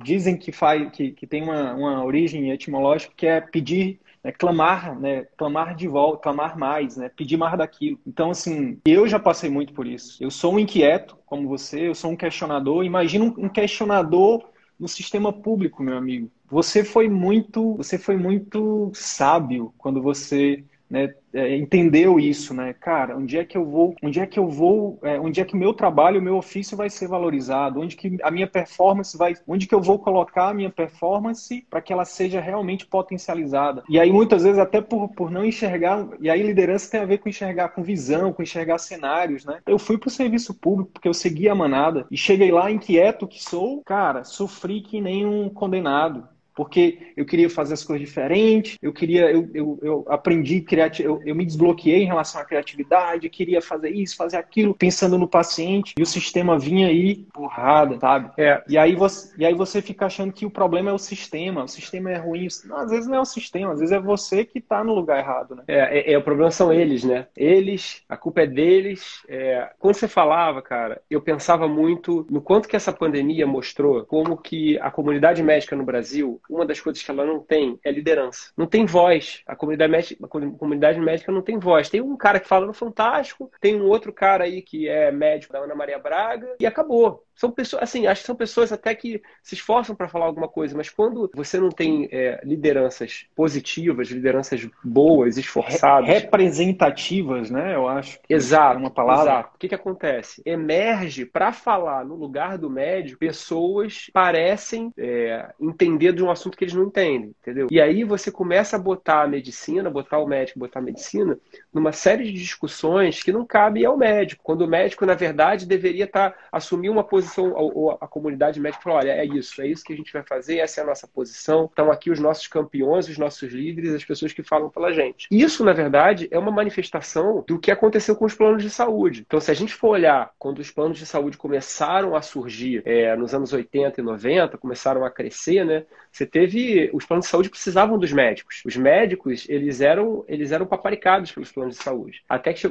Dizem 0.03 0.35
que 0.35 0.51
faz, 0.51 0.91
que, 0.91 1.11
que 1.11 1.25
tem 1.25 1.41
uma, 1.41 1.73
uma 1.73 2.03
origem 2.03 2.51
etimológica 2.51 3.13
que 3.15 3.25
é 3.25 3.39
pedir 3.39 3.99
né, 4.21 4.33
clamar, 4.33 4.99
né, 4.99 5.25
clamar 5.37 5.75
de 5.75 5.87
volta, 5.87 6.23
clamar 6.23 6.57
mais, 6.57 6.97
né, 6.97 7.09
pedir 7.15 7.37
mais 7.37 7.57
daquilo. 7.57 7.97
Então, 8.05 8.31
assim, 8.31 8.79
eu 8.85 9.07
já 9.07 9.17
passei 9.17 9.49
muito 9.49 9.73
por 9.73 9.87
isso. 9.87 10.21
Eu 10.21 10.29
sou 10.29 10.55
um 10.55 10.59
inquieto, 10.59 11.17
como 11.25 11.47
você, 11.47 11.87
eu 11.87 11.95
sou 11.95 12.11
um 12.11 12.17
questionador. 12.17 12.83
Imagina 12.83 13.23
um 13.25 13.47
questionador 13.47 14.43
no 14.79 14.87
sistema 14.87 15.33
público, 15.33 15.83
meu 15.83 15.97
amigo. 15.97 16.31
Você 16.49 16.83
foi 16.83 17.09
muito, 17.09 17.75
você 17.75 17.97
foi 17.97 18.15
muito 18.15 18.91
sábio 18.93 19.73
quando 19.77 20.01
você 20.01 20.63
né, 20.89 21.13
é, 21.33 21.55
entendeu 21.55 22.19
isso, 22.19 22.53
né? 22.53 22.73
Cara, 22.73 23.15
onde 23.17 23.37
é 23.37 23.43
que 23.43 23.57
eu 23.57 23.65
vou, 23.65 23.95
onde 24.01 24.19
é 24.19 24.25
que 24.25 24.39
eu 24.39 24.49
vou, 24.49 24.97
é, 25.03 25.19
onde 25.19 25.41
é 25.41 25.45
que 25.45 25.53
o 25.53 25.57
meu 25.57 25.73
trabalho, 25.73 26.19
o 26.19 26.23
meu 26.23 26.37
ofício 26.37 26.77
vai 26.77 26.89
ser 26.89 27.07
valorizado, 27.07 27.79
onde 27.79 27.95
que 27.95 28.17
a 28.23 28.31
minha 28.31 28.47
performance 28.47 29.17
vai, 29.17 29.35
onde 29.47 29.67
que 29.67 29.75
eu 29.75 29.81
vou 29.81 29.99
colocar 29.99 30.49
a 30.49 30.53
minha 30.53 30.69
performance 30.69 31.65
para 31.69 31.81
que 31.81 31.91
ela 31.91 32.05
seja 32.05 32.39
realmente 32.39 32.85
potencializada. 32.85 33.83
E 33.89 33.99
aí 33.99 34.11
muitas 34.11 34.43
vezes 34.43 34.57
até 34.57 34.81
por, 34.81 35.09
por 35.09 35.29
não 35.29 35.45
enxergar, 35.45 36.07
e 36.19 36.29
aí 36.29 36.41
liderança 36.41 36.89
tem 36.89 37.01
a 37.01 37.05
ver 37.05 37.17
com 37.19 37.29
enxergar 37.29 37.69
com 37.69 37.83
visão, 37.83 38.31
com 38.31 38.41
enxergar 38.41 38.77
cenários, 38.77 39.45
né? 39.45 39.59
Eu 39.67 39.77
fui 39.77 39.97
para 39.97 40.07
o 40.07 40.11
serviço 40.11 40.53
público 40.53 40.91
porque 40.93 41.07
eu 41.07 41.13
segui 41.13 41.49
a 41.49 41.55
manada 41.55 42.07
e 42.09 42.17
cheguei 42.17 42.51
lá 42.51 42.71
inquieto 42.71 43.27
que 43.27 43.43
sou, 43.43 43.81
cara, 43.83 44.23
sofri 44.23 44.81
que 44.81 45.01
nem 45.01 45.25
um 45.25 45.49
condenado 45.49 46.27
porque 46.57 47.13
eu 47.15 47.23
queria 47.23 47.47
fazer 47.51 47.75
as 47.75 47.83
coisas 47.83 48.07
diferentes, 48.07 48.79
eu 48.81 48.91
queria, 48.91 49.31
eu, 49.31 49.47
eu, 49.53 49.79
eu 49.83 50.05
aprendi, 50.09 50.65
eu, 50.99 51.21
eu 51.23 51.35
me 51.35 51.45
desbloqueei 51.45 52.01
em 52.01 52.07
relação 52.07 52.41
à 52.41 52.43
criatividade, 52.43 53.29
queria 53.29 53.61
fazer 53.61 53.91
isso, 53.91 54.17
fazer 54.17 54.37
aquilo, 54.37 54.73
pensando 54.73 55.19
no 55.19 55.27
paciente, 55.27 55.93
e 55.95 56.01
o 56.01 56.05
sistema 56.05 56.57
vinha 56.57 56.87
aí, 56.87 57.27
porrada, 57.31 57.99
sabe? 57.99 58.31
É. 58.39 58.63
E, 58.67 58.75
aí 58.75 58.95
você, 58.95 59.35
e 59.37 59.45
aí 59.45 59.53
você 59.53 59.83
fica 59.83 60.07
achando 60.07 60.33
que 60.33 60.47
o 60.47 60.49
problema 60.49 60.89
é 60.89 60.93
o 60.93 60.97
sistema, 60.97 61.63
o 61.63 61.67
sistema 61.67 62.09
é 62.09 62.17
ruim. 62.17 62.47
Não, 62.65 62.77
às 62.77 62.89
vezes 62.89 63.07
não 63.07 63.17
é 63.17 63.21
o 63.21 63.25
sistema, 63.25 63.73
às 63.73 63.79
vezes 63.79 63.93
é 63.93 63.99
você 63.99 64.43
que 64.43 64.57
está 64.57 64.83
no 64.83 64.95
lugar 64.95 65.19
errado, 65.19 65.53
né? 65.55 65.63
É, 65.67 65.99
é, 65.99 66.13
é, 66.13 66.17
o 66.17 66.23
problema 66.23 66.49
são 66.49 66.73
eles, 66.73 67.03
né? 67.03 67.27
Eles, 67.37 68.01
a 68.09 68.17
culpa 68.17 68.41
é 68.41 68.47
deles. 68.47 69.23
É... 69.29 69.69
Quando 69.77 69.93
você 69.93 70.07
falava, 70.07 70.59
cara, 70.59 70.99
eu 71.07 71.21
pensava 71.21 71.67
muito 71.67 72.25
no 72.31 72.41
quanto 72.41 72.67
que 72.67 72.75
essa 72.75 72.91
pandemia 72.91 73.45
mostrou 73.45 74.03
como 74.05 74.37
que 74.37 74.79
a 74.79 74.89
comunidade 74.89 75.43
médica 75.43 75.75
no 75.75 75.83
Brasil 75.83 76.41
uma 76.49 76.65
das 76.65 76.79
coisas 76.79 77.01
que 77.01 77.11
ela 77.11 77.25
não 77.25 77.39
tem 77.39 77.79
é 77.83 77.91
liderança. 77.91 78.51
Não 78.55 78.65
tem 78.65 78.85
voz. 78.85 79.41
A 79.45 79.55
comunidade 79.55 79.91
médica, 79.91 80.25
a 80.25 80.27
comunidade 80.27 80.99
médica 80.99 81.31
não 81.31 81.41
tem 81.41 81.59
voz. 81.59 81.89
Tem 81.89 82.01
um 82.01 82.15
cara 82.17 82.39
que 82.39 82.47
fala 82.47 82.65
no 82.65 82.73
Fantástico, 82.73 83.51
tem 83.59 83.79
um 83.79 83.85
outro 83.85 84.13
cara 84.13 84.45
aí 84.45 84.61
que 84.61 84.87
é 84.87 85.11
médico 85.11 85.53
da 85.53 85.59
Ana 85.59 85.75
Maria 85.75 85.99
Braga, 85.99 86.55
e 86.59 86.65
acabou 86.65 87.26
são 87.37 87.51
pessoas, 87.51 87.83
assim, 87.83 88.07
acho 88.07 88.21
que 88.21 88.27
são 88.27 88.35
pessoas 88.35 88.71
até 88.71 88.95
que 88.95 89.21
se 89.43 89.53
esforçam 89.53 89.95
para 89.95 90.09
falar 90.09 90.25
alguma 90.25 90.47
coisa, 90.47 90.75
mas 90.75 90.89
quando 90.89 91.29
você 91.35 91.59
não 91.59 91.69
tem 91.69 92.09
é, 92.11 92.41
lideranças 92.43 93.27
positivas, 93.35 94.09
lideranças 94.09 94.67
boas, 94.83 95.37
esforçadas. 95.37 96.09
Representativas, 96.09 97.51
né? 97.51 97.75
Eu 97.75 97.87
acho 97.87 98.19
que 98.23 98.33
exato, 98.33 98.77
é 98.77 98.79
uma 98.79 98.89
palavra. 98.89 99.31
Exato. 99.31 99.55
O 99.55 99.59
que, 99.59 99.69
que 99.69 99.75
acontece? 99.75 100.41
Emerge 100.43 101.25
para 101.25 101.51
falar 101.51 102.03
no 102.03 102.15
lugar 102.15 102.57
do 102.57 102.71
médico 102.71 103.19
pessoas 103.19 104.09
parecem 104.11 104.91
é, 104.97 105.53
entender 105.61 106.13
de 106.13 106.23
um 106.23 106.31
assunto 106.31 106.57
que 106.57 106.63
eles 106.63 106.73
não 106.73 106.85
entendem, 106.85 107.35
entendeu? 107.39 107.67
E 107.69 107.79
aí 107.79 108.03
você 108.03 108.31
começa 108.31 108.77
a 108.77 108.79
botar 108.79 109.21
a 109.21 109.27
medicina, 109.27 109.91
botar 109.91 110.17
o 110.17 110.25
médico, 110.25 110.57
botar 110.57 110.79
a 110.79 110.81
medicina 110.83 111.37
numa 111.71 111.91
série 111.91 112.23
de 112.23 112.33
discussões 112.33 113.21
que 113.21 113.31
não 113.31 113.45
cabem 113.45 113.85
ao 113.85 113.95
médico, 113.95 114.43
quando 114.43 114.61
o 114.61 114.67
médico, 114.67 115.05
na 115.05 115.13
verdade, 115.13 115.67
deveria 115.67 116.05
estar 116.05 116.31
tá, 116.31 116.37
assumir 116.51 116.89
uma 116.89 117.03
posição 117.03 117.26
ou 117.37 117.97
a, 117.99 118.07
comunidade 118.07 118.59
médica 118.59 118.83
falou: 118.83 118.99
olha, 118.99 119.11
é 119.11 119.25
isso, 119.25 119.61
é 119.61 119.67
isso 119.67 119.83
que 119.83 119.93
a 119.93 119.95
gente 119.95 120.11
vai 120.13 120.23
fazer, 120.23 120.57
essa 120.57 120.81
é 120.81 120.83
a 120.83 120.87
nossa 120.87 121.07
posição. 121.07 121.65
Estão 121.65 121.91
aqui 121.91 122.09
os 122.09 122.19
nossos 122.19 122.47
campeões, 122.47 123.07
os 123.07 123.17
nossos 123.17 123.51
líderes, 123.51 123.93
as 123.93 124.05
pessoas 124.05 124.33
que 124.33 124.43
falam 124.43 124.69
pela 124.69 124.91
gente. 124.91 125.27
Isso, 125.31 125.63
na 125.63 125.73
verdade, 125.73 126.27
é 126.31 126.37
uma 126.37 126.51
manifestação 126.51 127.43
do 127.47 127.59
que 127.59 127.71
aconteceu 127.71 128.15
com 128.15 128.25
os 128.25 128.33
planos 128.33 128.63
de 128.63 128.69
saúde. 128.69 129.23
Então, 129.25 129.39
se 129.39 129.51
a 129.51 129.53
gente 129.53 129.73
for 129.73 129.89
olhar 129.89 130.31
quando 130.37 130.59
os 130.59 130.71
planos 130.71 130.97
de 130.97 131.05
saúde 131.05 131.37
começaram 131.37 132.15
a 132.15 132.21
surgir 132.21 132.81
é, 132.85 133.15
nos 133.15 133.33
anos 133.33 133.53
80 133.53 133.99
e 133.99 134.03
90, 134.03 134.57
começaram 134.57 135.05
a 135.05 135.09
crescer, 135.09 135.65
né? 135.65 135.85
Você 136.11 136.25
teve. 136.25 136.89
Os 136.93 137.05
planos 137.05 137.25
de 137.25 137.31
saúde 137.31 137.49
precisavam 137.49 137.97
dos 137.97 138.11
médicos. 138.11 138.61
Os 138.65 138.75
médicos, 138.75 139.47
eles 139.49 139.81
eram, 139.81 140.23
eles 140.27 140.51
eram 140.51 140.65
paparicados 140.65 141.31
pelos 141.31 141.51
planos 141.51 141.77
de 141.77 141.83
saúde. 141.83 142.23
Até 142.27 142.53
que 142.53 142.67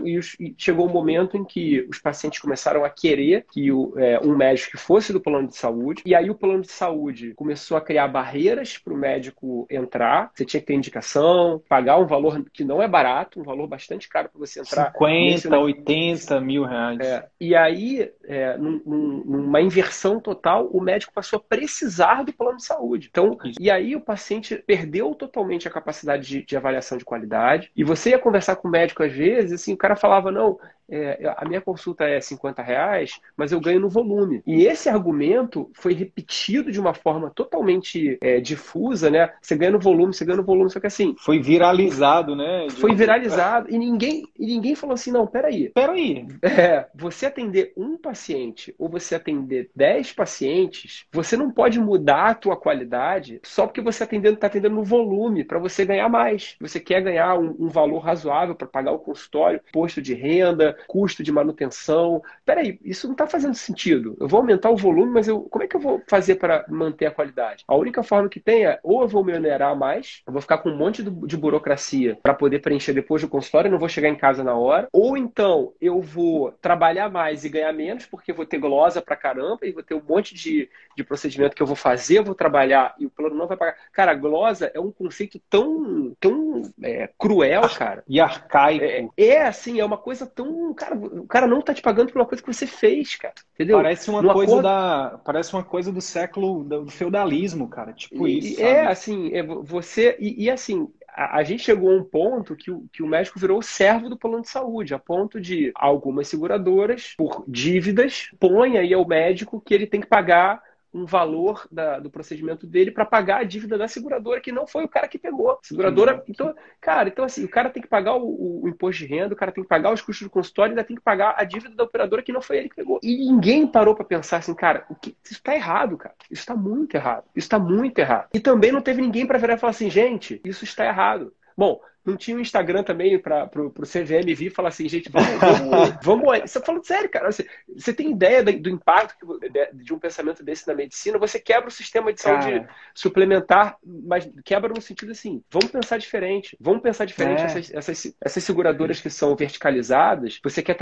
chegou 0.57 0.87
o 0.87 0.89
um 0.89 0.93
momento 0.93 1.37
em 1.37 1.45
que 1.45 1.87
os 1.89 1.99
pacientes 1.99 2.41
começaram 2.41 2.85
a 2.85 2.91
querer 2.91 3.45
que 3.51 3.71
o, 3.71 3.93
é, 3.97 4.19
um 4.21 4.37
médico 4.37 4.46
que 4.55 4.77
fosse 4.77 5.13
do 5.13 5.21
plano 5.21 5.49
de 5.49 5.57
saúde. 5.57 6.03
E 6.05 6.15
aí 6.15 6.31
o 6.31 6.35
plano 6.35 6.63
de 6.63 6.71
saúde 6.71 7.35
começou 7.35 7.77
a 7.77 7.81
criar 7.81 8.09
barreiras 8.09 8.79
para 8.79 8.93
o 8.93 8.97
médico 8.97 9.67
entrar. 9.71 10.31
Você 10.35 10.45
tinha 10.45 10.61
que 10.61 10.67
ter 10.67 10.75
indicação, 10.75 11.63
pagar 11.69 11.99
um 11.99 12.07
valor 12.07 12.45
que 12.53 12.65
não 12.65 12.83
é 12.83 12.89
barato, 12.89 13.41
um 13.41 13.45
valor 13.45 13.67
bastante 13.67 14.09
caro 14.09 14.29
para 14.29 14.39
você 14.39 14.61
entrar. 14.61 14.93
50, 14.93 15.09
nesse... 15.09 15.49
80 15.49 16.41
mil 16.41 16.65
reais. 16.65 17.01
É, 17.01 17.27
e 17.41 17.55
aí, 17.55 18.11
é, 18.25 18.57
num, 18.57 18.81
numa 19.25 19.61
inversão 19.61 20.21
total, 20.21 20.69
o 20.73 20.81
médico 20.81 21.13
passou 21.13 21.39
a 21.39 21.41
precisar 21.41 22.25
do 22.25 22.33
plano 22.33 22.59
de 22.59 22.65
saúde. 22.65 23.09
Então, 23.11 23.39
Isso. 23.45 23.61
e 23.61 23.71
aí 23.71 23.97
o 23.97 24.01
paciente 24.01 24.57
perdeu 24.67 25.15
totalmente 25.15 25.67
a 25.67 25.71
capacidade 25.71 26.27
de, 26.27 26.43
de 26.43 26.57
avaliação 26.57 26.99
de 26.99 27.05
qualidade. 27.05 27.71
E 27.77 27.85
você 27.85 28.11
ia 28.11 28.19
conversar 28.19 28.57
com 28.57 28.69
o 28.69 28.71
médico 28.71 29.03
às 29.03 29.13
vezes, 29.13 29.53
assim, 29.53 29.73
o 29.73 29.77
cara 29.77 29.97
falava, 29.97 30.31
não, 30.31 30.59
é, 30.89 31.35
a 31.37 31.45
minha 31.45 31.61
consulta 31.61 32.05
é 32.05 32.21
50 32.21 32.63
reais, 32.63 33.21
mas 33.37 33.53
eu 33.53 33.61
ganho 33.61 33.81
no 33.81 33.89
volume. 33.89 34.43
E 34.47 34.65
esse 34.65 34.89
argumento 34.89 35.71
foi 35.75 35.93
repetido 35.95 36.71
de 36.71 36.81
uma 36.81 36.95
forma 36.95 37.31
totalmente 37.31 38.19
é, 38.21 38.41
difusa, 38.41 39.11
né? 39.11 39.33
Você 39.41 39.57
ganha 39.57 39.73
no 39.73 39.81
volume, 39.81 40.15
você 40.15 40.25
ganha 40.25 40.37
no 40.37 40.45
volume, 40.45 40.71
só 40.71 40.81
que 40.81 40.87
assim. 40.87 41.15
Foi 41.19 41.41
viralizado, 41.41 42.37
né? 42.37 42.69
Foi 42.71 42.95
viralizado. 42.95 43.69
E 43.71 43.79
ninguém, 43.79 44.25
e 44.39 44.47
ninguém 44.47 44.75
falou 44.75 44.95
assim: 44.95 45.11
não, 45.11 45.27
peraí. 45.27 45.71
Peraí. 45.71 46.27
É, 46.43 46.87
você 46.95 47.27
atender 47.27 47.73
um 47.77 47.99
paciente 47.99 48.75
ou 48.79 48.89
você 48.89 49.15
atender 49.15 49.71
10 49.75 50.13
pacientes, 50.13 51.05
você 51.13 51.37
não 51.37 51.51
pode 51.51 51.79
mudar 51.79 52.31
a 52.31 52.35
tua 52.35 52.57
qualidade 52.57 53.41
só 53.43 53.67
porque 53.67 53.81
você 53.81 53.97
está 53.97 54.05
atendendo, 54.05 54.37
tá 54.37 54.47
atendendo 54.47 54.75
no 54.77 54.85
volume, 54.85 55.45
para 55.45 55.59
você 55.59 55.85
ganhar 55.85 56.09
mais. 56.09 56.57
Você 56.61 56.81
quer 56.81 57.03
ganhar 57.03 57.39
um, 57.39 57.55
um 57.59 57.69
valor 57.69 57.99
razoável 57.99 58.55
para 58.55 58.67
pagar 58.67 58.93
o 58.93 58.99
consultório, 58.99 59.61
posto 59.73 60.01
de 60.01 60.15
renda, 60.15 60.76
custo 60.87 61.23
de 61.23 61.33
manutenção. 61.33 62.23
Peraí, 62.45 62.79
isso 62.85 63.07
não 63.07 63.13
está 63.13 63.27
fazendo 63.27 63.55
sentido. 63.55 64.17
Eu 64.21 64.29
vou 64.29 64.41
aumentar 64.41 64.71
o 64.71 64.77
volume, 64.77 65.13
mas 65.13 65.29
eu, 65.29 65.41
como 65.43 65.65
é 65.65 65.69
que 65.69 65.77
eu 65.77 65.81
vou 65.81 66.03
fazer 66.07 66.37
para 66.37 66.65
manter 66.69 67.07
a 67.07 67.11
qualidade? 67.11 67.65
A 67.67 67.77
única 67.77 68.03
forma 68.03 68.29
que 68.29 68.41
tem 68.41 68.67
é 68.67 68.79
ou 68.83 69.03
eu 69.03 69.09
vou 69.09 69.25
me 69.25 69.35
onerar 69.35 69.77
mais, 69.77 70.23
eu 70.27 70.33
vou 70.33 70.43
ficar 70.43 70.59
com 70.59 70.71
um 70.71 70.77
monte 70.77 71.03
de, 71.03 71.37
burocracia 71.37 72.19
para 72.23 72.35
poder 72.35 72.61
preencher 72.61 72.93
depois 72.93 73.23
do 73.23 73.29
consultório, 73.29 73.69
eu 73.69 73.73
não 73.73 73.79
vou 73.79 73.89
chegar 73.89 74.09
em 74.09 74.17
casa 74.17 74.43
na 74.43 74.55
hora, 74.55 74.89
ou 74.93 75.17
então 75.17 75.73
eu 75.81 76.01
vou 76.01 76.53
trabalhar 76.53 77.11
mais 77.11 77.45
e 77.45 77.49
ganhar 77.49 77.73
menos, 77.73 78.07
porque 78.07 78.33
vou 78.33 78.47
ter 78.47 78.59
glosa 78.59 79.03
para 79.03 79.17
caramba 79.17 79.67
e 79.67 79.73
vou 79.73 79.83
ter 79.83 79.95
um 79.95 80.03
monte 80.03 80.35
de, 80.35 80.69
de 80.97 81.05
procedimento 81.05 81.55
que 81.55 81.63
eu 81.63 81.67
vou 81.67 81.77
fazer, 81.77 82.19
eu 82.19 82.25
vou 82.25 82.35
trabalhar 82.35 82.95
e 82.99 83.07
o 83.07 83.11
plano 83.11 83.35
não 83.35 83.47
vai 83.47 83.57
pagar. 83.57 83.77
Cara, 83.93 84.15
glosa 84.15 84.71
é 84.75 84.81
um 84.81 84.91
conceito 84.91 85.41
tão, 85.49 86.15
tão 86.21 86.63
é, 86.83 87.09
cruel, 87.19 87.69
cara. 87.69 88.03
E 88.09 88.21
arcaico. 88.21 88.85
É, 88.85 89.09
é, 89.17 89.47
assim, 89.47 89.81
é 89.81 89.85
uma 89.85 89.99
coisa 89.99 90.27
tão 90.27 90.66
cara, 90.75 90.97
o 90.97 91.27
cara 91.27 91.47
não 91.47 91.61
tá 91.61 91.75
te 91.75 91.83
pagando 91.83 92.13
por 92.13 92.21
uma 92.21 92.27
coisa 92.27 92.43
que 92.43 92.53
você 92.53 92.67
fez, 92.67 93.17
cara. 93.17 93.35
Entendeu? 93.55 93.79
Parece 93.79 94.11
uma 94.11 94.23
coisa 94.23 94.53
acordo... 94.53 94.63
da. 94.63 95.21
Parece 95.25 95.53
uma 95.53 95.65
coisa 95.65 95.93
do 95.93 96.01
século 96.01 96.65
do 96.65 96.91
feudalismo, 96.91 97.69
cara. 97.69 97.93
Tipo 97.93 98.27
e, 98.27 98.39
isso. 98.39 98.63
É, 98.63 98.87
assim, 98.87 99.33
é, 99.35 99.43
você. 99.43 100.17
E, 100.19 100.45
e 100.45 100.51
assim, 100.51 100.89
a, 101.17 101.43
gente 101.43 101.63
chegou 101.63 101.91
a 101.91 101.97
um 101.97 102.05
ponto 102.05 102.55
que 102.55 102.71
o, 102.71 102.85
que 102.93 103.03
o 103.03 103.07
médico 103.07 103.41
virou 103.41 103.63
servo 103.63 104.11
do 104.11 104.19
plano 104.19 104.43
de 104.43 104.51
saúde, 104.51 104.93
a 104.93 104.99
ponto 104.99 105.41
de 105.41 105.73
algumas 105.75 106.29
seguradoras, 106.29 107.15
por 107.17 107.43
dívidas, 107.49 108.29
põem 108.39 108.77
aí 108.77 108.93
ao 108.93 109.07
médico 109.07 109.61
que 109.61 109.73
ele 109.73 109.87
tem 109.87 110.01
que 110.01 110.07
pagar 110.07 110.61
um 110.97 111.05
valor 111.05 111.69
da, 111.71 111.99
do 111.99 112.11
procedimento 112.11 112.67
dele 112.67 112.91
para 112.91 113.05
pagar 113.05 113.41
a 113.41 113.45
dívida 113.45 113.77
da 113.77 113.87
seguradora, 113.87 114.41
que 114.41 114.51
não 114.51 114.67
foi 114.67 114.85
o 114.85 114.89
cara 114.89 115.07
que 115.07 115.19
pegou. 115.19 115.59
Seguradora. 115.63 116.25
Então, 116.27 116.55
cara, 116.81 117.09
então 117.09 117.25
assim, 117.25 117.45
o 117.45 117.49
cara 117.49 117.69
tem 117.69 117.83
que 117.83 117.89
pagar 117.89 118.17
o, 118.17 118.63
o, 118.63 118.69
imposto 118.69 119.05
de 119.05 119.07
renda, 119.07 119.35
o 119.35 119.37
cara 119.37 119.53
tem 119.53 119.63
que 119.63 119.69
pagar 119.69 119.93
os 119.93 120.01
custos 120.01 120.27
do 120.27 120.31
consultório, 120.31 120.73
ainda 120.73 120.85
tem 120.85 120.97
que 120.97 121.03
pagar 121.03 121.35
a 121.37 121.45
dívida 121.45 121.75
da 121.75 121.85
operadora 121.85 122.23
que 122.23 122.33
não 122.33 122.41
foi 122.41 122.57
ele 122.59 122.69
que 122.71 122.77
pegou. 122.77 122.99
E 123.03 123.17
ninguém 123.17 123.67
parou 123.67 123.95
para 123.95 124.05
pensar 124.05 124.39
assim, 124.39 124.55
cara, 124.55 124.87
o 124.89 124.95
que, 124.95 125.17
isso 125.23 125.35
está 125.35 125.55
errado, 125.55 125.99
cara. 125.99 126.15
Isso 126.31 126.41
está 126.41 126.57
muito 126.57 126.95
errado. 126.95 127.25
Isso 127.35 127.47
está 127.47 127.59
muito 127.59 127.99
errado. 127.99 128.29
E 128.33 128.41
também 128.41 128.73
não 128.73 128.81
teve 128.81 129.03
ninguém 129.03 129.27
para 129.27 129.39
virar 129.39 129.55
e 129.55 129.59
falar 129.59 129.73
assim, 129.73 129.91
gente, 129.91 130.41
isso 130.45 130.65
está 130.65 130.87
errado. 130.87 131.33
Bom, 131.57 131.81
não 132.07 132.17
tinha 132.17 132.37
um 132.37 132.41
Instagram 132.41 132.83
também 132.85 133.19
para 133.19 133.51
o 133.57 133.71
CVM 133.71 134.35
vir 134.35 134.47
e 134.47 134.51
falar 134.51 134.69
assim, 134.69 134.89
gente, 134.89 135.11
vamos, 135.11 135.29
vamos, 135.41 135.99
vamos. 136.03 136.51
Você 136.51 136.61
falando 136.61 136.87
sério, 136.87 137.11
cara. 137.11 137.31
Você, 137.31 137.47
você 137.77 137.93
tem 137.93 138.13
ideia 138.13 138.43
do 138.43 138.71
impacto 138.71 139.41
de 139.75 139.93
um 139.93 139.99
pensamento 139.99 140.45
desse 140.45 140.67
na 140.69 140.75
medicina? 140.75 141.19
Você 141.19 141.41
quebra 141.41 141.69
o 141.69 141.73
sistema 141.73 142.13
de 142.13 142.21
saúde 142.21 142.61
cara. 142.61 142.69
suplementar, 142.95 143.77
mas 143.85 144.31
quebra 144.45 144.73
no 144.73 144.81
sentido 144.81 145.13
assim, 145.13 145.43
vamos 145.51 145.71
pensar 145.71 145.99
diferente. 145.99 146.57
Vamos 146.61 146.83
pensar 146.83 147.05
diferente. 147.05 147.43
É. 147.43 147.45
Essas, 147.47 147.75
essas, 147.75 148.17
essas, 148.21 148.45
seguradoras 148.45 149.01
que 149.01 149.11
são 149.11 149.35
verticalizadas, 149.35 150.39
você 150.43 150.63
quer 150.63 150.77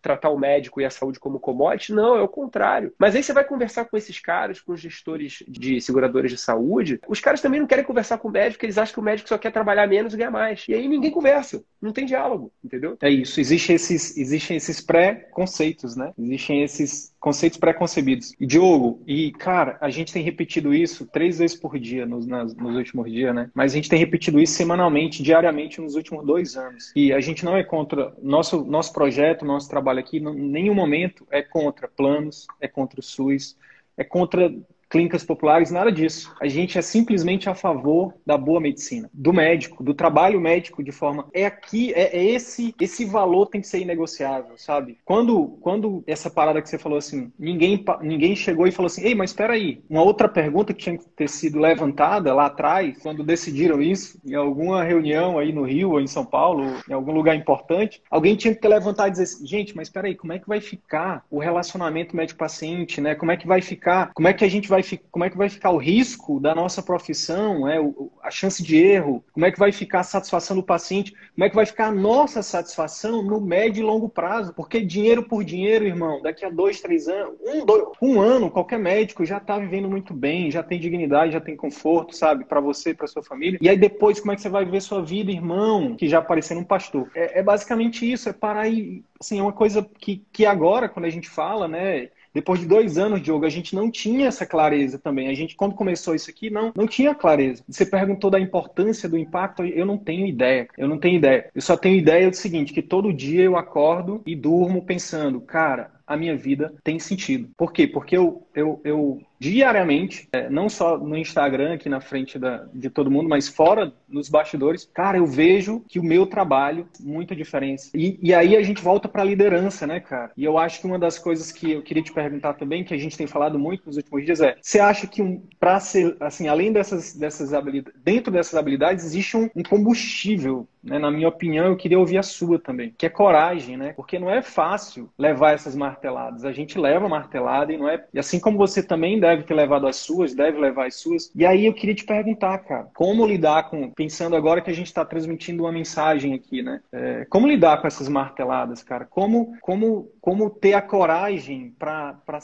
tratar 0.00 0.30
o 0.30 0.38
médico 0.38 0.80
e 0.80 0.84
a 0.84 0.90
saúde 0.90 1.20
como 1.20 1.38
commodity? 1.38 1.92
Não, 1.92 2.16
é 2.16 2.22
o 2.22 2.28
contrário. 2.28 2.94
Mas 2.98 3.14
aí 3.14 3.22
você 3.22 3.32
vai 3.32 3.44
conversar 3.44 3.84
com 3.84 3.96
esses 3.96 4.18
caras, 4.18 4.60
com 4.60 4.72
os 4.72 4.80
gestores 4.80 5.42
de 5.46 5.80
seguradoras 5.80 6.30
de 6.30 6.38
saúde, 6.38 7.00
os 7.06 7.20
caras 7.20 7.42
também 7.42 7.60
não 7.60 7.66
querem 7.66 7.84
conversar 7.84 8.18
com 8.18 8.28
o 8.28 8.30
médico, 8.30 8.54
porque 8.54 8.66
eles 8.66 8.78
acham 8.78 8.94
que 8.94 9.00
o 9.00 9.02
médico 9.02 9.28
só 9.28 9.36
quer 9.36 9.50
trabalhar 9.50 9.86
menos 9.86 10.14
e 10.14 10.16
ganhar 10.16 10.30
mais. 10.30 10.61
E 10.68 10.74
aí 10.74 10.88
ninguém 10.88 11.10
conversa, 11.10 11.64
não 11.80 11.92
tem 11.92 12.06
diálogo, 12.06 12.52
entendeu? 12.64 12.96
É 13.00 13.10
isso. 13.10 13.40
Existem 13.40 13.76
esses, 13.76 14.16
existem 14.16 14.56
esses 14.56 14.80
pré-conceitos, 14.80 15.96
né? 15.96 16.12
Existem 16.18 16.62
esses 16.62 17.12
conceitos 17.18 17.58
pré-concebidos. 17.58 18.34
Diogo, 18.40 19.02
e 19.06 19.32
cara, 19.32 19.78
a 19.80 19.90
gente 19.90 20.12
tem 20.12 20.22
repetido 20.22 20.74
isso 20.74 21.06
três 21.06 21.38
vezes 21.38 21.56
por 21.56 21.78
dia 21.78 22.06
nos, 22.06 22.26
nas, 22.26 22.54
nos 22.54 22.76
últimos 22.76 23.10
dias, 23.10 23.34
né? 23.34 23.50
Mas 23.54 23.72
a 23.72 23.76
gente 23.76 23.88
tem 23.88 23.98
repetido 23.98 24.40
isso 24.40 24.54
semanalmente, 24.54 25.22
diariamente 25.22 25.80
nos 25.80 25.94
últimos 25.94 26.24
dois 26.24 26.56
anos. 26.56 26.92
E 26.94 27.12
a 27.12 27.20
gente 27.20 27.44
não 27.44 27.56
é 27.56 27.64
contra 27.64 28.14
nosso 28.22 28.64
nosso 28.64 28.92
projeto, 28.92 29.44
nosso 29.44 29.68
trabalho 29.68 30.00
aqui, 30.00 30.18
em 30.18 30.34
nenhum 30.34 30.74
momento 30.74 31.26
é 31.30 31.42
contra 31.42 31.88
planos, 31.88 32.46
é 32.60 32.68
contra 32.68 33.00
o 33.00 33.02
SUS, 33.02 33.56
é 33.96 34.04
contra 34.04 34.52
clínicas 34.92 35.24
populares, 35.24 35.70
nada 35.70 35.90
disso. 35.90 36.34
A 36.38 36.46
gente 36.46 36.76
é 36.76 36.82
simplesmente 36.82 37.48
a 37.48 37.54
favor 37.54 38.12
da 38.26 38.36
boa 38.36 38.60
medicina, 38.60 39.08
do 39.10 39.32
médico, 39.32 39.82
do 39.82 39.94
trabalho 39.94 40.38
médico 40.38 40.84
de 40.84 40.92
forma. 40.92 41.26
É 41.32 41.46
aqui, 41.46 41.94
é, 41.94 42.14
é 42.14 42.22
esse 42.22 42.74
esse 42.78 43.06
valor 43.06 43.46
tem 43.46 43.62
que 43.62 43.66
ser 43.66 43.80
inegociável, 43.80 44.52
sabe? 44.58 44.98
Quando, 45.02 45.56
quando 45.62 46.04
essa 46.06 46.28
parada 46.28 46.60
que 46.60 46.68
você 46.68 46.76
falou 46.76 46.98
assim, 46.98 47.32
ninguém, 47.38 47.82
ninguém 48.02 48.36
chegou 48.36 48.66
e 48.66 48.70
falou 48.70 48.88
assim, 48.88 49.02
ei, 49.02 49.14
mas 49.14 49.30
espera 49.30 49.54
aí, 49.54 49.82
uma 49.88 50.02
outra 50.02 50.28
pergunta 50.28 50.74
que 50.74 50.82
tinha 50.82 50.98
que 50.98 51.08
ter 51.08 51.28
sido 51.28 51.58
levantada 51.58 52.34
lá 52.34 52.46
atrás, 52.46 52.98
quando 52.98 53.24
decidiram 53.24 53.80
isso, 53.80 54.20
em 54.26 54.34
alguma 54.34 54.84
reunião 54.84 55.38
aí 55.38 55.54
no 55.54 55.62
Rio 55.62 55.92
ou 55.92 56.00
em 56.02 56.06
São 56.06 56.24
Paulo, 56.24 56.64
em 56.86 56.92
algum 56.92 57.12
lugar 57.12 57.34
importante, 57.34 58.02
alguém 58.10 58.36
tinha 58.36 58.54
que 58.54 58.60
ter 58.60 58.68
levantado 58.68 59.08
e 59.08 59.12
dizer 59.12 59.22
assim, 59.22 59.46
gente, 59.46 59.74
mas 59.74 59.88
espera 59.88 60.08
aí, 60.08 60.14
como 60.14 60.34
é 60.34 60.38
que 60.38 60.48
vai 60.48 60.60
ficar 60.60 61.24
o 61.30 61.38
relacionamento 61.38 62.14
médico-paciente, 62.14 63.00
né? 63.00 63.14
Como 63.14 63.32
é 63.32 63.38
que 63.38 63.46
vai 63.46 63.62
ficar? 63.62 64.12
Como 64.12 64.28
é 64.28 64.34
que 64.34 64.44
a 64.44 64.50
gente 64.50 64.68
vai 64.68 64.81
vai, 64.82 65.00
como 65.10 65.24
é 65.24 65.30
que 65.30 65.36
vai 65.36 65.48
ficar 65.48 65.70
o 65.70 65.78
risco 65.78 66.40
da 66.40 66.54
nossa 66.54 66.82
profissão, 66.82 67.68
é, 67.68 67.78
a 68.22 68.30
chance 68.30 68.62
de 68.62 68.76
erro, 68.76 69.24
como 69.32 69.46
é 69.46 69.50
que 69.50 69.58
vai 69.58 69.72
ficar 69.72 70.00
a 70.00 70.04
satisfação 70.04 70.56
do 70.56 70.62
paciente, 70.62 71.12
como 71.34 71.44
é 71.44 71.48
que 71.48 71.56
vai 71.56 71.66
ficar 71.66 71.86
a 71.86 71.92
nossa 71.92 72.42
satisfação 72.42 73.22
no 73.22 73.40
médio 73.40 73.80
e 73.80 73.84
longo 73.84 74.08
prazo. 74.08 74.52
Porque 74.54 74.80
dinheiro 74.80 75.22
por 75.22 75.44
dinheiro, 75.44 75.86
irmão, 75.86 76.20
daqui 76.22 76.44
a 76.44 76.50
dois, 76.50 76.80
três 76.80 77.08
anos, 77.08 77.34
um, 77.44 77.64
dois, 77.64 77.84
um 78.00 78.20
ano, 78.20 78.50
qualquer 78.50 78.78
médico 78.78 79.24
já 79.24 79.38
está 79.38 79.58
vivendo 79.58 79.88
muito 79.88 80.12
bem, 80.12 80.50
já 80.50 80.62
tem 80.62 80.78
dignidade, 80.78 81.32
já 81.32 81.40
tem 81.40 81.56
conforto, 81.56 82.14
sabe, 82.16 82.44
para 82.44 82.60
você 82.60 82.94
para 82.94 83.06
sua 83.06 83.22
família. 83.22 83.58
E 83.60 83.68
aí 83.68 83.76
depois, 83.76 84.20
como 84.20 84.32
é 84.32 84.36
que 84.36 84.42
você 84.42 84.48
vai 84.48 84.64
viver 84.64 84.80
sua 84.80 85.02
vida, 85.02 85.30
irmão, 85.30 85.96
que 85.96 86.08
já 86.08 86.20
parecendo 86.20 86.60
um 86.60 86.64
pastor? 86.64 87.10
É, 87.14 87.40
é 87.40 87.42
basicamente 87.42 88.10
isso, 88.10 88.28
é 88.28 88.32
parar 88.32 88.68
e, 88.68 89.04
assim, 89.20 89.38
é 89.38 89.42
uma 89.42 89.52
coisa 89.52 89.88
que, 89.98 90.24
que 90.32 90.44
agora, 90.44 90.88
quando 90.88 91.06
a 91.06 91.10
gente 91.10 91.28
fala, 91.28 91.68
né, 91.68 92.08
depois 92.32 92.60
de 92.60 92.66
dois 92.66 92.98
anos, 92.98 93.22
Diogo, 93.22 93.44
a 93.44 93.50
gente 93.50 93.74
não 93.74 93.90
tinha 93.90 94.28
essa 94.28 94.46
clareza 94.46 94.98
também. 94.98 95.28
A 95.28 95.34
gente, 95.34 95.54
quando 95.54 95.74
começou 95.74 96.14
isso 96.14 96.30
aqui, 96.30 96.50
não, 96.50 96.72
não 96.74 96.86
tinha 96.86 97.14
clareza. 97.14 97.62
Você 97.68 97.84
perguntou 97.84 98.30
da 98.30 98.40
importância 98.40 99.08
do 99.08 99.18
impacto, 99.18 99.64
eu 99.64 99.84
não 99.84 99.98
tenho 99.98 100.26
ideia. 100.26 100.68
Eu 100.76 100.88
não 100.88 100.98
tenho 100.98 101.16
ideia. 101.16 101.50
Eu 101.54 101.60
só 101.60 101.76
tenho 101.76 101.96
ideia 101.96 102.30
do 102.30 102.36
seguinte, 102.36 102.72
que 102.72 102.82
todo 102.82 103.12
dia 103.12 103.42
eu 103.42 103.56
acordo 103.56 104.22
e 104.26 104.34
durmo 104.34 104.82
pensando, 104.84 105.40
cara, 105.40 105.90
a 106.06 106.16
minha 106.16 106.36
vida 106.36 106.74
tem 106.82 106.98
sentido. 106.98 107.48
Por 107.56 107.72
quê? 107.72 107.86
Porque 107.86 108.16
eu, 108.16 108.46
eu, 108.54 108.80
eu 108.84 109.20
diariamente, 109.42 110.28
é, 110.32 110.48
não 110.48 110.68
só 110.68 110.96
no 110.96 111.16
Instagram, 111.16 111.74
aqui 111.74 111.88
na 111.88 112.00
frente 112.00 112.38
da, 112.38 112.64
de 112.72 112.88
todo 112.88 113.10
mundo, 113.10 113.28
mas 113.28 113.48
fora 113.48 113.92
nos 114.08 114.28
bastidores, 114.28 114.88
cara, 114.94 115.18
eu 115.18 115.26
vejo 115.26 115.80
que 115.88 115.98
o 115.98 116.04
meu 116.04 116.26
trabalho 116.26 116.86
muita 117.00 117.34
diferença. 117.34 117.90
E, 117.92 118.20
e 118.22 118.32
aí 118.32 118.56
a 118.56 118.62
gente 118.62 118.80
volta 118.80 119.08
para 119.08 119.22
a 119.22 119.24
liderança, 119.24 119.84
né, 119.84 119.98
cara? 119.98 120.30
E 120.36 120.44
eu 120.44 120.58
acho 120.58 120.80
que 120.80 120.86
uma 120.86 120.98
das 120.98 121.18
coisas 121.18 121.50
que 121.50 121.72
eu 121.72 121.82
queria 121.82 122.04
te 122.04 122.12
perguntar 122.12 122.54
também, 122.54 122.84
que 122.84 122.94
a 122.94 122.98
gente 122.98 123.18
tem 123.18 123.26
falado 123.26 123.58
muito 123.58 123.84
nos 123.84 123.96
últimos 123.96 124.24
dias, 124.24 124.40
é: 124.40 124.56
você 124.62 124.78
acha 124.78 125.08
que 125.08 125.20
um, 125.20 125.42
para 125.58 125.80
ser, 125.80 126.16
assim, 126.20 126.46
além 126.46 126.72
dessas, 126.72 127.16
dessas 127.16 127.52
habilidades, 127.52 128.00
dentro 128.00 128.32
dessas 128.32 128.54
habilidades, 128.54 129.04
existe 129.04 129.36
um, 129.36 129.50
um 129.56 129.62
combustível 129.64 130.68
né? 130.82 130.98
Na 130.98 131.10
minha 131.10 131.28
opinião, 131.28 131.66
eu 131.66 131.76
queria 131.76 131.98
ouvir 131.98 132.18
a 132.18 132.22
sua 132.22 132.58
também, 132.58 132.92
que 132.98 133.06
é 133.06 133.08
coragem, 133.08 133.76
né? 133.76 133.92
Porque 133.92 134.18
não 134.18 134.30
é 134.30 134.42
fácil 134.42 135.08
levar 135.16 135.52
essas 135.52 135.76
marteladas. 135.76 136.44
A 136.44 136.52
gente 136.52 136.78
leva 136.78 137.08
martelada 137.08 137.72
e 137.72 137.78
não 137.78 137.88
é. 137.88 138.04
E 138.12 138.18
assim 138.18 138.40
como 138.40 138.58
você 138.58 138.82
também 138.82 139.20
deve 139.20 139.31
ter 139.40 139.54
levado 139.54 139.86
as 139.86 139.96
suas, 139.96 140.34
deve 140.34 140.58
levar 140.58 140.86
as 140.86 140.96
suas. 140.96 141.30
E 141.34 141.46
aí 141.46 141.64
eu 141.64 141.72
queria 141.72 141.94
te 141.94 142.04
perguntar, 142.04 142.58
cara, 142.58 142.88
como 142.94 143.26
lidar 143.26 143.70
com. 143.70 143.90
Pensando 143.90 144.36
agora 144.36 144.60
que 144.60 144.70
a 144.70 144.74
gente 144.74 144.86
está 144.86 145.04
transmitindo 145.04 145.62
uma 145.62 145.72
mensagem 145.72 146.34
aqui, 146.34 146.62
né? 146.62 146.80
É, 146.92 147.24
como 147.30 147.46
lidar 147.46 147.80
com 147.80 147.86
essas 147.86 148.08
marteladas, 148.08 148.82
cara? 148.82 149.06
Como, 149.06 149.56
como, 149.60 150.10
como 150.22 150.48
ter 150.48 150.74
a 150.74 150.80
coragem 150.80 151.74
para 151.76 152.38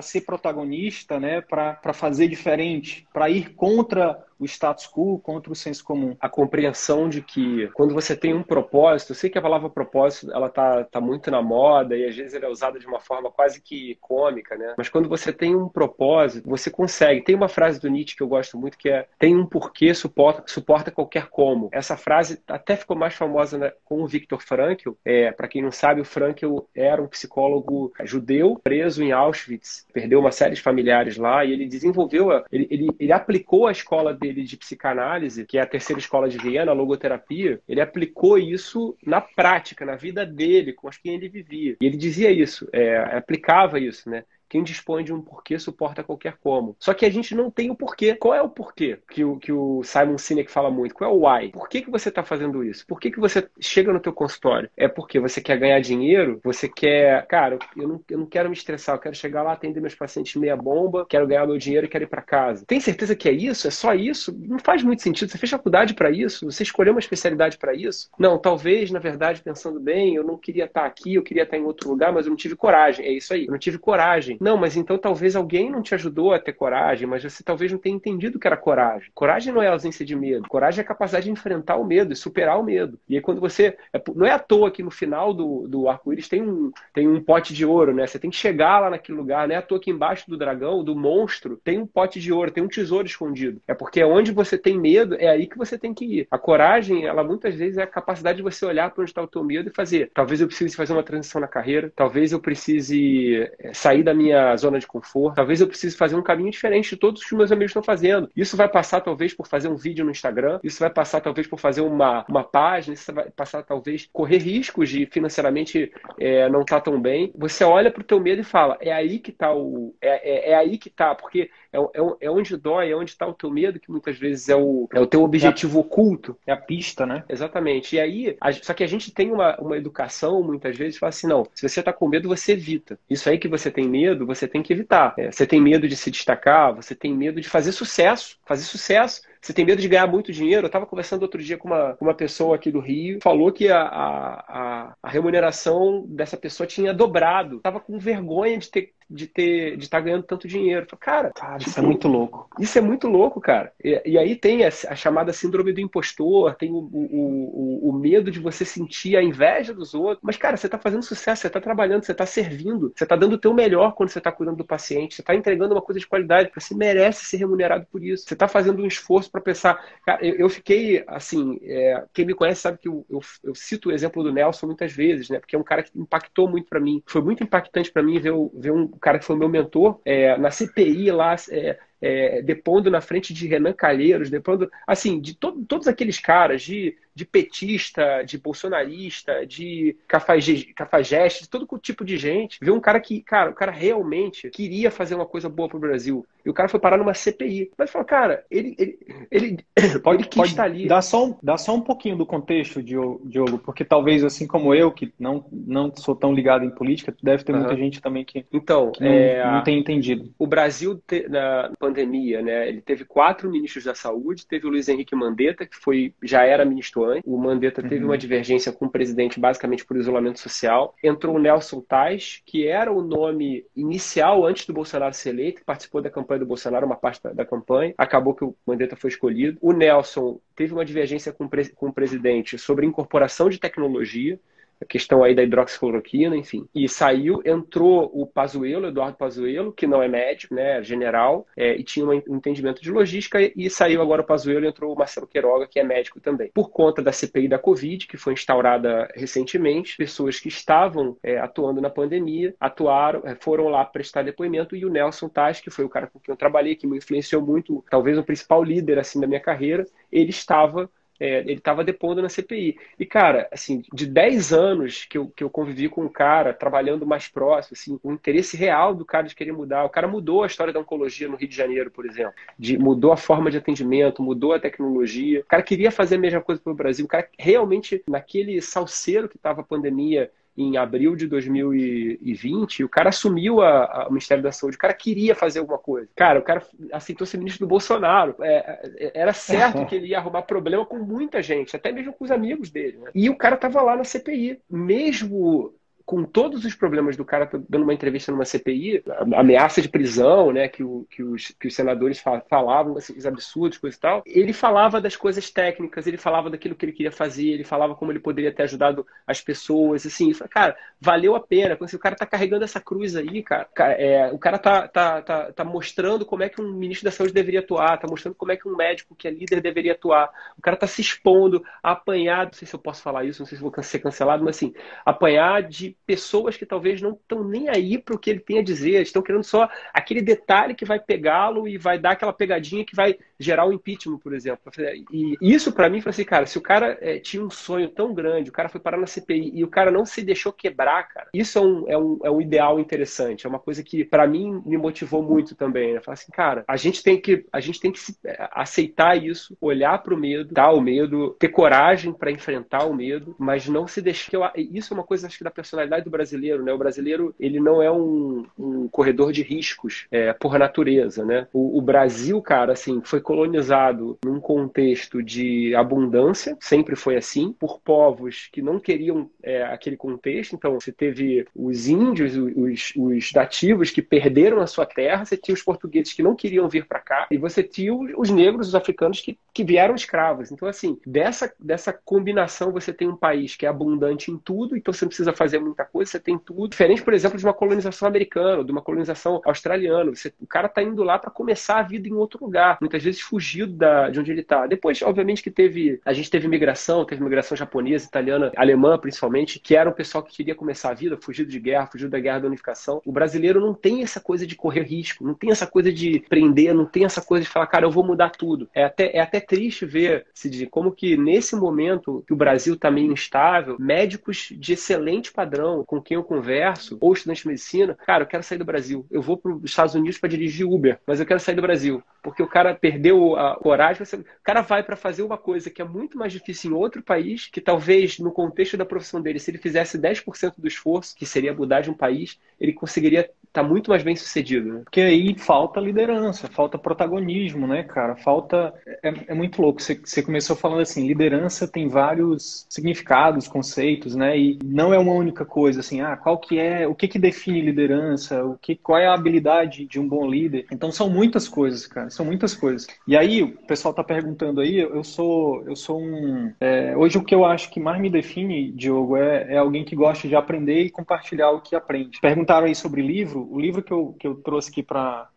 ser 0.00 0.22
protagonista, 0.22 1.20
né? 1.20 1.42
Para 1.42 1.92
fazer 1.92 2.28
diferente, 2.28 3.06
para 3.12 3.28
ir 3.28 3.54
contra 3.54 4.24
o 4.38 4.44
status 4.44 4.86
quo 4.86 5.18
contra 5.18 5.52
o 5.52 5.54
senso 5.54 5.84
comum. 5.84 6.16
A 6.20 6.28
compreensão 6.28 7.08
de 7.08 7.22
que 7.22 7.68
quando 7.74 7.94
você 7.94 8.16
tem 8.16 8.34
um 8.34 8.42
propósito, 8.42 9.12
eu 9.12 9.16
sei 9.16 9.30
que 9.30 9.38
a 9.38 9.42
palavra 9.42 9.70
propósito 9.70 10.32
ela 10.32 10.48
tá, 10.48 10.84
tá 10.84 11.00
muito 11.00 11.30
na 11.30 11.42
moda 11.42 11.96
e 11.96 12.06
às 12.06 12.16
vezes 12.16 12.34
ela 12.34 12.46
é 12.46 12.48
usada 12.48 12.78
de 12.78 12.86
uma 12.86 13.00
forma 13.00 13.30
quase 13.30 13.60
que 13.60 13.96
cômica, 14.00 14.56
né? 14.56 14.74
Mas 14.76 14.88
quando 14.88 15.08
você 15.08 15.32
tem 15.32 15.54
um 15.54 15.68
propósito, 15.68 16.48
você 16.48 16.70
consegue. 16.70 17.22
Tem 17.22 17.34
uma 17.34 17.48
frase 17.48 17.80
do 17.80 17.88
Nietzsche 17.88 18.16
que 18.16 18.22
eu 18.22 18.28
gosto 18.28 18.58
muito 18.58 18.78
que 18.78 18.88
é: 18.88 19.06
tem 19.18 19.36
um 19.36 19.46
porquê 19.46 19.94
suporta, 19.94 20.42
suporta 20.46 20.90
qualquer 20.90 21.28
como. 21.28 21.68
Essa 21.72 21.96
frase 21.96 22.42
até 22.48 22.76
ficou 22.76 22.96
mais 22.96 23.14
famosa 23.14 23.58
né, 23.58 23.72
com 23.84 24.02
o 24.02 24.06
Viktor 24.06 24.40
Frankl. 24.42 24.92
É, 25.04 25.32
para 25.32 25.48
quem 25.48 25.62
não 25.62 25.70
sabe, 25.70 26.00
o 26.00 26.04
Frankl 26.04 26.60
era 26.94 27.02
um 27.02 27.08
psicólogo 27.08 27.92
judeu 28.04 28.60
preso 28.62 29.02
em 29.02 29.12
Auschwitz, 29.12 29.86
perdeu 29.92 30.20
uma 30.20 30.32
série 30.32 30.54
de 30.54 30.62
familiares 30.62 31.16
lá 31.16 31.44
e 31.44 31.52
ele 31.52 31.66
desenvolveu, 31.66 32.30
ele, 32.50 32.66
ele, 32.70 32.88
ele 32.98 33.12
aplicou 33.12 33.66
a 33.66 33.72
escola 33.72 34.14
dele 34.14 34.42
de 34.42 34.56
psicanálise, 34.56 35.44
que 35.44 35.58
é 35.58 35.62
a 35.62 35.66
terceira 35.66 36.00
escola 36.00 36.28
de 36.28 36.38
Viena, 36.38 36.72
a 36.72 36.74
logoterapia, 36.74 37.60
ele 37.68 37.80
aplicou 37.80 38.38
isso 38.38 38.96
na 39.04 39.20
prática, 39.20 39.84
na 39.84 39.96
vida 39.96 40.24
dele, 40.24 40.72
com 40.72 40.88
as 40.88 40.96
quem 40.96 41.14
ele 41.14 41.28
vivia. 41.28 41.76
E 41.80 41.86
ele 41.86 41.96
dizia 41.96 42.30
isso, 42.30 42.68
é, 42.72 42.96
aplicava 42.96 43.78
isso, 43.78 44.08
né? 44.08 44.24
Quem 44.48 44.62
dispõe 44.62 45.04
de 45.04 45.12
um 45.12 45.20
porquê 45.20 45.58
suporta 45.58 46.04
qualquer 46.04 46.36
como. 46.42 46.76
Só 46.78 46.94
que 46.94 47.04
a 47.04 47.10
gente 47.10 47.34
não 47.34 47.50
tem 47.50 47.70
o 47.70 47.74
porquê. 47.74 48.14
Qual 48.14 48.34
é 48.34 48.42
o 48.42 48.48
porquê 48.48 48.98
que 49.10 49.24
o, 49.24 49.36
que 49.38 49.52
o 49.52 49.82
Simon 49.82 50.18
Sinek 50.18 50.50
fala 50.50 50.70
muito? 50.70 50.94
Qual 50.94 51.10
é 51.10 51.14
o 51.14 51.26
why? 51.26 51.50
Por 51.50 51.68
que, 51.68 51.82
que 51.82 51.90
você 51.90 52.08
está 52.08 52.22
fazendo 52.22 52.62
isso? 52.64 52.86
Por 52.86 53.00
que, 53.00 53.10
que 53.10 53.20
você 53.20 53.48
chega 53.60 53.92
no 53.92 54.00
teu 54.00 54.12
consultório? 54.12 54.70
É 54.76 54.88
porque 54.88 55.18
você 55.18 55.40
quer 55.40 55.58
ganhar 55.58 55.80
dinheiro? 55.80 56.40
Você 56.44 56.68
quer... 56.68 57.26
Cara, 57.26 57.58
eu 57.76 57.88
não, 57.88 58.00
eu 58.08 58.18
não 58.18 58.26
quero 58.26 58.48
me 58.48 58.54
estressar. 58.54 58.94
Eu 58.96 59.00
quero 59.00 59.14
chegar 59.14 59.42
lá, 59.42 59.52
atender 59.52 59.80
meus 59.80 59.94
pacientes 59.94 60.34
meia 60.36 60.56
bomba, 60.56 61.06
quero 61.08 61.26
ganhar 61.26 61.46
meu 61.46 61.58
dinheiro 61.58 61.86
e 61.86 61.88
quero 61.88 62.04
ir 62.04 62.08
para 62.08 62.22
casa. 62.22 62.64
Tem 62.66 62.80
certeza 62.80 63.16
que 63.16 63.28
é 63.28 63.32
isso? 63.32 63.66
É 63.66 63.70
só 63.70 63.94
isso? 63.94 64.36
Não 64.38 64.58
faz 64.58 64.82
muito 64.82 65.02
sentido. 65.02 65.30
Você 65.30 65.38
fez 65.38 65.50
faculdade 65.50 65.94
para 65.94 66.10
isso? 66.10 66.50
Você 66.50 66.62
escolheu 66.62 66.92
uma 66.92 67.00
especialidade 67.00 67.58
para 67.58 67.74
isso? 67.74 68.08
Não, 68.18 68.38
talvez, 68.38 68.90
na 68.90 68.98
verdade, 68.98 69.42
pensando 69.42 69.80
bem, 69.80 70.14
eu 70.14 70.24
não 70.24 70.38
queria 70.38 70.64
estar 70.64 70.82
tá 70.82 70.86
aqui, 70.86 71.14
eu 71.14 71.22
queria 71.22 71.44
estar 71.44 71.56
tá 71.56 71.62
em 71.62 71.66
outro 71.66 71.88
lugar, 71.88 72.12
mas 72.12 72.26
eu 72.26 72.30
não 72.30 72.36
tive 72.36 72.56
coragem. 72.56 73.04
É 73.06 73.12
isso 73.12 73.32
aí. 73.32 73.46
Eu 73.46 73.52
não 73.52 73.58
tive 73.58 73.78
coragem. 73.78 74.33
Não, 74.40 74.56
mas 74.56 74.76
então 74.76 74.98
talvez 74.98 75.36
alguém 75.36 75.70
não 75.70 75.82
te 75.82 75.94
ajudou 75.94 76.32
a 76.32 76.38
ter 76.38 76.52
coragem, 76.52 77.06
mas 77.06 77.22
você 77.22 77.42
talvez 77.42 77.70
não 77.72 77.78
tenha 77.78 77.96
entendido 77.96 78.36
o 78.36 78.40
que 78.40 78.46
era 78.46 78.56
coragem. 78.56 79.10
Coragem 79.14 79.52
não 79.52 79.62
é 79.62 79.68
ausência 79.68 80.04
de 80.04 80.14
medo. 80.14 80.48
Coragem 80.48 80.80
é 80.80 80.84
a 80.84 80.88
capacidade 80.88 81.26
de 81.26 81.32
enfrentar 81.32 81.76
o 81.76 81.84
medo 81.84 82.12
e 82.12 82.16
superar 82.16 82.58
o 82.58 82.64
medo. 82.64 82.98
E 83.08 83.16
aí 83.16 83.20
quando 83.20 83.40
você. 83.40 83.76
É 83.92 84.02
não 84.14 84.26
é 84.26 84.32
à 84.32 84.38
toa 84.38 84.70
que 84.70 84.82
no 84.82 84.90
final 84.90 85.32
do, 85.32 85.66
do 85.66 85.88
arco-íris 85.88 86.28
tem 86.28 86.42
um, 86.42 86.70
tem 86.92 87.08
um 87.08 87.22
pote 87.22 87.54
de 87.54 87.64
ouro, 87.64 87.92
né? 87.92 88.06
Você 88.06 88.18
tem 88.18 88.30
que 88.30 88.36
chegar 88.36 88.80
lá 88.80 88.90
naquele 88.90 89.18
lugar. 89.18 89.48
Não 89.48 89.54
é 89.54 89.58
à 89.58 89.62
toa 89.62 89.80
que 89.80 89.90
embaixo 89.90 90.28
do 90.28 90.36
dragão, 90.36 90.84
do 90.84 90.94
monstro, 90.94 91.60
tem 91.62 91.78
um 91.78 91.86
pote 91.86 92.20
de 92.20 92.32
ouro, 92.32 92.50
tem 92.50 92.62
um 92.62 92.68
tesouro 92.68 93.06
escondido. 93.06 93.60
É 93.66 93.74
porque 93.74 94.00
é 94.00 94.06
onde 94.06 94.32
você 94.32 94.58
tem 94.58 94.78
medo, 94.78 95.14
é 95.14 95.28
aí 95.28 95.46
que 95.46 95.58
você 95.58 95.78
tem 95.78 95.94
que 95.94 96.04
ir. 96.04 96.28
A 96.30 96.38
coragem, 96.38 97.06
ela 97.06 97.24
muitas 97.24 97.54
vezes 97.54 97.78
é 97.78 97.82
a 97.82 97.86
capacidade 97.86 98.36
de 98.36 98.42
você 98.42 98.64
olhar 98.64 98.90
para 98.90 99.02
onde 99.02 99.10
está 99.10 99.22
o 99.22 99.28
teu 99.28 99.42
medo 99.42 99.68
e 99.68 99.74
fazer. 99.74 100.10
Talvez 100.14 100.40
eu 100.40 100.46
precise 100.46 100.76
fazer 100.76 100.92
uma 100.92 101.02
transição 101.02 101.40
na 101.40 101.48
carreira, 101.48 101.92
talvez 101.94 102.32
eu 102.32 102.40
precise 102.40 103.48
é, 103.58 103.72
sair 103.72 104.02
da 104.02 104.14
minha 104.14 104.23
zona 104.56 104.78
de 104.78 104.86
conforto. 104.86 105.36
Talvez 105.36 105.60
eu 105.60 105.66
precise 105.66 105.96
fazer 105.96 106.16
um 106.16 106.22
caminho 106.22 106.50
diferente 106.50 106.90
de 106.90 106.96
todos 106.96 107.22
os 107.22 107.28
que 107.28 107.34
meus 107.34 107.52
amigos 107.52 107.70
estão 107.70 107.82
fazendo. 107.82 108.30
Isso 108.36 108.56
vai 108.56 108.68
passar, 108.68 109.00
talvez, 109.00 109.34
por 109.34 109.46
fazer 109.46 109.68
um 109.68 109.76
vídeo 109.76 110.04
no 110.04 110.10
Instagram. 110.10 110.60
Isso 110.62 110.80
vai 110.80 110.90
passar, 110.90 111.20
talvez, 111.20 111.46
por 111.46 111.58
fazer 111.58 111.80
uma, 111.80 112.24
uma 112.28 112.44
página. 112.44 112.94
Isso 112.94 113.12
vai 113.12 113.30
passar, 113.30 113.62
talvez, 113.62 114.08
correr 114.12 114.38
riscos 114.38 114.88
de 114.88 115.06
financeiramente 115.06 115.92
é, 116.18 116.48
não 116.48 116.62
estar 116.62 116.80
tá 116.80 116.90
tão 116.90 117.00
bem. 117.00 117.32
Você 117.36 117.64
olha 117.64 117.90
para 117.90 118.00
o 118.00 118.04
teu 118.04 118.20
medo 118.20 118.40
e 118.40 118.44
fala: 118.44 118.76
é 118.80 118.92
aí 118.92 119.18
que 119.18 119.30
está 119.30 119.54
o. 119.54 119.94
É, 120.00 120.50
é, 120.50 120.50
é, 120.50 120.54
aí 120.54 120.78
que 120.78 120.88
está, 120.88 121.14
porque 121.14 121.50
é, 121.74 122.00
é, 122.00 122.26
é 122.26 122.30
onde 122.30 122.56
dói, 122.56 122.90
é 122.90 122.96
onde 122.96 123.10
está 123.10 123.26
o 123.26 123.34
teu 123.34 123.50
medo, 123.50 123.80
que 123.80 123.90
muitas 123.90 124.16
vezes 124.16 124.48
é 124.48 124.56
o, 124.56 124.88
é 124.92 125.00
o 125.00 125.06
teu 125.06 125.22
objetivo 125.22 125.78
é 125.78 125.82
a, 125.82 125.84
oculto. 125.84 126.36
É 126.46 126.52
a 126.52 126.56
pista, 126.56 127.04
né? 127.04 127.24
Exatamente. 127.28 127.96
E 127.96 128.00
aí, 128.00 128.36
a, 128.40 128.52
só 128.52 128.72
que 128.72 128.84
a 128.84 128.86
gente 128.86 129.12
tem 129.12 129.32
uma, 129.32 129.56
uma 129.60 129.76
educação, 129.76 130.42
muitas 130.42 130.76
vezes, 130.76 130.98
fala 130.98 131.08
assim: 131.08 131.26
não, 131.26 131.46
se 131.54 131.68
você 131.68 131.80
está 131.80 131.92
com 131.92 132.08
medo, 132.08 132.28
você 132.28 132.52
evita. 132.52 132.98
Isso 133.10 133.28
aí 133.28 133.38
que 133.38 133.48
você 133.48 133.70
tem 133.70 133.88
medo, 133.88 134.26
você 134.26 134.46
tem 134.46 134.62
que 134.62 134.72
evitar. 134.72 135.14
É, 135.18 135.30
você 135.30 135.46
tem 135.46 135.60
medo 135.60 135.88
de 135.88 135.96
se 135.96 136.10
destacar, 136.10 136.74
você 136.74 136.94
tem 136.94 137.12
medo 137.12 137.40
de 137.40 137.48
fazer 137.48 137.72
sucesso. 137.72 138.38
Fazer 138.44 138.64
sucesso 138.64 139.22
você 139.44 139.52
tem 139.52 139.66
medo 139.66 139.82
de 139.82 139.88
ganhar 139.88 140.06
muito 140.06 140.32
dinheiro? 140.32 140.64
Eu 140.64 140.68
estava 140.68 140.86
conversando 140.86 141.20
outro 141.20 141.42
dia 141.42 141.58
com 141.58 141.68
uma, 141.68 141.98
uma 142.00 142.14
pessoa 142.14 142.56
aqui 142.56 142.70
do 142.70 142.80
Rio, 142.80 143.18
falou 143.22 143.52
que 143.52 143.68
a, 143.68 143.82
a, 143.82 144.94
a 145.02 145.08
remuneração 145.10 146.06
dessa 146.08 146.34
pessoa 146.34 146.66
tinha 146.66 146.94
dobrado. 146.94 147.60
Tava 147.60 147.78
com 147.78 147.98
vergonha 147.98 148.56
de 148.56 148.70
ter 148.70 148.94
de 149.08 149.26
ter 149.26 149.76
de 149.76 149.84
estar 149.84 149.98
tá 149.98 150.04
ganhando 150.04 150.22
tanto 150.24 150.48
dinheiro. 150.48 150.86
Falei, 150.88 151.00
cara, 151.00 151.30
cara 151.32 151.58
tipo, 151.58 151.70
isso 151.70 151.78
é 151.78 151.82
muito 151.82 152.08
louco. 152.08 152.48
Isso 152.58 152.78
é 152.78 152.80
muito 152.80 153.08
louco, 153.08 153.40
cara. 153.40 153.72
E, 153.82 154.02
e 154.04 154.18
aí 154.18 154.36
tem 154.36 154.64
a, 154.64 154.68
a, 154.68 154.96
chamada 154.96 155.32
síndrome 155.32 155.72
do 155.72 155.80
impostor, 155.80 156.54
tem 156.54 156.70
o, 156.70 156.76
o, 156.76 157.80
o, 157.84 157.90
o, 157.90 157.92
medo 157.92 158.30
de 158.30 158.40
você 158.40 158.64
sentir 158.64 159.16
a 159.16 159.22
inveja 159.22 159.72
dos 159.72 159.94
outros. 159.94 160.20
Mas, 160.22 160.36
cara, 160.36 160.56
você 160.56 160.66
está 160.66 160.78
fazendo 160.78 161.02
sucesso, 161.02 161.42
você 161.42 161.46
está 161.46 161.60
trabalhando, 161.60 162.04
você 162.04 162.12
está 162.12 162.26
servindo, 162.26 162.92
você 162.94 163.04
está 163.04 163.16
dando 163.16 163.34
o 163.34 163.38
teu 163.38 163.52
melhor 163.52 163.94
quando 163.94 164.08
você 164.08 164.18
está 164.18 164.32
cuidando 164.32 164.58
do 164.58 164.64
paciente, 164.64 165.14
você 165.14 165.22
está 165.22 165.34
entregando 165.34 165.74
uma 165.74 165.82
coisa 165.82 166.00
de 166.00 166.06
qualidade, 166.06 166.50
você 166.54 166.74
merece 166.74 167.24
ser 167.24 167.36
remunerado 167.38 167.86
por 167.90 168.02
isso. 168.02 168.24
Você 168.26 168.34
está 168.34 168.48
fazendo 168.48 168.82
um 168.82 168.86
esforço 168.86 169.30
para 169.30 169.40
pensar. 169.40 169.84
Cara, 170.04 170.24
eu, 170.24 170.34
eu 170.36 170.48
fiquei 170.48 171.04
assim, 171.06 171.58
é, 171.62 172.04
quem 172.12 172.24
me 172.24 172.34
conhece 172.34 172.62
sabe 172.62 172.78
que 172.78 172.88
eu, 172.88 173.04
eu, 173.10 173.20
eu, 173.42 173.54
cito 173.54 173.88
o 173.88 173.92
exemplo 173.92 174.22
do 174.22 174.32
Nelson 174.32 174.66
muitas 174.66 174.92
vezes, 174.92 175.28
né? 175.28 175.38
Porque 175.38 175.56
é 175.56 175.58
um 175.58 175.64
cara 175.64 175.82
que 175.82 175.90
impactou 175.98 176.48
muito 176.48 176.68
para 176.68 176.80
mim. 176.80 177.02
Foi 177.06 177.22
muito 177.22 177.42
impactante 177.42 177.90
para 177.92 178.02
mim 178.02 178.18
ver, 178.18 178.32
ver 178.54 178.72
um 178.72 178.88
cara 179.04 179.18
que 179.18 179.24
foi 179.24 179.36
meu 179.36 179.48
mentor 179.48 180.00
é, 180.04 180.36
na 180.38 180.50
CPI 180.50 181.10
lá, 181.12 181.36
é, 181.50 181.78
é, 182.00 182.42
depondo 182.42 182.90
na 182.90 183.00
frente 183.00 183.32
de 183.32 183.46
Renan 183.46 183.72
Calheiros, 183.72 184.30
depondo, 184.30 184.70
assim, 184.86 185.20
de 185.20 185.34
to 185.34 185.64
todos 185.66 185.88
aqueles 185.88 186.18
caras, 186.18 186.62
de, 186.62 186.96
de 187.14 187.24
petista, 187.24 188.22
de 188.22 188.36
bolsonarista, 188.36 189.46
de 189.46 189.96
cafajeste, 190.08 191.44
de 191.44 191.48
todo 191.48 191.78
tipo 191.78 192.04
de 192.04 192.16
gente, 192.16 192.58
ver 192.60 192.72
um 192.72 192.80
cara 192.80 193.00
que, 193.00 193.20
cara, 193.20 193.50
o 193.50 193.54
cara 193.54 193.70
realmente 193.72 194.50
queria 194.50 194.90
fazer 194.90 195.14
uma 195.14 195.26
coisa 195.26 195.48
boa 195.48 195.68
pro 195.68 195.78
Brasil. 195.78 196.26
E 196.44 196.50
o 196.50 196.54
cara 196.54 196.68
foi 196.68 196.78
parar 196.78 196.98
numa 196.98 197.14
CPI. 197.14 197.70
Mas 197.78 197.90
falou, 197.90 198.06
cara, 198.06 198.44
ele, 198.50 198.74
ele, 198.78 198.98
ele, 199.30 199.64
pode, 200.02 200.22
ele 200.22 200.30
pode 200.30 200.50
estar 200.50 200.64
ali. 200.64 200.86
Dá 200.86 201.00
só, 201.00 201.26
um, 201.26 201.36
dá 201.42 201.56
só 201.56 201.74
um 201.74 201.80
pouquinho 201.80 202.16
do 202.16 202.26
contexto, 202.26 202.82
Diogo, 202.82 203.58
porque 203.58 203.84
talvez, 203.84 204.24
assim 204.24 204.46
como 204.46 204.74
eu, 204.74 204.92
que 204.92 205.12
não, 205.18 205.44
não 205.50 205.94
sou 205.96 206.14
tão 206.14 206.34
ligado 206.34 206.64
em 206.64 206.70
política, 206.70 207.14
deve 207.22 207.44
ter 207.44 207.52
uhum. 207.52 207.60
muita 207.60 207.76
gente 207.76 208.02
também 208.02 208.24
que, 208.24 208.44
então, 208.52 208.92
que 208.92 209.02
não, 209.02 209.10
é, 209.10 209.52
não 209.52 209.62
tem 209.62 209.78
entendido. 209.78 210.30
O 210.38 210.46
Brasil, 210.46 211.00
te, 211.06 211.28
na 211.28 211.70
pandemia, 211.84 212.42
né, 212.42 212.68
ele 212.68 212.80
teve 212.80 213.04
quatro 213.04 213.50
ministros 213.50 213.84
da 213.84 213.94
saúde, 213.94 214.46
teve 214.46 214.66
o 214.66 214.70
Luiz 214.70 214.88
Henrique 214.88 215.14
Mandetta, 215.14 215.66
que 215.66 215.76
foi, 215.76 216.14
já 216.22 216.42
era 216.44 216.64
ministro 216.64 217.04
antes, 217.04 217.22
o 217.26 217.36
Mandetta 217.36 217.82
uhum. 217.82 217.88
teve 217.88 218.04
uma 218.04 218.16
divergência 218.16 218.72
com 218.72 218.86
o 218.86 218.90
presidente 218.90 219.38
basicamente 219.38 219.84
por 219.84 219.96
isolamento 219.96 220.40
social, 220.40 220.94
entrou 221.02 221.36
o 221.36 221.38
Nelson 221.38 221.80
Tais, 221.80 222.42
que 222.46 222.66
era 222.66 222.92
o 222.92 223.02
nome 223.02 223.66
inicial 223.76 224.46
antes 224.46 224.66
do 224.66 224.72
Bolsonaro 224.72 225.14
ser 225.14 225.30
eleito, 225.30 225.60
que 225.60 225.66
participou 225.66 226.00
da 226.00 226.10
campanha 226.10 226.40
do 226.40 226.46
Bolsonaro, 226.46 226.86
uma 226.86 226.96
parte 226.96 227.22
da, 227.22 227.32
da 227.32 227.44
campanha, 227.44 227.94
acabou 227.98 228.34
que 228.34 228.44
o 228.44 228.56
Mandetta 228.66 228.96
foi 228.96 229.10
escolhido. 229.10 229.58
O 229.60 229.72
Nelson 229.72 230.40
teve 230.54 230.72
uma 230.72 230.84
divergência 230.84 231.32
com, 231.32 231.48
com 231.74 231.88
o 231.88 231.92
presidente 231.92 232.56
sobre 232.58 232.86
incorporação 232.86 233.48
de 233.48 233.58
tecnologia, 233.58 234.38
a 234.80 234.84
questão 234.84 235.22
aí 235.22 235.34
da 235.34 235.42
hidroxicloroquina, 235.42 236.36
enfim. 236.36 236.68
E 236.74 236.88
saiu, 236.88 237.42
entrou 237.44 238.10
o 238.12 238.26
Pazuello, 238.26 238.86
Eduardo 238.86 239.16
Pazuello, 239.16 239.72
que 239.72 239.86
não 239.86 240.02
é 240.02 240.08
médico, 240.08 240.54
né, 240.54 240.78
é 240.78 240.82
general, 240.82 241.46
é, 241.56 241.74
e 241.74 241.82
tinha 241.82 242.06
um 242.06 242.12
entendimento 242.12 242.82
de 242.82 242.90
logística, 242.90 243.38
e 243.40 243.70
saiu 243.70 244.02
agora 244.02 244.22
o 244.22 244.26
Pazuello, 244.26 244.66
entrou 244.66 244.92
o 244.92 244.98
Marcelo 244.98 245.26
Queiroga, 245.26 245.66
que 245.66 245.78
é 245.78 245.84
médico 245.84 246.20
também. 246.20 246.50
Por 246.52 246.70
conta 246.70 247.02
da 247.02 247.12
CPI 247.12 247.48
da 247.48 247.58
Covid, 247.58 248.06
que 248.06 248.16
foi 248.16 248.32
instaurada 248.32 249.08
recentemente, 249.14 249.96
pessoas 249.96 250.38
que 250.38 250.48
estavam 250.48 251.16
é, 251.22 251.38
atuando 251.38 251.80
na 251.80 251.90
pandemia, 251.90 252.54
atuaram, 252.58 253.22
é, 253.24 253.34
foram 253.34 253.68
lá 253.68 253.84
prestar 253.84 254.22
depoimento, 254.22 254.76
e 254.76 254.84
o 254.84 254.90
Nelson 254.90 255.28
Tais, 255.28 255.60
que 255.60 255.70
foi 255.70 255.84
o 255.84 255.88
cara 255.88 256.06
com 256.06 256.18
quem 256.18 256.32
eu 256.32 256.36
trabalhei, 256.36 256.74
que 256.74 256.86
me 256.86 256.98
influenciou 256.98 257.42
muito, 257.42 257.84
talvez 257.90 258.18
o 258.18 258.24
principal 258.24 258.62
líder, 258.62 258.98
assim, 258.98 259.20
da 259.20 259.26
minha 259.26 259.40
carreira, 259.40 259.86
ele 260.10 260.30
estava 260.30 260.90
é, 261.18 261.40
ele 261.40 261.54
estava 261.54 261.84
depondo 261.84 262.20
na 262.20 262.28
CPI. 262.28 262.76
E, 262.98 263.06
cara, 263.06 263.48
assim, 263.52 263.82
de 263.92 264.06
10 264.06 264.52
anos 264.52 265.04
que 265.04 265.16
eu, 265.16 265.28
que 265.28 265.44
eu 265.44 265.50
convivi 265.50 265.88
com 265.88 266.04
um 266.04 266.08
cara, 266.08 266.52
trabalhando 266.52 267.06
mais 267.06 267.28
próximo, 267.28 267.76
assim, 267.78 267.98
o 268.02 268.12
interesse 268.12 268.56
real 268.56 268.94
do 268.94 269.04
cara 269.04 269.26
de 269.26 269.34
querer 269.34 269.52
mudar. 269.52 269.84
O 269.84 269.90
cara 269.90 270.08
mudou 270.08 270.42
a 270.42 270.46
história 270.46 270.72
da 270.72 270.80
oncologia 270.80 271.28
no 271.28 271.36
Rio 271.36 271.48
de 271.48 271.56
Janeiro, 271.56 271.90
por 271.90 272.06
exemplo. 272.06 272.34
De, 272.58 272.76
mudou 272.78 273.12
a 273.12 273.16
forma 273.16 273.50
de 273.50 273.58
atendimento, 273.58 274.22
mudou 274.22 274.52
a 274.52 274.60
tecnologia. 274.60 275.40
O 275.40 275.44
cara 275.44 275.62
queria 275.62 275.90
fazer 275.90 276.16
a 276.16 276.18
mesma 276.20 276.40
coisa 276.40 276.60
para 276.60 276.72
o 276.72 276.76
Brasil. 276.76 277.04
O 277.04 277.08
cara 277.08 277.28
realmente, 277.38 278.02
naquele 278.08 278.60
salseiro 278.60 279.28
que 279.28 279.36
estava 279.36 279.60
a 279.60 279.64
pandemia, 279.64 280.30
em 280.56 280.76
abril 280.76 281.16
de 281.16 281.26
2020, 281.26 282.84
o 282.84 282.88
cara 282.88 283.08
assumiu 283.08 283.60
a, 283.60 283.84
a, 283.84 284.08
o 284.08 284.10
Ministério 284.10 284.42
da 284.42 284.52
Saúde, 284.52 284.76
o 284.76 284.80
cara 284.80 284.94
queria 284.94 285.34
fazer 285.34 285.58
alguma 285.58 285.78
coisa. 285.78 286.08
Cara, 286.14 286.38
o 286.38 286.42
cara 286.42 286.62
aceitou 286.92 287.26
ser 287.26 287.38
ministro 287.38 287.66
do 287.66 287.68
Bolsonaro. 287.68 288.36
É, 288.40 288.80
é 288.96 289.12
era 289.14 289.32
certo 289.32 289.84
que 289.86 289.96
ele 289.96 290.08
ia 290.08 290.18
arrumar 290.18 290.42
problema 290.42 290.86
com 290.86 290.98
muita 290.98 291.42
gente, 291.42 291.74
até 291.74 291.90
mesmo 291.90 292.12
com 292.12 292.24
os 292.24 292.30
amigos 292.30 292.70
dele. 292.70 292.98
Né? 292.98 293.10
E 293.14 293.28
o 293.28 293.36
cara 293.36 293.56
tava 293.56 293.82
lá 293.82 293.96
na 293.96 294.04
CPI. 294.04 294.60
Mesmo 294.70 295.74
com 296.04 296.22
todos 296.22 296.64
os 296.64 296.74
problemas 296.74 297.16
do 297.16 297.24
cara 297.24 297.48
dando 297.68 297.82
uma 297.82 297.94
entrevista 297.94 298.30
numa 298.30 298.44
CPI, 298.44 299.02
ameaça 299.34 299.80
de 299.80 299.88
prisão, 299.88 300.52
né, 300.52 300.68
que, 300.68 300.84
o, 300.84 301.06
que, 301.10 301.22
os, 301.22 301.48
que 301.58 301.68
os 301.68 301.74
senadores 301.74 302.22
falavam, 302.48 302.98
esses 302.98 303.24
absurdos, 303.24 303.78
coisa 303.78 303.96
e 303.96 304.00
tal, 304.00 304.22
ele 304.26 304.52
falava 304.52 305.00
das 305.00 305.16
coisas 305.16 305.50
técnicas, 305.50 306.06
ele 306.06 306.18
falava 306.18 306.50
daquilo 306.50 306.74
que 306.74 306.84
ele 306.84 306.92
queria 306.92 307.12
fazer, 307.12 307.48
ele 307.48 307.64
falava 307.64 307.94
como 307.94 308.12
ele 308.12 308.20
poderia 308.20 308.52
ter 308.52 308.64
ajudado 308.64 309.06
as 309.26 309.40
pessoas, 309.40 310.04
assim, 310.04 310.30
cara, 310.50 310.76
valeu 311.00 311.34
a 311.34 311.40
pena, 311.40 311.76
quando 311.76 311.92
o 311.94 311.98
cara 311.98 312.14
tá 312.14 312.26
carregando 312.26 312.64
essa 312.64 312.80
cruz 312.80 313.16
aí, 313.16 313.42
cara, 313.42 313.68
é, 313.92 314.30
o 314.30 314.38
cara 314.38 314.58
tá, 314.58 314.86
tá, 314.86 315.22
tá, 315.22 315.52
tá 315.52 315.64
mostrando 315.64 316.26
como 316.26 316.42
é 316.42 316.50
que 316.50 316.60
um 316.60 316.72
ministro 316.72 317.06
da 317.06 317.10
saúde 317.10 317.32
deveria 317.32 317.60
atuar, 317.60 317.98
tá 317.98 318.06
mostrando 318.06 318.34
como 318.34 318.52
é 318.52 318.56
que 318.56 318.68
um 318.68 318.76
médico 318.76 319.14
que 319.14 319.26
é 319.26 319.30
líder 319.30 319.62
deveria 319.62 319.92
atuar, 319.92 320.30
o 320.58 320.60
cara 320.60 320.76
tá 320.76 320.86
se 320.86 321.00
expondo 321.00 321.64
a 321.82 321.92
apanhar, 321.92 322.44
não 322.46 322.52
sei 322.52 322.68
se 322.68 322.74
eu 322.74 322.80
posso 322.80 323.02
falar 323.02 323.24
isso, 323.24 323.40
não 323.40 323.46
sei 323.46 323.56
se 323.56 323.62
vou 323.62 323.72
ser 323.82 324.00
cancelado, 324.00 324.44
mas 324.44 324.56
assim, 324.56 324.74
apanhar 325.04 325.62
de 325.62 325.93
pessoas 326.06 326.56
que 326.56 326.66
talvez 326.66 327.00
não 327.00 327.12
estão 327.12 327.42
nem 327.44 327.68
aí 327.68 327.98
para 327.98 328.14
o 328.14 328.18
que 328.18 328.30
ele 328.30 328.40
tem 328.40 328.58
a 328.58 328.62
dizer, 328.62 329.02
estão 329.02 329.22
querendo 329.22 329.44
só 329.44 329.68
aquele 329.92 330.20
detalhe 330.20 330.74
que 330.74 330.84
vai 330.84 330.98
pegá-lo 331.00 331.66
e 331.66 331.78
vai 331.78 331.98
dar 331.98 332.12
aquela 332.12 332.32
pegadinha 332.32 332.84
que 332.84 332.94
vai 332.94 333.16
gerar 333.38 333.66
o 333.66 333.72
impeachment, 333.72 334.18
por 334.18 334.34
exemplo. 334.34 334.72
E 335.12 335.36
isso 335.40 335.72
para 335.72 335.88
mim 335.88 336.00
foi 336.00 336.10
assim, 336.10 336.24
cara, 336.24 336.46
se 336.46 336.58
o 336.58 336.62
cara 336.62 336.98
é, 337.00 337.18
tinha 337.18 337.44
um 337.44 337.50
sonho 337.50 337.88
tão 337.88 338.14
grande, 338.14 338.50
o 338.50 338.52
cara 338.52 338.68
foi 338.68 338.80
parar 338.80 338.96
na 338.96 339.06
CPI 339.06 339.52
e 339.54 339.64
o 339.64 339.68
cara 339.68 339.90
não 339.90 340.04
se 340.04 340.22
deixou 340.22 340.52
quebrar, 340.52 341.08
cara, 341.08 341.28
isso 341.34 341.58
é 341.58 341.62
um, 341.62 341.84
é 341.88 341.98
um, 341.98 342.18
é 342.24 342.30
um 342.30 342.40
ideal 342.40 342.78
interessante, 342.78 343.46
é 343.46 343.48
uma 343.48 343.58
coisa 343.58 343.82
que 343.82 344.04
para 344.04 344.26
mim 344.26 344.62
me 344.64 344.76
motivou 344.76 345.22
muito 345.22 345.54
também, 345.54 345.94
né? 345.94 346.00
Falar 346.00 346.14
assim, 346.14 346.32
cara, 346.32 346.64
a 346.68 346.76
gente 346.76 347.02
tem 347.02 347.20
que, 347.20 347.44
a 347.52 347.60
gente 347.60 347.80
tem 347.80 347.92
que 347.92 348.00
é, 348.24 348.48
aceitar 348.52 349.22
isso, 349.22 349.56
olhar 349.60 350.02
para 350.02 350.14
o 350.14 350.18
medo, 350.18 350.52
dar 350.52 350.72
o 350.72 350.80
medo, 350.80 351.36
ter 351.38 351.48
coragem 351.48 352.12
para 352.12 352.30
enfrentar 352.30 352.84
o 352.84 352.94
medo, 352.94 353.34
mas 353.38 353.68
não 353.68 353.86
se 353.86 354.00
deixar. 354.00 354.52
Isso 354.56 354.92
é 354.92 354.96
uma 354.96 355.04
coisa 355.04 355.26
acho 355.26 355.38
que 355.38 355.44
da 355.44 355.50
personalidade 355.50 356.04
do 356.04 356.10
brasileiro, 356.10 356.62
né? 356.62 356.72
O 356.72 356.78
brasileiro 356.78 357.34
ele 357.38 357.60
não 357.60 357.82
é 357.82 357.90
um, 357.90 358.46
um 358.58 358.88
corredor 358.88 359.32
de 359.32 359.42
riscos 359.42 360.06
é, 360.10 360.32
por 360.32 360.58
natureza, 360.58 361.24
né? 361.24 361.46
O, 361.52 361.78
o 361.78 361.82
Brasil, 361.82 362.40
cara, 362.40 362.72
assim, 362.72 363.00
foi 363.04 363.20
colonizado 363.24 364.16
num 364.24 364.38
contexto 364.38 365.22
de 365.22 365.74
abundância, 365.74 366.56
sempre 366.60 366.94
foi 366.94 367.16
assim, 367.16 367.52
por 367.52 367.80
povos 367.80 368.48
que 368.52 368.62
não 368.62 368.78
queriam 368.78 369.28
é, 369.42 369.64
aquele 369.64 369.96
contexto. 369.96 370.54
Então, 370.54 370.78
você 370.78 370.92
teve 370.92 371.46
os 371.54 371.88
índios, 371.88 372.36
os, 372.36 372.92
os 372.96 373.32
nativos 373.32 373.90
que 373.90 374.02
perderam 374.02 374.60
a 374.60 374.66
sua 374.66 374.86
terra, 374.86 375.24
você 375.24 375.36
tinha 375.36 375.54
os 375.54 375.62
portugueses 375.62 376.12
que 376.12 376.22
não 376.22 376.36
queriam 376.36 376.68
vir 376.68 376.86
para 376.86 377.00
cá, 377.00 377.26
e 377.30 377.36
você 377.36 377.62
tinha 377.62 377.92
os 377.92 378.30
negros, 378.30 378.68
os 378.68 378.74
africanos 378.74 379.20
que, 379.20 379.38
que 379.52 379.64
vieram 379.64 379.94
escravos. 379.94 380.52
Então, 380.52 380.68
assim, 380.68 380.98
dessa, 381.06 381.52
dessa 381.58 381.92
combinação, 381.92 382.70
você 382.70 382.92
tem 382.92 383.08
um 383.08 383.16
país 383.16 383.56
que 383.56 383.66
é 383.66 383.68
abundante 383.68 384.30
em 384.30 384.38
tudo, 384.38 384.76
então 384.76 384.92
você 384.92 385.04
não 385.04 385.08
precisa 385.08 385.32
fazer 385.32 385.58
muita 385.58 385.84
coisa, 385.84 386.10
você 386.10 386.20
tem 386.20 386.38
tudo. 386.38 386.68
Diferente, 386.68 387.02
por 387.02 387.14
exemplo, 387.14 387.38
de 387.38 387.44
uma 387.44 387.54
colonização 387.54 388.06
americana, 388.06 388.62
de 388.62 388.70
uma 388.70 388.82
colonização 388.82 389.40
australiana. 389.44 390.14
Você, 390.14 390.32
o 390.40 390.46
cara 390.46 390.68
tá 390.68 390.82
indo 390.82 391.02
lá 391.02 391.18
para 391.18 391.30
começar 391.30 391.78
a 391.78 391.82
vida 391.82 392.08
em 392.08 392.12
outro 392.12 392.44
lugar. 392.44 392.78
Muitas 392.80 393.02
vezes 393.02 393.13
fugiu 393.22 393.66
da, 393.66 394.10
de 394.10 394.18
onde 394.20 394.30
ele 394.30 394.40
está. 394.40 394.66
Depois, 394.66 395.00
obviamente, 395.02 395.42
que 395.42 395.50
teve. 395.50 396.00
A 396.04 396.12
gente 396.12 396.30
teve 396.30 396.48
migração, 396.48 397.04
teve 397.04 397.22
migração 397.22 397.56
japonesa, 397.56 398.06
italiana, 398.06 398.52
alemã, 398.56 398.98
principalmente, 398.98 399.58
que 399.58 399.76
era 399.76 399.88
um 399.88 399.92
pessoal 399.92 400.22
que 400.22 400.34
queria 400.34 400.54
começar 400.54 400.90
a 400.90 400.94
vida, 400.94 401.18
fugido 401.20 401.50
de 401.50 401.58
guerra, 401.58 401.86
fugiu 401.86 402.08
da 402.08 402.18
guerra 402.18 402.40
da 402.40 402.48
unificação. 402.48 403.00
O 403.04 403.12
brasileiro 403.12 403.60
não 403.60 403.74
tem 403.74 404.02
essa 404.02 404.20
coisa 404.20 404.46
de 404.46 404.54
correr 404.54 404.82
risco, 404.82 405.24
não 405.24 405.34
tem 405.34 405.50
essa 405.50 405.66
coisa 405.66 405.92
de 405.92 406.24
prender, 406.28 406.74
não 406.74 406.86
tem 406.86 407.04
essa 407.04 407.22
coisa 407.22 407.44
de 407.44 407.50
falar, 407.50 407.66
cara, 407.66 407.86
eu 407.86 407.90
vou 407.90 408.04
mudar 408.04 408.30
tudo. 408.30 408.68
É 408.74 408.84
até, 408.84 409.16
é 409.16 409.20
até 409.20 409.40
triste 409.40 409.84
ver, 409.84 410.26
dizer, 410.34 410.66
como 410.66 410.92
que 410.92 411.16
nesse 411.16 411.56
momento 411.56 412.24
que 412.26 412.32
o 412.32 412.36
Brasil 412.36 412.74
está 412.74 412.90
meio 412.90 413.12
instável, 413.12 413.76
médicos 413.78 414.48
de 414.52 414.72
excelente 414.72 415.32
padrão, 415.32 415.84
com 415.84 416.00
quem 416.00 416.16
eu 416.16 416.24
converso, 416.24 416.96
ou 417.00 417.12
estudantes 417.12 417.42
de 417.42 417.48
medicina, 417.48 417.96
cara, 418.06 418.24
eu 418.24 418.28
quero 418.28 418.42
sair 418.42 418.58
do 418.58 418.64
Brasil. 418.64 419.06
Eu 419.10 419.22
vou 419.22 419.36
para 419.36 419.52
os 419.52 419.64
Estados 419.64 419.94
Unidos 419.94 420.18
para 420.18 420.28
dirigir 420.28 420.66
Uber, 420.66 420.98
mas 421.06 421.20
eu 421.20 421.26
quero 421.26 421.40
sair 421.40 421.54
do 421.54 421.62
Brasil. 421.62 422.02
Porque 422.22 422.42
o 422.42 422.48
cara 422.48 422.74
perdeu 422.74 423.03
a 423.10 423.56
coragem, 423.56 424.04
você, 424.04 424.16
o 424.16 424.24
cara 424.42 424.60
vai 424.60 424.82
para 424.82 424.96
fazer 424.96 425.22
uma 425.22 425.38
coisa 425.38 425.70
que 425.70 425.82
é 425.82 425.84
muito 425.84 426.16
mais 426.18 426.32
difícil 426.32 426.70
em 426.70 426.74
outro 426.74 427.02
país, 427.02 427.46
que 427.46 427.60
talvez 427.60 428.18
no 428.18 428.32
contexto 428.32 428.76
da 428.76 428.84
profissão 428.84 429.20
dele, 429.20 429.38
se 429.38 429.50
ele 429.50 429.58
fizesse 429.58 429.98
10% 429.98 430.54
do 430.58 430.68
esforço, 430.68 431.14
que 431.14 431.26
seria 431.26 431.52
mudar 431.54 431.80
de 431.80 431.90
um 431.90 431.94
país, 431.94 432.38
ele 432.60 432.72
conseguiria 432.72 433.30
tá 433.54 433.62
muito 433.62 433.88
mais 433.88 434.02
bem 434.02 434.16
sucedido. 434.16 434.74
Né? 434.74 434.80
Porque 434.84 435.00
aí 435.00 435.34
falta 435.38 435.80
liderança, 435.80 436.48
falta 436.48 436.76
protagonismo, 436.76 437.66
né, 437.66 437.84
cara? 437.84 438.16
Falta. 438.16 438.74
É, 439.02 439.14
é 439.28 439.34
muito 439.34 439.62
louco. 439.62 439.80
Você, 439.80 439.94
você 439.94 440.22
começou 440.22 440.56
falando 440.56 440.80
assim: 440.80 441.06
liderança 441.06 441.66
tem 441.66 441.88
vários 441.88 442.66
significados, 442.68 443.46
conceitos, 443.46 444.16
né? 444.16 444.36
E 444.36 444.58
não 444.64 444.92
é 444.92 444.98
uma 444.98 445.12
única 445.12 445.44
coisa, 445.44 445.80
assim, 445.80 446.00
ah, 446.00 446.16
qual 446.16 446.38
que 446.38 446.58
é, 446.58 446.86
o 446.86 446.94
que 446.94 447.06
que 447.06 447.18
define 447.18 447.60
liderança, 447.60 448.44
o 448.44 448.58
que, 448.60 448.74
qual 448.74 448.98
é 448.98 449.06
a 449.06 449.14
habilidade 449.14 449.86
de 449.86 450.00
um 450.00 450.08
bom 450.08 450.28
líder. 450.28 450.66
Então 450.72 450.90
são 450.90 451.08
muitas 451.08 451.48
coisas, 451.48 451.86
cara, 451.86 452.10
são 452.10 452.26
muitas 452.26 452.54
coisas. 452.54 452.88
E 453.06 453.16
aí, 453.16 453.42
o 453.42 453.52
pessoal 453.66 453.92
está 453.92 454.02
perguntando 454.02 454.60
aí, 454.60 454.78
eu 454.78 455.04
sou, 455.04 455.62
eu 455.64 455.76
sou 455.76 456.00
um. 456.00 456.52
É, 456.60 456.96
hoje 456.96 457.18
o 457.18 457.24
que 457.24 457.34
eu 457.34 457.44
acho 457.44 457.70
que 457.70 457.78
mais 457.78 458.00
me 458.00 458.10
define, 458.10 458.72
Diogo, 458.72 459.16
é, 459.16 459.54
é 459.54 459.58
alguém 459.58 459.84
que 459.84 459.94
gosta 459.94 460.26
de 460.26 460.34
aprender 460.34 460.82
e 460.82 460.90
compartilhar 460.90 461.50
o 461.50 461.60
que 461.60 461.76
aprende. 461.76 462.18
Perguntaram 462.20 462.66
aí 462.66 462.74
sobre 462.74 463.00
livro. 463.00 463.43
O 463.50 463.60
livro 463.60 463.82
que 463.82 463.92
eu, 463.92 464.14
que 464.18 464.26
eu 464.26 464.34
trouxe 464.36 464.70
aqui 464.70 464.82
para 464.82 465.28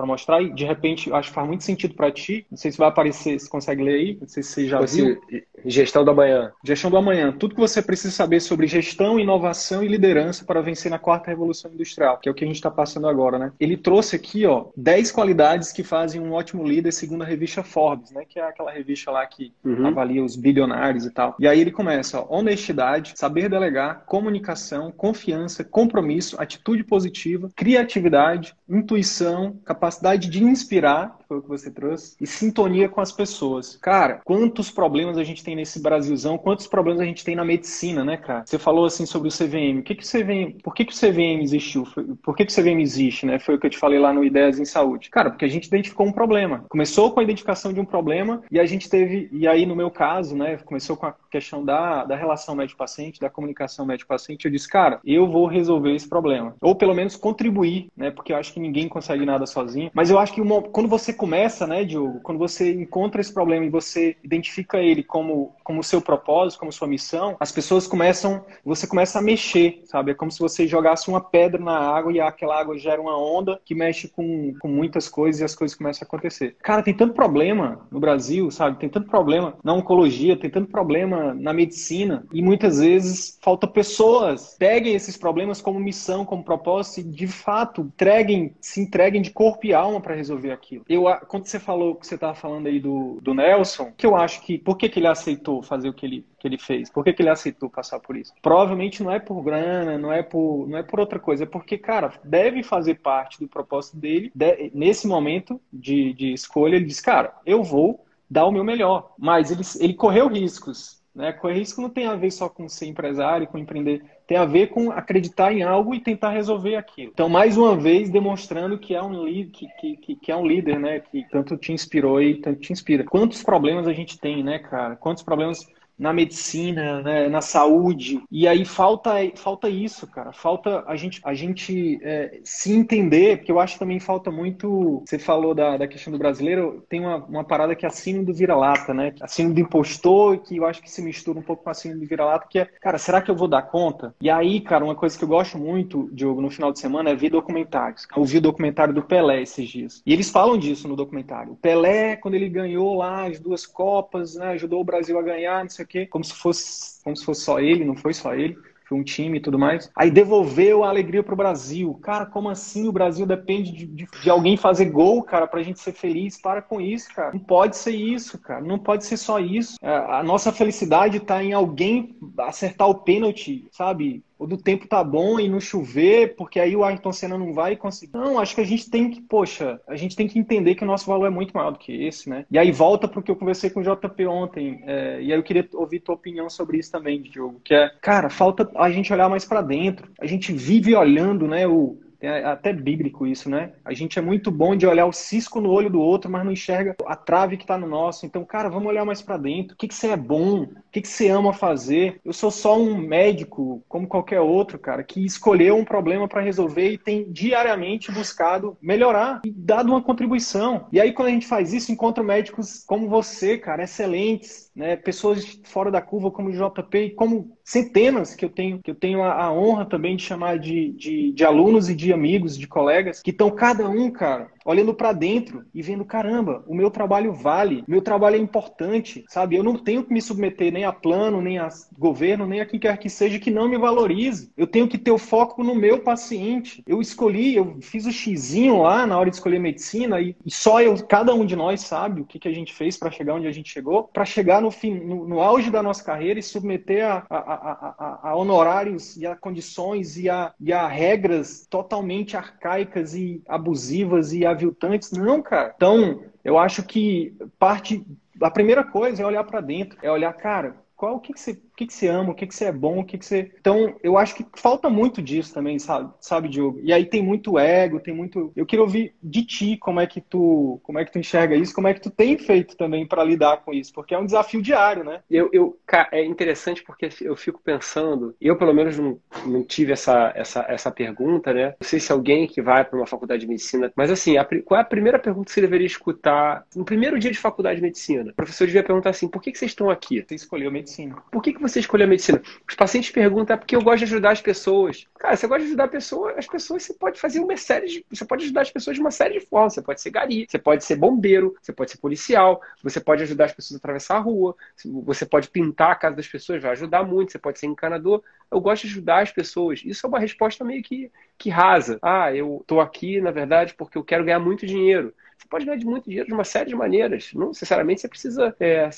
mostrar, 0.00 0.42
e 0.42 0.52
de 0.52 0.64
repente 0.64 1.12
acho 1.12 1.28
que 1.28 1.34
faz 1.34 1.46
muito 1.46 1.64
sentido 1.64 1.94
para 1.94 2.10
ti. 2.10 2.46
Não 2.50 2.58
sei 2.58 2.70
se 2.70 2.78
vai 2.78 2.88
aparecer, 2.88 3.38
se 3.38 3.48
consegue 3.48 3.82
ler 3.82 3.94
aí, 3.94 4.18
não 4.20 4.28
sei 4.28 4.42
se 4.42 4.50
você 4.50 4.66
já 4.66 4.80
viu. 4.80 5.20
Gestão 5.64 6.04
do 6.04 6.10
amanhã. 6.10 6.52
Gestão 6.64 6.90
do 6.90 6.96
amanhã. 6.96 7.32
Tudo 7.32 7.54
que 7.54 7.60
você 7.60 7.80
precisa 7.80 8.12
saber 8.12 8.40
sobre 8.40 8.66
gestão, 8.66 9.18
inovação 9.18 9.82
e 9.82 9.88
liderança 9.88 10.44
para 10.44 10.60
vencer 10.60 10.90
na 10.90 10.98
quarta 10.98 11.30
revolução 11.30 11.72
industrial, 11.72 12.18
que 12.18 12.28
é 12.28 12.32
o 12.32 12.34
que 12.34 12.44
a 12.44 12.46
gente 12.46 12.56
está 12.56 12.70
passando 12.70 13.08
agora, 13.08 13.38
né? 13.38 13.52
Ele 13.58 13.76
trouxe 13.76 14.16
aqui, 14.16 14.44
ó, 14.46 14.66
10 14.76 15.10
qualidades 15.12 15.72
que 15.72 15.82
fazem 15.82 16.20
um 16.20 16.32
ótimo 16.32 16.64
líder 16.64 16.92
segundo 16.92 17.22
a 17.22 17.26
revista 17.26 17.62
Forbes, 17.62 18.10
né? 18.10 18.24
Que 18.28 18.38
é 18.38 18.42
aquela 18.42 18.70
revista 18.70 19.10
lá 19.10 19.24
que 19.26 19.52
uhum. 19.64 19.86
avalia 19.86 20.22
os 20.22 20.36
bilionários 20.36 21.06
e 21.06 21.10
tal. 21.10 21.34
E 21.38 21.48
aí 21.48 21.60
ele 21.60 21.70
começa, 21.70 22.20
ó, 22.20 22.38
honestidade, 22.38 23.14
saber 23.16 23.48
delegar, 23.48 24.04
comunicação, 24.04 24.92
confiança, 24.92 25.64
compromisso, 25.64 26.36
atitude 26.38 26.84
positiva, 26.84 27.43
criatividade, 27.56 28.54
intuição, 28.68 29.58
capacidade 29.64 30.28
de 30.28 30.42
inspirar, 30.42 31.16
que 31.18 31.28
foi 31.28 31.38
o 31.38 31.42
que 31.42 31.48
você 31.48 31.70
trouxe, 31.70 32.16
e 32.20 32.26
sintonia 32.26 32.88
com 32.88 33.00
as 33.00 33.12
pessoas. 33.12 33.76
Cara, 33.76 34.20
quantos 34.24 34.70
problemas 34.70 35.18
a 35.18 35.24
gente 35.24 35.44
tem 35.44 35.56
nesse 35.56 35.80
Brasilzão, 35.80 36.38
quantos 36.38 36.66
problemas 36.66 37.00
a 37.00 37.04
gente 37.04 37.24
tem 37.24 37.36
na 37.36 37.44
medicina, 37.44 38.04
né, 38.04 38.16
cara? 38.16 38.44
Você 38.46 38.58
falou 38.58 38.86
assim 38.86 39.06
sobre 39.06 39.28
o 39.28 39.32
CVM. 39.32 39.80
O 39.80 39.82
que 39.82 39.94
que 39.94 40.04
o 40.04 40.06
CVM, 40.06 40.58
por 40.62 40.74
que 40.74 40.84
que 40.84 40.92
o 40.92 40.96
CVM 40.96 41.42
existiu? 41.42 41.84
Por 42.22 42.34
que 42.34 42.44
que 42.44 42.52
o 42.52 42.62
CVM 42.62 42.80
existe, 42.80 43.26
né? 43.26 43.38
Foi 43.38 43.54
o 43.54 43.58
que 43.58 43.66
eu 43.66 43.70
te 43.70 43.78
falei 43.78 43.98
lá 43.98 44.12
no 44.12 44.24
Ideias 44.24 44.58
em 44.58 44.64
Saúde. 44.64 45.10
Cara, 45.10 45.30
porque 45.30 45.44
a 45.44 45.48
gente 45.48 45.66
identificou 45.66 46.06
um 46.06 46.12
problema. 46.12 46.64
Começou 46.68 47.12
com 47.12 47.20
a 47.20 47.22
identificação 47.22 47.72
de 47.72 47.80
um 47.80 47.84
problema 47.84 48.42
e 48.50 48.58
a 48.58 48.66
gente 48.66 48.88
teve, 48.88 49.28
e 49.32 49.46
aí 49.46 49.66
no 49.66 49.76
meu 49.76 49.90
caso, 49.90 50.36
né, 50.36 50.56
começou 50.58 50.96
com 50.96 51.06
a 51.06 51.14
questão 51.34 51.64
da, 51.64 52.04
da 52.04 52.14
relação 52.14 52.54
médico-paciente, 52.54 53.20
da 53.20 53.28
comunicação 53.28 53.84
médico-paciente. 53.84 54.44
Eu 54.44 54.52
disse, 54.52 54.68
cara, 54.68 55.00
eu 55.04 55.26
vou 55.26 55.46
resolver 55.46 55.94
esse 55.94 56.08
problema. 56.08 56.54
Ou 56.60 56.76
pelo 56.76 56.94
menos 56.94 57.16
contribuir, 57.16 57.88
né? 57.96 58.12
Porque 58.12 58.32
eu 58.32 58.36
acho 58.36 58.52
que 58.52 58.60
ninguém 58.60 58.88
consegue 58.88 59.26
nada 59.26 59.46
sozinho. 59.46 59.90
Mas 59.92 60.10
eu 60.10 60.18
acho 60.18 60.32
que 60.32 60.40
uma, 60.40 60.62
quando 60.62 60.88
você 60.88 61.12
começa, 61.12 61.66
né, 61.66 61.84
Diogo, 61.84 62.20
quando 62.20 62.38
você 62.38 62.72
encontra 62.72 63.20
esse 63.20 63.34
problema 63.34 63.66
e 63.66 63.70
você 63.70 64.16
identifica 64.22 64.78
ele 64.78 65.02
como 65.02 65.54
como 65.64 65.82
seu 65.82 66.00
propósito, 66.00 66.60
como 66.60 66.70
sua 66.70 66.86
missão, 66.86 67.36
as 67.40 67.50
pessoas 67.50 67.86
começam, 67.86 68.44
você 68.62 68.86
começa 68.86 69.18
a 69.18 69.22
mexer, 69.22 69.80
sabe? 69.86 70.12
É 70.12 70.14
como 70.14 70.30
se 70.30 70.38
você 70.38 70.68
jogasse 70.68 71.08
uma 71.08 71.22
pedra 71.22 71.60
na 71.60 71.78
água 71.78 72.12
e 72.12 72.20
aquela 72.20 72.60
água 72.60 72.78
gera 72.78 73.00
uma 73.00 73.18
onda 73.18 73.58
que 73.64 73.74
mexe 73.74 74.06
com, 74.08 74.54
com 74.60 74.68
muitas 74.68 75.08
coisas 75.08 75.40
e 75.40 75.44
as 75.44 75.54
coisas 75.54 75.76
começam 75.76 76.04
a 76.04 76.06
acontecer. 76.06 76.54
Cara, 76.62 76.82
tem 76.82 76.92
tanto 76.92 77.14
problema 77.14 77.80
no 77.90 77.98
Brasil, 77.98 78.50
sabe? 78.50 78.78
Tem 78.78 78.90
tanto 78.90 79.08
problema 79.08 79.54
na 79.64 79.72
oncologia, 79.72 80.36
tem 80.36 80.50
tanto 80.50 80.70
problema 80.70 81.23
na 81.32 81.52
medicina 81.52 82.26
e 82.32 82.42
muitas 82.42 82.78
vezes 82.78 83.38
falta 83.40 83.66
pessoas 83.66 84.56
peguem 84.58 84.94
esses 84.94 85.16
problemas 85.16 85.62
como 85.62 85.78
missão, 85.78 86.24
como 86.24 86.44
propósito 86.44 87.00
e 87.00 87.10
de 87.10 87.26
fato 87.26 87.82
entreguem, 87.82 88.54
se 88.60 88.80
entreguem 88.80 89.22
de 89.22 89.30
corpo 89.30 89.66
e 89.66 89.72
alma 89.72 90.00
para 90.00 90.14
resolver 90.14 90.50
aquilo. 90.50 90.84
Eu, 90.88 91.04
quando 91.28 91.46
você 91.46 91.58
falou 91.58 91.94
que 91.94 92.06
você 92.06 92.16
estava 92.16 92.34
falando 92.34 92.66
aí 92.66 92.80
do, 92.80 93.18
do 93.22 93.32
Nelson, 93.32 93.92
que 93.96 94.04
eu 94.04 94.16
acho 94.16 94.42
que 94.42 94.58
por 94.58 94.76
que, 94.76 94.88
que 94.88 94.98
ele 94.98 95.06
aceitou 95.06 95.62
fazer 95.62 95.88
o 95.88 95.94
que 95.94 96.04
ele, 96.04 96.26
que 96.38 96.48
ele 96.48 96.58
fez? 96.58 96.90
Por 96.90 97.04
que, 97.04 97.12
que 97.12 97.22
ele 97.22 97.30
aceitou 97.30 97.70
passar 97.70 98.00
por 98.00 98.16
isso? 98.16 98.32
Provavelmente 98.42 99.02
não 99.02 99.10
é 99.10 99.18
por 99.18 99.42
grana, 99.42 99.96
não 99.96 100.12
é 100.12 100.22
por, 100.22 100.68
não 100.68 100.78
é 100.78 100.82
por 100.82 101.00
outra 101.00 101.18
coisa, 101.18 101.44
é 101.44 101.46
porque, 101.46 101.78
cara, 101.78 102.12
deve 102.24 102.62
fazer 102.62 102.96
parte 102.96 103.38
do 103.38 103.48
propósito 103.48 103.96
dele, 103.96 104.32
de, 104.34 104.70
nesse 104.74 105.06
momento 105.06 105.60
de, 105.72 106.12
de 106.14 106.32
escolha, 106.32 106.76
ele 106.76 106.86
diz, 106.86 107.00
cara, 107.00 107.34
eu 107.46 107.62
vou 107.62 108.04
dar 108.28 108.46
o 108.46 108.52
meu 108.52 108.64
melhor. 108.64 109.14
Mas 109.18 109.50
ele, 109.50 109.62
ele 109.80 109.94
correu 109.94 110.28
riscos. 110.28 111.02
Né? 111.14 111.32
Correr 111.32 111.54
risco 111.54 111.80
não 111.80 111.88
tem 111.88 112.06
a 112.06 112.16
ver 112.16 112.30
só 112.32 112.48
com 112.48 112.68
ser 112.68 112.86
empresário, 112.86 113.46
com 113.46 113.56
empreender. 113.56 114.02
Tem 114.26 114.36
a 114.36 114.44
ver 114.44 114.68
com 114.68 114.90
acreditar 114.90 115.52
em 115.52 115.62
algo 115.62 115.94
e 115.94 116.00
tentar 116.00 116.30
resolver 116.30 116.76
aquilo. 116.76 117.12
Então, 117.14 117.28
mais 117.28 117.56
uma 117.56 117.76
vez, 117.76 118.10
demonstrando 118.10 118.78
que 118.78 118.94
é 118.94 119.02
um, 119.02 119.24
que, 119.46 119.96
que, 119.96 120.16
que 120.16 120.32
é 120.32 120.36
um 120.36 120.46
líder, 120.46 120.80
né? 120.80 121.00
Que 121.00 121.24
tanto 121.30 121.56
te 121.56 121.72
inspirou 121.72 122.20
e 122.20 122.40
tanto 122.40 122.60
te 122.60 122.72
inspira. 122.72 123.04
Quantos 123.04 123.42
problemas 123.42 123.86
a 123.86 123.92
gente 123.92 124.18
tem, 124.18 124.42
né, 124.42 124.58
cara? 124.58 124.96
Quantos 124.96 125.22
problemas 125.22 125.66
na 125.98 126.12
medicina, 126.12 127.02
né, 127.02 127.28
na 127.28 127.40
saúde. 127.40 128.22
E 128.30 128.46
aí 128.48 128.64
falta, 128.64 129.12
falta 129.36 129.68
isso, 129.68 130.06
cara. 130.06 130.32
Falta 130.32 130.84
a 130.86 130.96
gente, 130.96 131.20
a 131.24 131.34
gente 131.34 131.98
é, 132.02 132.40
se 132.42 132.72
entender, 132.72 133.38
porque 133.38 133.52
eu 133.52 133.60
acho 133.60 133.74
que 133.74 133.78
também 133.78 134.00
falta 134.00 134.30
muito. 134.30 135.02
Você 135.06 135.18
falou 135.18 135.54
da, 135.54 135.76
da 135.76 135.86
questão 135.86 136.12
do 136.12 136.18
brasileiro, 136.18 136.84
tem 136.88 137.00
uma, 137.00 137.16
uma 137.24 137.44
parada 137.44 137.74
que 137.74 137.84
é 137.84 137.88
a 137.88 137.92
síndrome 137.92 138.26
do 138.26 138.34
vira-lata, 138.34 138.92
né? 138.92 139.14
A 139.20 139.28
síndrome 139.28 139.54
do 139.54 139.66
impostor, 139.66 140.38
que 140.38 140.56
eu 140.56 140.66
acho 140.66 140.82
que 140.82 140.90
se 140.90 141.02
mistura 141.02 141.38
um 141.38 141.42
pouco 141.42 141.62
com 141.62 141.70
a 141.70 141.74
do 141.74 142.06
vira-lata, 142.06 142.46
que 142.48 142.58
é, 142.58 142.64
cara, 142.64 142.98
será 142.98 143.20
que 143.20 143.30
eu 143.30 143.36
vou 143.36 143.48
dar 143.48 143.62
conta? 143.62 144.14
E 144.20 144.30
aí, 144.30 144.60
cara, 144.60 144.84
uma 144.84 144.94
coisa 144.94 145.16
que 145.16 145.24
eu 145.24 145.28
gosto 145.28 145.58
muito, 145.58 146.08
Diogo, 146.12 146.40
no 146.40 146.50
final 146.50 146.72
de 146.72 146.78
semana 146.78 147.10
é 147.10 147.14
ver 147.14 147.30
documentários. 147.30 148.06
Eu 148.16 148.22
o 148.22 148.40
documentário 148.40 148.94
do 148.94 149.02
Pelé 149.02 149.42
esses 149.42 149.68
dias. 149.68 150.02
E 150.04 150.12
eles 150.12 150.30
falam 150.30 150.58
disso 150.58 150.88
no 150.88 150.96
documentário. 150.96 151.52
O 151.52 151.56
Pelé, 151.56 152.16
quando 152.16 152.34
ele 152.34 152.48
ganhou 152.48 152.96
lá 152.96 153.26
as 153.26 153.38
duas 153.38 153.66
Copas, 153.66 154.34
né, 154.34 154.48
ajudou 154.48 154.80
o 154.80 154.84
Brasil 154.84 155.18
a 155.18 155.22
ganhar, 155.22 155.62
não 155.62 155.70
sei 155.70 155.83
sei 155.84 156.02
o 156.02 156.04
quê, 156.04 156.06
como 156.06 156.24
se 156.24 156.34
fosse, 156.34 157.02
como 157.02 157.16
se 157.16 157.24
fosse 157.24 157.42
só 157.42 157.60
ele, 157.60 157.84
não 157.84 157.96
foi 157.96 158.12
só 158.12 158.34
ele 158.34 158.56
foi 158.86 158.98
um 158.98 159.02
time 159.02 159.38
e 159.38 159.40
tudo 159.40 159.58
mais. 159.58 159.90
Aí 159.96 160.10
devolveu 160.10 160.84
a 160.84 160.88
alegria 160.88 161.22
pro 161.22 161.36
Brasil. 161.36 161.98
Cara, 162.02 162.26
como 162.26 162.48
assim 162.48 162.86
o 162.86 162.92
Brasil 162.92 163.26
depende 163.26 163.72
de, 163.72 163.86
de, 163.86 164.06
de, 164.22 164.30
alguém 164.30 164.56
fazer 164.56 164.86
gol, 164.86 165.22
cara, 165.22 165.46
pra 165.46 165.62
gente 165.62 165.80
ser 165.80 165.92
feliz? 165.92 166.40
Para 166.40 166.62
com 166.62 166.80
isso, 166.80 167.08
cara. 167.14 167.32
Não 167.32 167.40
pode 167.40 167.76
ser 167.76 167.92
isso, 167.92 168.38
cara. 168.38 168.60
Não 168.60 168.78
pode 168.78 169.04
ser 169.04 169.16
só 169.16 169.38
isso. 169.38 169.76
É, 169.82 169.88
a 169.88 170.22
nossa 170.22 170.52
felicidade 170.52 171.20
tá 171.20 171.42
em 171.42 171.52
alguém 171.52 172.16
acertar 172.38 172.88
o 172.88 172.96
pênalti, 172.96 173.66
sabe? 173.70 174.22
Ou 174.38 174.46
do 174.46 174.56
tempo 174.56 174.88
tá 174.88 175.02
bom 175.02 175.38
e 175.38 175.48
não 175.48 175.60
chover, 175.60 176.34
porque 176.36 176.58
aí 176.58 176.74
o 176.74 176.84
Ayrton 176.84 177.12
Senna 177.12 177.38
não 177.38 177.52
vai 177.52 177.76
conseguir. 177.76 178.14
Não, 178.14 178.38
acho 178.38 178.54
que 178.54 178.60
a 178.60 178.66
gente 178.66 178.90
tem 178.90 179.10
que, 179.10 179.20
poxa, 179.20 179.80
a 179.86 179.96
gente 179.96 180.16
tem 180.16 180.26
que 180.26 180.38
entender 180.38 180.74
que 180.74 180.84
o 180.84 180.86
nosso 180.86 181.06
valor 181.06 181.26
é 181.26 181.30
muito 181.30 181.52
maior 181.52 181.70
do 181.70 181.78
que 181.78 182.04
esse, 182.04 182.28
né? 182.28 182.44
E 182.50 182.58
aí 182.58 182.72
volta 182.72 183.06
porque 183.06 183.30
eu 183.30 183.36
conversei 183.36 183.70
com 183.70 183.80
o 183.80 183.82
JP 183.82 184.26
ontem, 184.26 184.82
é, 184.86 185.22
e 185.22 185.32
aí 185.32 185.38
eu 185.38 185.42
queria 185.42 185.68
ouvir 185.74 186.00
tua 186.00 186.14
opinião 186.14 186.50
sobre 186.50 186.78
isso 186.78 186.90
também, 186.90 187.22
Diogo, 187.22 187.60
que 187.64 187.74
é, 187.74 187.90
cara, 188.00 188.28
falta 188.28 188.70
a 188.76 188.90
gente 188.90 189.12
olhar 189.12 189.28
mais 189.28 189.44
para 189.44 189.62
dentro. 189.62 190.08
A 190.20 190.26
gente 190.26 190.52
vive 190.52 190.94
olhando, 190.94 191.46
né, 191.46 191.66
o, 191.66 191.98
é 192.24 192.44
até 192.44 192.72
bíblico 192.72 193.26
isso, 193.26 193.48
né? 193.48 193.72
A 193.84 193.92
gente 193.92 194.18
é 194.18 194.22
muito 194.22 194.50
bom 194.50 194.74
de 194.74 194.86
olhar 194.86 195.06
o 195.06 195.12
cisco 195.12 195.60
no 195.60 195.70
olho 195.70 195.90
do 195.90 196.00
outro, 196.00 196.30
mas 196.30 196.44
não 196.44 196.52
enxerga 196.52 196.96
a 197.06 197.16
trave 197.16 197.56
que 197.56 197.64
está 197.64 197.76
no 197.78 197.86
nosso. 197.86 198.26
Então, 198.26 198.44
cara, 198.44 198.68
vamos 198.68 198.88
olhar 198.88 199.04
mais 199.04 199.22
para 199.22 199.36
dentro. 199.36 199.74
O 199.74 199.76
que, 199.76 199.88
que 199.88 199.94
você 199.94 200.08
é 200.08 200.16
bom? 200.16 200.62
O 200.62 200.68
que, 200.90 201.00
que 201.00 201.08
você 201.08 201.28
ama 201.28 201.52
fazer? 201.52 202.20
Eu 202.24 202.32
sou 202.32 202.50
só 202.50 202.78
um 202.78 202.96
médico, 202.96 203.82
como 203.88 204.08
qualquer 204.08 204.40
outro, 204.40 204.78
cara, 204.78 205.02
que 205.02 205.24
escolheu 205.24 205.76
um 205.76 205.84
problema 205.84 206.28
para 206.28 206.40
resolver 206.40 206.90
e 206.90 206.98
tem 206.98 207.30
diariamente 207.30 208.12
buscado 208.12 208.76
melhorar 208.80 209.42
e 209.44 209.50
dado 209.50 209.90
uma 209.90 210.02
contribuição. 210.02 210.86
E 210.92 211.00
aí, 211.00 211.12
quando 211.12 211.28
a 211.28 211.32
gente 211.32 211.46
faz 211.46 211.72
isso, 211.72 211.92
encontra 211.92 212.22
médicos 212.22 212.84
como 212.86 213.08
você, 213.08 213.58
cara, 213.58 213.84
excelentes, 213.84 214.70
né? 214.74 214.96
Pessoas 214.96 215.60
fora 215.64 215.90
da 215.90 216.00
curva 216.00 216.30
como 216.30 216.48
o 216.48 216.52
JP 216.52 216.98
e 216.98 217.10
como 217.10 217.53
centenas 217.64 218.34
que 218.34 218.44
eu 218.44 218.50
tenho, 218.50 218.78
que 218.82 218.90
eu 218.90 218.94
tenho 218.94 219.22
a, 219.22 219.44
a 219.44 219.52
honra 219.52 219.86
também 219.86 220.16
de 220.16 220.22
chamar 220.22 220.58
de, 220.58 220.92
de, 220.92 221.32
de 221.32 221.44
alunos 221.44 221.88
e 221.88 221.94
de 221.94 222.12
amigos, 222.12 222.56
de 222.56 222.66
colegas, 222.66 223.22
que 223.22 223.30
estão 223.30 223.50
cada 223.50 223.88
um, 223.88 224.10
cara, 224.10 224.50
olhando 224.64 224.94
para 224.94 225.12
dentro 225.12 225.64
e 225.74 225.82
vendo, 225.82 226.04
caramba, 226.04 226.64
o 226.66 226.74
meu 226.74 226.90
trabalho 226.90 227.32
vale, 227.32 227.84
meu 227.86 228.00
trabalho 228.00 228.36
é 228.36 228.38
importante, 228.38 229.24
sabe? 229.28 229.56
Eu 229.56 229.62
não 229.62 229.76
tenho 229.76 230.04
que 230.04 230.12
me 230.12 230.22
submeter 230.22 230.72
nem 230.72 230.84
a 230.84 230.92
plano, 230.92 231.40
nem 231.42 231.58
a 231.58 231.68
governo, 231.98 232.46
nem 232.46 232.60
a 232.60 232.66
quem 232.66 232.80
quer 232.80 232.96
que 232.98 233.10
seja 233.10 233.38
que 233.38 233.50
não 233.50 233.68
me 233.68 233.78
valorize. 233.78 234.50
Eu 234.56 234.66
tenho 234.66 234.88
que 234.88 234.98
ter 234.98 235.10
o 235.10 235.18
foco 235.18 235.62
no 235.62 235.74
meu 235.74 236.00
paciente. 236.00 236.82
Eu 236.86 237.00
escolhi, 237.00 237.54
eu 237.54 237.78
fiz 237.80 238.06
o 238.06 238.12
xizinho 238.12 238.82
lá 238.82 239.06
na 239.06 239.18
hora 239.18 239.30
de 239.30 239.36
escolher 239.36 239.58
medicina 239.58 240.20
e, 240.20 240.36
e 240.44 240.50
só 240.50 240.80
eu, 240.80 240.94
cada 241.06 241.34
um 241.34 241.44
de 241.44 241.56
nós 241.56 241.82
sabe 241.82 242.20
o 242.20 242.24
que, 242.24 242.38
que 242.38 242.48
a 242.48 242.54
gente 242.54 242.72
fez 242.72 242.96
para 242.96 243.10
chegar 243.10 243.34
onde 243.34 243.46
a 243.46 243.52
gente 243.52 243.70
chegou, 243.70 244.04
para 244.04 244.24
chegar 244.24 244.62
no, 244.62 244.70
fim, 244.70 244.94
no, 244.94 245.26
no, 245.26 245.40
auge 245.40 245.70
da 245.70 245.82
nossa 245.82 246.02
carreira 246.02 246.38
e 246.38 246.42
submeter 246.42 247.04
a, 247.04 247.24
a, 247.28 247.53
a, 247.54 248.30
a, 248.30 248.36
honorários 248.36 249.16
e 249.16 249.26
a 249.26 249.36
condições 249.36 250.16
e 250.16 250.28
a, 250.28 250.52
e 250.60 250.72
a 250.72 250.86
regras 250.86 251.66
totalmente 251.68 252.36
arcaicas 252.36 253.14
e 253.14 253.42
abusivas 253.48 254.32
e 254.32 254.44
aviltantes. 254.44 255.12
Não, 255.12 255.42
cara. 255.42 255.72
Então, 255.76 256.22
eu 256.44 256.58
acho 256.58 256.82
que 256.82 257.36
parte. 257.58 258.04
A 258.40 258.50
primeira 258.50 258.84
coisa 258.84 259.22
é 259.22 259.26
olhar 259.26 259.44
para 259.44 259.60
dentro, 259.60 259.96
é 260.02 260.10
olhar, 260.10 260.32
cara, 260.32 260.76
qual 260.96 261.16
o 261.16 261.20
que, 261.20 261.32
que 261.32 261.40
você 261.40 261.54
o 261.74 261.76
que, 261.76 261.86
que 261.88 261.94
você 261.94 262.06
ama, 262.06 262.30
o 262.30 262.34
que, 262.34 262.46
que 262.46 262.54
você 262.54 262.66
é 262.66 262.72
bom, 262.72 263.00
o 263.00 263.04
que, 263.04 263.18
que 263.18 263.26
você. 263.26 263.50
Então, 263.58 263.96
eu 264.00 264.16
acho 264.16 264.36
que 264.36 264.46
falta 264.54 264.88
muito 264.88 265.20
disso 265.20 265.52
também, 265.52 265.76
sabe, 265.80 266.08
sabe, 266.20 266.48
Diogo? 266.48 266.78
E 266.80 266.92
aí 266.92 267.04
tem 267.04 267.20
muito 267.20 267.58
ego, 267.58 267.98
tem 267.98 268.14
muito. 268.14 268.52
Eu 268.54 268.64
queria 268.64 268.84
ouvir 268.84 269.12
de 269.20 269.44
ti 269.44 269.76
como 269.76 269.98
é 269.98 270.06
que 270.06 270.20
tu, 270.20 270.80
como 270.84 271.00
é 271.00 271.04
que 271.04 271.10
tu 271.10 271.18
enxerga 271.18 271.56
isso, 271.56 271.74
como 271.74 271.88
é 271.88 271.94
que 271.94 272.00
tu 272.00 272.10
tem 272.10 272.38
feito 272.38 272.76
também 272.76 273.04
para 273.04 273.24
lidar 273.24 273.64
com 273.64 273.74
isso, 273.74 273.92
porque 273.92 274.14
é 274.14 274.18
um 274.18 274.24
desafio 274.24 274.62
diário, 274.62 275.02
né? 275.02 275.20
Eu, 275.28 275.50
eu, 275.52 275.76
é 276.12 276.24
interessante 276.24 276.80
porque 276.84 277.08
eu 277.20 277.34
fico 277.34 277.60
pensando, 277.60 278.36
eu 278.40 278.56
pelo 278.56 278.72
menos 278.72 278.96
não, 278.96 279.18
não 279.44 279.64
tive 279.64 279.92
essa, 279.92 280.32
essa, 280.36 280.64
essa 280.68 280.92
pergunta, 280.92 281.52
né? 281.52 281.74
Não 281.80 281.88
sei 281.88 281.98
se 281.98 282.12
alguém 282.12 282.46
que 282.46 282.62
vai 282.62 282.84
para 282.84 282.96
uma 282.96 283.06
faculdade 283.06 283.40
de 283.40 283.48
medicina, 283.48 283.92
mas 283.96 284.12
assim, 284.12 284.36
a, 284.36 284.46
qual 284.64 284.78
é 284.78 284.82
a 284.82 284.86
primeira 284.86 285.18
pergunta 285.18 285.46
que 285.46 285.52
você 285.52 285.60
deveria 285.60 285.88
escutar 285.88 286.64
no 286.76 286.84
primeiro 286.84 287.18
dia 287.18 287.32
de 287.32 287.38
faculdade 287.38 287.76
de 287.76 287.82
medicina? 287.82 288.30
O 288.30 288.34
professor 288.34 288.64
devia 288.64 288.84
perguntar 288.84 289.10
assim: 289.10 289.26
por 289.26 289.42
que, 289.42 289.50
que 289.50 289.58
vocês 289.58 289.72
estão 289.72 289.90
aqui? 289.90 290.22
Você 290.22 290.36
escolheu 290.36 290.70
medicina. 290.70 291.16
Por 291.32 291.42
que, 291.42 291.52
que 291.52 291.63
você 291.68 291.80
escolheu 291.80 292.06
a 292.06 292.08
medicina? 292.08 292.40
Os 292.68 292.74
pacientes 292.74 293.10
perguntam, 293.10 293.54
é 293.54 293.56
porque 293.56 293.74
eu 293.74 293.82
gosto 293.82 293.98
de 293.98 294.04
ajudar 294.04 294.32
as 294.32 294.40
pessoas. 294.40 295.06
Cara, 295.18 295.36
você 295.36 295.46
gosta 295.46 295.62
de 295.62 295.68
ajudar 295.68 295.88
pessoas, 295.88 296.34
as 296.36 296.46
pessoas 296.46 296.82
você 296.82 296.94
pode 296.94 297.20
fazer 297.20 297.40
uma 297.40 297.56
série 297.56 297.86
de. 297.86 298.06
Você 298.10 298.24
pode 298.24 298.44
ajudar 298.44 298.62
as 298.62 298.70
pessoas 298.70 298.96
de 298.96 299.00
uma 299.00 299.10
série 299.10 299.38
de 299.38 299.46
formas. 299.46 299.74
Você 299.74 299.82
pode 299.82 300.00
ser 300.00 300.10
gari, 300.10 300.46
você 300.48 300.58
pode 300.58 300.84
ser 300.84 300.96
bombeiro, 300.96 301.54
você 301.60 301.72
pode 301.72 301.90
ser 301.90 301.98
policial, 301.98 302.60
você 302.82 303.00
pode 303.00 303.22
ajudar 303.22 303.46
as 303.46 303.52
pessoas 303.52 303.76
a 303.76 303.78
atravessar 303.78 304.16
a 304.16 304.20
rua, 304.20 304.56
você 304.84 305.24
pode 305.24 305.48
pintar 305.48 305.92
a 305.92 305.94
casa 305.96 306.16
das 306.16 306.28
pessoas, 306.28 306.62
vai 306.62 306.72
ajudar 306.72 307.04
muito, 307.04 307.32
você 307.32 307.38
pode 307.38 307.58
ser 307.58 307.66
encanador. 307.66 308.22
Eu 308.50 308.60
gosto 308.60 308.86
de 308.86 308.92
ajudar 308.92 309.22
as 309.22 309.32
pessoas. 309.32 309.82
Isso 309.84 310.06
é 310.06 310.08
uma 310.08 310.18
resposta 310.18 310.64
meio 310.64 310.82
que, 310.82 311.10
que 311.38 311.50
rasa. 311.50 311.98
Ah, 312.02 312.34
eu 312.34 312.62
tô 312.66 312.80
aqui, 312.80 313.20
na 313.20 313.30
verdade, 313.30 313.74
porque 313.74 313.98
eu 313.98 314.04
quero 314.04 314.24
ganhar 314.24 314.38
muito 314.38 314.66
dinheiro. 314.66 315.12
Você 315.44 315.48
pode 315.48 315.66
ganhar 315.66 315.84
muito 315.84 316.04
dinheiro 316.08 316.26
de 316.26 316.32
uma 316.32 316.44
série 316.44 316.70
de 316.70 316.74
maneiras. 316.74 317.30
Não 317.34 317.48
necessariamente 317.48 318.00
você 318.00 318.08
precisa. 318.08 318.56
É, 318.58 318.88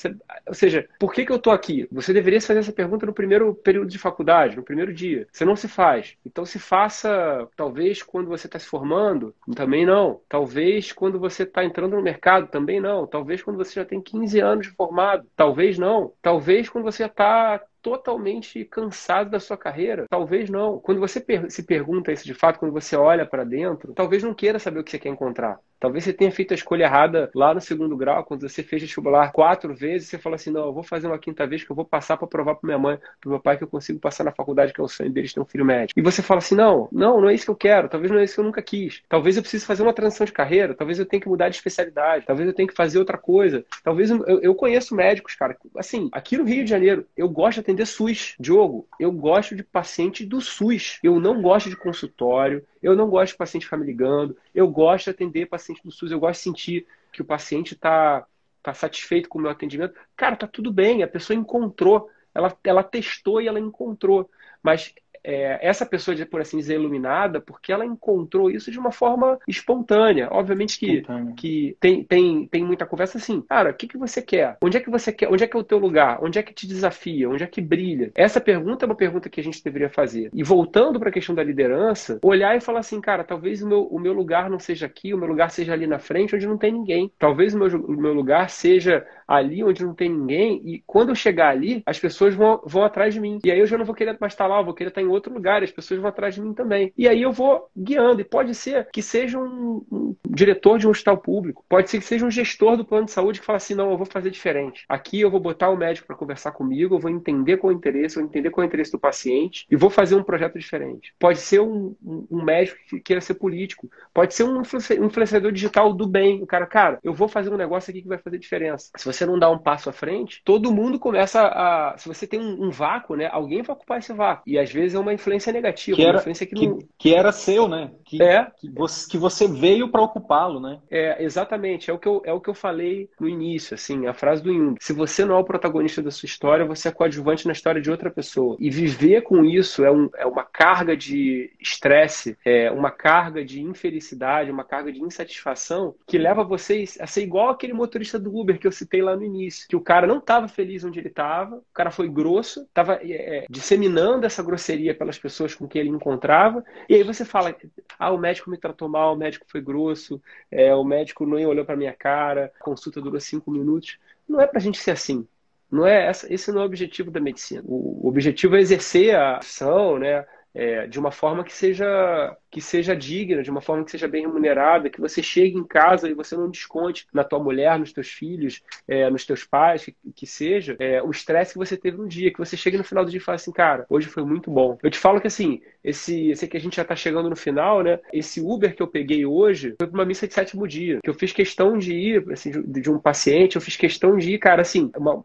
ou 0.47 0.53
seja, 0.53 0.87
por 0.97 1.13
que, 1.13 1.25
que 1.25 1.31
eu 1.31 1.35
estou 1.35 1.51
aqui? 1.51 1.87
Você 1.91 2.13
deveria 2.13 2.39
fazer 2.39 2.59
essa 2.59 2.71
pergunta 2.71 3.05
no 3.05 3.13
primeiro 3.13 3.53
período 3.53 3.89
de 3.89 3.97
faculdade, 3.99 4.55
no 4.55 4.63
primeiro 4.63 4.93
dia. 4.93 5.27
Você 5.31 5.43
não 5.43 5.55
se 5.55 5.67
faz. 5.67 6.15
Então 6.25 6.45
se 6.45 6.57
faça, 6.57 7.47
talvez, 7.55 8.01
quando 8.01 8.29
você 8.29 8.47
está 8.47 8.57
se 8.57 8.65
formando, 8.65 9.35
também 9.55 9.85
não. 9.85 10.21
Talvez 10.29 10.91
quando 10.93 11.19
você 11.19 11.43
está 11.43 11.65
entrando 11.65 11.95
no 11.95 12.01
mercado, 12.01 12.47
também 12.47 12.79
não. 12.79 13.05
Talvez 13.05 13.41
quando 13.43 13.57
você 13.57 13.73
já 13.73 13.85
tem 13.85 14.01
15 14.01 14.39
anos 14.39 14.67
de 14.67 14.73
formado, 14.73 15.27
talvez 15.35 15.77
não. 15.77 16.13
Talvez 16.21 16.69
quando 16.69 16.85
você 16.85 17.03
já 17.03 17.07
está 17.07 17.61
totalmente 17.81 18.63
cansado 18.65 19.29
da 19.29 19.39
sua 19.39 19.57
carreira? 19.57 20.05
Talvez 20.09 20.49
não. 20.49 20.79
Quando 20.79 20.99
você 20.99 21.19
per 21.19 21.49
se 21.49 21.63
pergunta 21.63 22.11
isso 22.11 22.25
de 22.25 22.33
fato, 22.33 22.59
quando 22.59 22.71
você 22.71 22.95
olha 22.95 23.25
para 23.25 23.43
dentro, 23.43 23.93
talvez 23.93 24.23
não 24.23 24.33
queira 24.33 24.59
saber 24.59 24.79
o 24.79 24.83
que 24.83 24.91
você 24.91 24.99
quer 24.99 25.09
encontrar. 25.09 25.59
Talvez 25.79 26.03
você 26.03 26.13
tenha 26.13 26.31
feito 26.31 26.51
a 26.51 26.55
escolha 26.55 26.85
errada 26.85 27.29
lá 27.35 27.53
no 27.53 27.61
segundo 27.61 27.95
grau, 27.95 28.23
quando 28.23 28.47
você 28.47 28.63
fez 28.63 28.81
vestibular 28.81 29.31
quatro 29.31 29.75
vezes, 29.75 30.09
você 30.09 30.17
fala 30.17 30.35
assim: 30.35 30.49
não, 30.49 30.65
eu 30.65 30.73
vou 30.73 30.83
fazer 30.83 31.07
uma 31.07 31.19
quinta 31.19 31.45
vez 31.45 31.63
que 31.63 31.71
eu 31.71 31.75
vou 31.75 31.85
passar 31.85 32.17
para 32.17 32.27
provar 32.27 32.55
para 32.55 32.67
minha 32.67 32.79
mãe, 32.79 32.97
para 33.21 33.29
meu 33.29 33.39
pai 33.39 33.57
que 33.57 33.63
eu 33.63 33.67
consigo 33.67 33.99
passar 33.99 34.23
na 34.23 34.31
faculdade, 34.31 34.73
que 34.73 34.81
é 34.81 34.83
o 34.83 34.87
sonho 34.87 35.11
deles 35.11 35.33
ter 35.33 35.39
um 35.39 35.45
filho 35.45 35.65
médico. 35.65 35.99
E 35.99 36.03
você 36.03 36.21
fala 36.21 36.39
assim: 36.39 36.55
não, 36.55 36.87
não, 36.91 37.21
não 37.21 37.29
é 37.29 37.33
isso 37.35 37.45
que 37.45 37.51
eu 37.51 37.55
quero, 37.55 37.89
talvez 37.89 38.11
não 38.11 38.19
é 38.19 38.23
isso 38.23 38.33
que 38.33 38.39
eu 38.39 38.45
nunca 38.45 38.61
quis. 38.61 39.03
Talvez 39.07 39.37
eu 39.37 39.43
precise 39.43 39.65
fazer 39.65 39.83
uma 39.83 39.93
transição 39.93 40.25
de 40.25 40.31
carreira, 40.31 40.73
talvez 40.73 40.97
eu 40.97 41.05
tenha 41.05 41.21
que 41.21 41.29
mudar 41.29 41.49
de 41.49 41.55
especialidade, 41.55 42.25
talvez 42.25 42.47
eu 42.47 42.55
tenha 42.55 42.67
que 42.67 42.75
fazer 42.75 42.97
outra 42.97 43.17
coisa. 43.17 43.63
Talvez 43.83 44.09
eu, 44.09 44.23
eu 44.41 44.55
conheço 44.55 44.95
médicos, 44.95 45.35
cara, 45.35 45.55
assim, 45.77 46.09
aqui 46.11 46.37
no 46.37 46.43
Rio 46.43 46.63
de 46.63 46.69
Janeiro, 46.69 47.05
eu 47.15 47.29
gosto 47.29 47.55
de 47.55 47.59
atender 47.59 47.76
SUS. 47.85 48.35
Diogo, 48.39 48.87
eu 48.99 49.11
gosto 49.11 49.55
de 49.55 49.63
paciente 49.63 50.25
do 50.25 50.41
SUS. 50.41 50.99
Eu 51.03 51.19
não 51.19 51.41
gosto 51.41 51.69
de 51.69 51.75
consultório, 51.75 52.65
eu 52.81 52.95
não 52.95 53.09
gosto 53.09 53.33
de 53.33 53.37
paciente 53.37 53.65
ficar 53.65 53.77
me 53.77 53.85
ligando, 53.85 54.37
eu 54.53 54.67
gosto 54.67 55.05
de 55.05 55.11
atender 55.11 55.47
paciente 55.47 55.81
do 55.83 55.91
SUS, 55.91 56.11
eu 56.11 56.19
gosto 56.19 56.39
de 56.39 56.43
sentir 56.43 56.87
que 57.11 57.21
o 57.21 57.25
paciente 57.25 57.73
está 57.73 58.25
tá 58.61 58.73
satisfeito 58.73 59.29
com 59.29 59.39
o 59.39 59.41
meu 59.41 59.51
atendimento. 59.51 59.95
Cara, 60.15 60.35
tá 60.35 60.47
tudo 60.47 60.71
bem, 60.71 61.03
a 61.03 61.07
pessoa 61.07 61.37
encontrou, 61.37 62.09
ela, 62.33 62.55
ela 62.63 62.83
testou 62.83 63.41
e 63.41 63.47
ela 63.47 63.59
encontrou. 63.59 64.29
Mas 64.61 64.93
é, 65.27 65.59
essa 65.61 65.85
pessoa, 65.85 66.15
por 66.25 66.39
assim 66.39 66.57
dizer, 66.57 66.75
iluminada, 66.75 67.41
porque 67.41 67.73
ela 67.73 67.85
encontrou 67.85 68.49
isso 68.49 68.71
de 68.71 68.79
uma 68.79 68.93
forma 68.93 69.37
espontânea. 69.45 70.29
Obviamente 70.31 70.79
que, 70.79 71.03
que 71.35 71.75
tem, 71.81 72.01
tem, 72.05 72.47
tem 72.47 72.63
muita 72.63 72.85
conversa 72.85 73.17
assim, 73.17 73.41
cara, 73.41 73.71
o 73.71 73.73
que, 73.73 73.89
que 73.89 73.97
você 73.97 74.21
quer? 74.21 74.57
Onde 74.63 74.77
é 74.77 74.79
que 74.79 74.89
você 74.89 75.11
quer? 75.11 75.29
Onde 75.29 75.43
é 75.43 75.47
que 75.47 75.57
é 75.57 75.59
o 75.59 75.63
teu 75.63 75.77
lugar? 75.77 76.23
Onde 76.23 76.39
é 76.39 76.43
que 76.43 76.53
te 76.53 76.65
desafia? 76.65 77.29
Onde 77.29 77.43
é 77.43 77.47
que 77.47 77.59
brilha? 77.59 78.09
Essa 78.15 78.39
pergunta 78.39 78.85
é 78.85 78.87
uma 78.87 78.95
pergunta 78.95 79.29
que 79.29 79.41
a 79.41 79.43
gente 79.43 79.61
deveria 79.61 79.89
fazer. 79.89 80.29
E 80.33 80.43
voltando 80.43 80.97
para 80.97 81.09
a 81.09 81.11
questão 81.11 81.35
da 81.35 81.43
liderança, 81.43 82.19
olhar 82.23 82.55
e 82.55 82.61
falar 82.61 82.79
assim, 82.79 83.01
cara, 83.01 83.25
talvez 83.25 83.61
o 83.61 83.67
meu, 83.67 83.83
o 83.83 83.99
meu 83.99 84.13
lugar 84.13 84.49
não 84.49 84.59
seja 84.59 84.85
aqui, 84.85 85.13
o 85.13 85.17
meu 85.17 85.27
lugar 85.27 85.51
seja 85.51 85.73
ali 85.73 85.85
na 85.85 85.99
frente, 85.99 86.35
onde 86.35 86.47
não 86.47 86.57
tem 86.57 86.71
ninguém. 86.71 87.11
Talvez 87.19 87.53
o 87.53 87.59
meu, 87.59 87.67
o 87.67 88.01
meu 88.01 88.13
lugar 88.13 88.49
seja 88.49 89.05
ali 89.27 89.61
onde 89.61 89.83
não 89.83 89.93
tem 89.93 90.09
ninguém, 90.09 90.61
e 90.63 90.81
quando 90.87 91.09
eu 91.09 91.15
chegar 91.15 91.49
ali, 91.49 91.83
as 91.85 91.99
pessoas 91.99 92.33
vão, 92.33 92.61
vão 92.65 92.83
atrás 92.83 93.13
de 93.13 93.19
mim. 93.19 93.39
E 93.43 93.51
aí 93.51 93.59
eu 93.59 93.67
já 93.67 93.77
não 93.77 93.83
vou 93.83 93.93
querer 93.93 94.15
mais 94.21 94.31
estar 94.31 94.47
lá, 94.47 94.59
eu 94.59 94.65
vou 94.65 94.73
querer 94.73 94.87
estar 94.87 95.01
em 95.01 95.07
outro 95.07 95.16
lugar, 95.25 95.63
as 95.63 95.71
pessoas 95.71 95.99
vão 95.99 96.09
atrás 96.09 96.35
de 96.35 96.41
mim 96.41 96.53
também. 96.53 96.93
E 96.97 97.07
aí 97.07 97.21
eu 97.21 97.31
vou 97.31 97.69
guiando. 97.75 98.21
E 98.21 98.23
pode 98.23 98.53
ser 98.55 98.87
que 98.91 99.01
seja 99.01 99.39
um, 99.39 99.85
um 99.91 100.15
diretor 100.27 100.77
de 100.77 100.87
um 100.87 100.91
hospital 100.91 101.17
público, 101.17 101.65
pode 101.67 101.89
ser 101.89 101.99
que 101.99 102.05
seja 102.05 102.25
um 102.25 102.31
gestor 102.31 102.77
do 102.77 102.85
plano 102.85 103.05
de 103.05 103.11
saúde 103.11 103.39
que 103.39 103.45
fala 103.45 103.57
assim: 103.57 103.75
não, 103.75 103.91
eu 103.91 103.97
vou 103.97 104.05
fazer 104.05 104.29
diferente. 104.29 104.85
Aqui 104.87 105.19
eu 105.21 105.31
vou 105.31 105.39
botar 105.39 105.69
o 105.69 105.77
médico 105.77 106.07
para 106.07 106.15
conversar 106.15 106.51
comigo, 106.51 106.95
eu 106.95 106.99
vou 106.99 107.11
entender 107.11 107.57
qual 107.57 107.71
é 107.71 107.75
o 107.75 107.77
interesse, 107.77 108.17
eu 108.17 108.21
vou 108.21 108.29
entender 108.29 108.49
qual 108.49 108.63
é 108.63 108.65
o 108.65 108.69
interesse 108.69 108.91
do 108.91 108.99
paciente 108.99 109.65
e 109.69 109.75
vou 109.75 109.89
fazer 109.89 110.15
um 110.15 110.23
projeto 110.23 110.57
diferente. 110.57 111.13
Pode 111.19 111.39
ser 111.39 111.59
um, 111.59 111.95
um, 112.03 112.27
um 112.31 112.43
médico 112.43 112.77
que 112.89 112.99
queira 112.99 113.21
ser 113.21 113.35
político, 113.35 113.89
pode 114.13 114.33
ser 114.33 114.43
um 114.43 114.61
influenciador 114.61 115.51
digital 115.51 115.93
do 115.93 116.07
bem. 116.07 116.41
O 116.41 116.47
cara, 116.47 116.65
cara, 116.65 116.99
eu 117.03 117.13
vou 117.13 117.27
fazer 117.27 117.51
um 117.51 117.57
negócio 117.57 117.91
aqui 117.91 118.01
que 118.01 118.07
vai 118.07 118.17
fazer 118.17 118.37
diferença. 118.37 118.91
Se 118.95 119.05
você 119.05 119.25
não 119.25 119.37
dá 119.39 119.49
um 119.49 119.57
passo 119.57 119.89
à 119.89 119.93
frente, 119.93 120.41
todo 120.43 120.71
mundo 120.71 120.99
começa 120.99 121.41
a. 121.41 121.95
Se 121.97 122.07
você 122.07 122.27
tem 122.27 122.39
um, 122.39 122.65
um 122.65 122.69
vácuo, 122.69 123.15
né? 123.15 123.27
Alguém 123.31 123.61
vai 123.61 123.75
ocupar 123.75 123.99
esse 123.99 124.13
vácuo. 124.13 124.43
E 124.45 124.57
às 124.57 124.71
vezes 124.71 124.95
é 124.95 124.99
uma 124.99 125.06
influência 125.13 125.51
negativa, 125.51 125.95
que 125.95 126.05
era, 126.05 126.17
influência 126.17 126.45
que, 126.45 126.55
que, 126.55 126.67
não... 126.67 126.79
que, 126.97 127.13
era 127.13 127.31
seu, 127.31 127.67
né? 127.67 127.91
Que, 128.05 128.21
é. 128.21 128.47
que, 128.59 128.69
você, 128.69 129.09
que 129.09 129.17
você 129.17 129.47
veio 129.47 129.89
para 129.89 130.01
ocupá-lo, 130.01 130.59
né? 130.59 130.79
É, 130.89 131.23
exatamente. 131.23 131.89
É 131.89 131.93
o, 131.93 131.99
que 131.99 132.07
eu, 132.07 132.21
é 132.25 132.33
o 132.33 132.41
que 132.41 132.49
eu 132.49 132.53
falei 132.53 133.09
no 133.19 133.27
início, 133.27 133.75
assim, 133.75 134.07
a 134.07 134.13
frase 134.13 134.41
do 134.43 134.53
Jung. 134.53 134.75
Se 134.79 134.93
você 134.93 135.25
não 135.25 135.35
é 135.35 135.39
o 135.39 135.43
protagonista 135.43 136.01
da 136.01 136.11
sua 136.11 136.27
história, 136.27 136.65
você 136.65 136.87
é 136.87 136.91
coadjuvante 136.91 137.45
na 137.45 137.53
história 137.53 137.81
de 137.81 137.91
outra 137.91 138.09
pessoa. 138.09 138.55
E 138.59 138.69
viver 138.69 139.21
com 139.21 139.43
isso 139.43 139.83
é, 139.83 139.91
um, 139.91 140.09
é 140.15 140.25
uma 140.25 140.43
carga 140.43 140.95
de 140.95 141.51
estresse, 141.59 142.37
é 142.45 142.71
uma 142.71 142.91
carga 142.91 143.43
de 143.43 143.61
infelicidade, 143.61 144.51
uma 144.51 144.63
carga 144.63 144.91
de 144.91 145.01
insatisfação 145.01 145.95
que 146.05 146.17
leva 146.17 146.43
vocês 146.43 146.97
a 146.99 147.07
ser 147.07 147.23
igual 147.23 147.49
aquele 147.49 147.73
motorista 147.73 148.19
do 148.19 148.35
Uber 148.35 148.59
que 148.59 148.67
eu 148.67 148.71
citei 148.71 149.01
lá 149.01 149.15
no 149.15 149.23
início. 149.23 149.67
Que 149.67 149.75
o 149.75 149.81
cara 149.81 150.07
não 150.07 150.17
estava 150.17 150.47
feliz 150.47 150.83
onde 150.83 150.99
ele 150.99 151.09
estava, 151.09 151.57
o 151.57 151.73
cara 151.73 151.91
foi 151.91 152.09
grosso, 152.09 152.61
estava 152.61 152.99
é, 153.03 153.45
disseminando 153.49 154.25
essa 154.25 154.43
grosseria 154.43 154.95
pelas 154.97 155.17
pessoas 155.17 155.55
com 155.55 155.67
quem 155.67 155.81
ele 155.81 155.89
encontrava, 155.89 156.63
e 156.89 156.95
aí 156.95 157.03
você 157.03 157.23
fala: 157.23 157.55
ah, 157.97 158.11
o 158.11 158.17
médico 158.17 158.49
me 158.49 158.57
tratou 158.57 158.89
mal, 158.89 159.13
o 159.13 159.17
médico 159.17 159.45
foi 159.47 159.61
grosso, 159.61 160.21
é, 160.51 160.73
o 160.73 160.83
médico 160.83 161.25
não 161.25 161.37
olhou 161.37 161.65
para 161.65 161.77
minha 161.77 161.93
cara, 161.93 162.51
a 162.59 162.63
consulta 162.63 163.01
durou 163.01 163.19
cinco 163.19 163.51
minutos. 163.51 163.99
Não 164.27 164.41
é 164.41 164.47
para 164.47 164.59
a 164.59 164.61
gente 164.61 164.77
ser 164.79 164.91
assim. 164.91 165.27
Não 165.71 165.85
é 165.85 166.07
essa, 166.07 166.33
esse 166.33 166.51
não 166.51 166.61
é 166.61 166.63
o 166.63 166.67
objetivo 166.67 167.11
da 167.11 167.19
medicina. 167.19 167.61
O, 167.65 168.07
objetivo 168.07 168.55
é 168.55 168.61
exercer 168.61 169.15
a 169.15 169.37
ação, 169.37 169.99
né, 169.99 170.25
é, 170.53 170.87
de 170.87 170.97
uma 170.99 171.11
forma 171.11 171.43
que 171.43 171.53
seja 171.53 172.35
que 172.49 172.61
seja 172.61 172.95
digna, 172.95 173.43
de 173.43 173.51
uma 173.51 173.61
forma 173.61 173.83
que 173.83 173.91
seja 173.91 174.07
bem 174.07 174.21
remunerada, 174.21 174.89
que 174.89 175.01
você 175.01 175.21
chegue 175.21 175.57
em 175.57 175.63
casa 175.63 176.09
e 176.09 176.13
você 176.13 176.35
não 176.35 176.49
desconte 176.49 177.05
na 177.13 177.23
tua 177.23 177.39
mulher, 177.39 177.77
nos 177.77 177.91
teus 177.91 178.07
filhos, 178.07 178.61
é, 178.87 179.09
nos 179.09 179.25
teus 179.25 179.43
pais, 179.43 179.85
que, 179.85 179.95
que 180.15 180.25
seja, 180.25 180.75
é, 180.79 181.01
o 181.01 181.11
estresse 181.11 181.53
que 181.53 181.57
você 181.57 181.75
teve 181.75 181.97
no 181.97 182.07
dia, 182.07 182.31
que 182.31 182.39
você 182.39 182.55
chegue 182.55 182.77
no 182.77 182.83
final 182.83 183.03
do 183.03 183.11
dia 183.11 183.19
e 183.19 183.23
fale 183.23 183.35
assim, 183.35 183.51
cara, 183.51 183.85
hoje 183.89 184.07
foi 184.07 184.23
muito 184.23 184.49
bom. 184.49 184.77
Eu 184.81 184.89
te 184.89 184.97
falo 184.97 185.19
que 185.19 185.27
assim, 185.27 185.61
esse, 185.83 186.31
esse 186.31 186.47
que 186.47 186.57
a 186.57 186.59
gente 186.59 186.77
já 186.77 186.85
tá 186.85 186.95
chegando 186.95 187.29
no 187.29 187.35
final, 187.35 187.83
né? 187.83 187.99
Esse 188.11 188.41
Uber 188.41 188.75
que 188.75 188.81
eu 188.81 188.87
peguei 188.87 189.25
hoje 189.25 189.75
foi 189.77 189.87
para 189.87 189.97
uma 189.99 190.05
missa 190.05 190.27
de 190.27 190.33
sétimo 190.33 190.67
dia, 190.67 190.99
que 191.03 191.09
eu 191.09 191.13
fiz 191.13 191.31
questão 191.31 191.77
de 191.77 191.93
ir, 191.93 192.31
assim, 192.31 192.51
de, 192.51 192.81
de 192.81 192.91
um 192.91 192.99
paciente, 192.99 193.55
eu 193.55 193.61
fiz 193.61 193.75
questão 193.75 194.17
de 194.17 194.33
ir, 194.33 194.37
cara, 194.37 194.61
assim, 194.61 194.91
uma, 194.97 195.23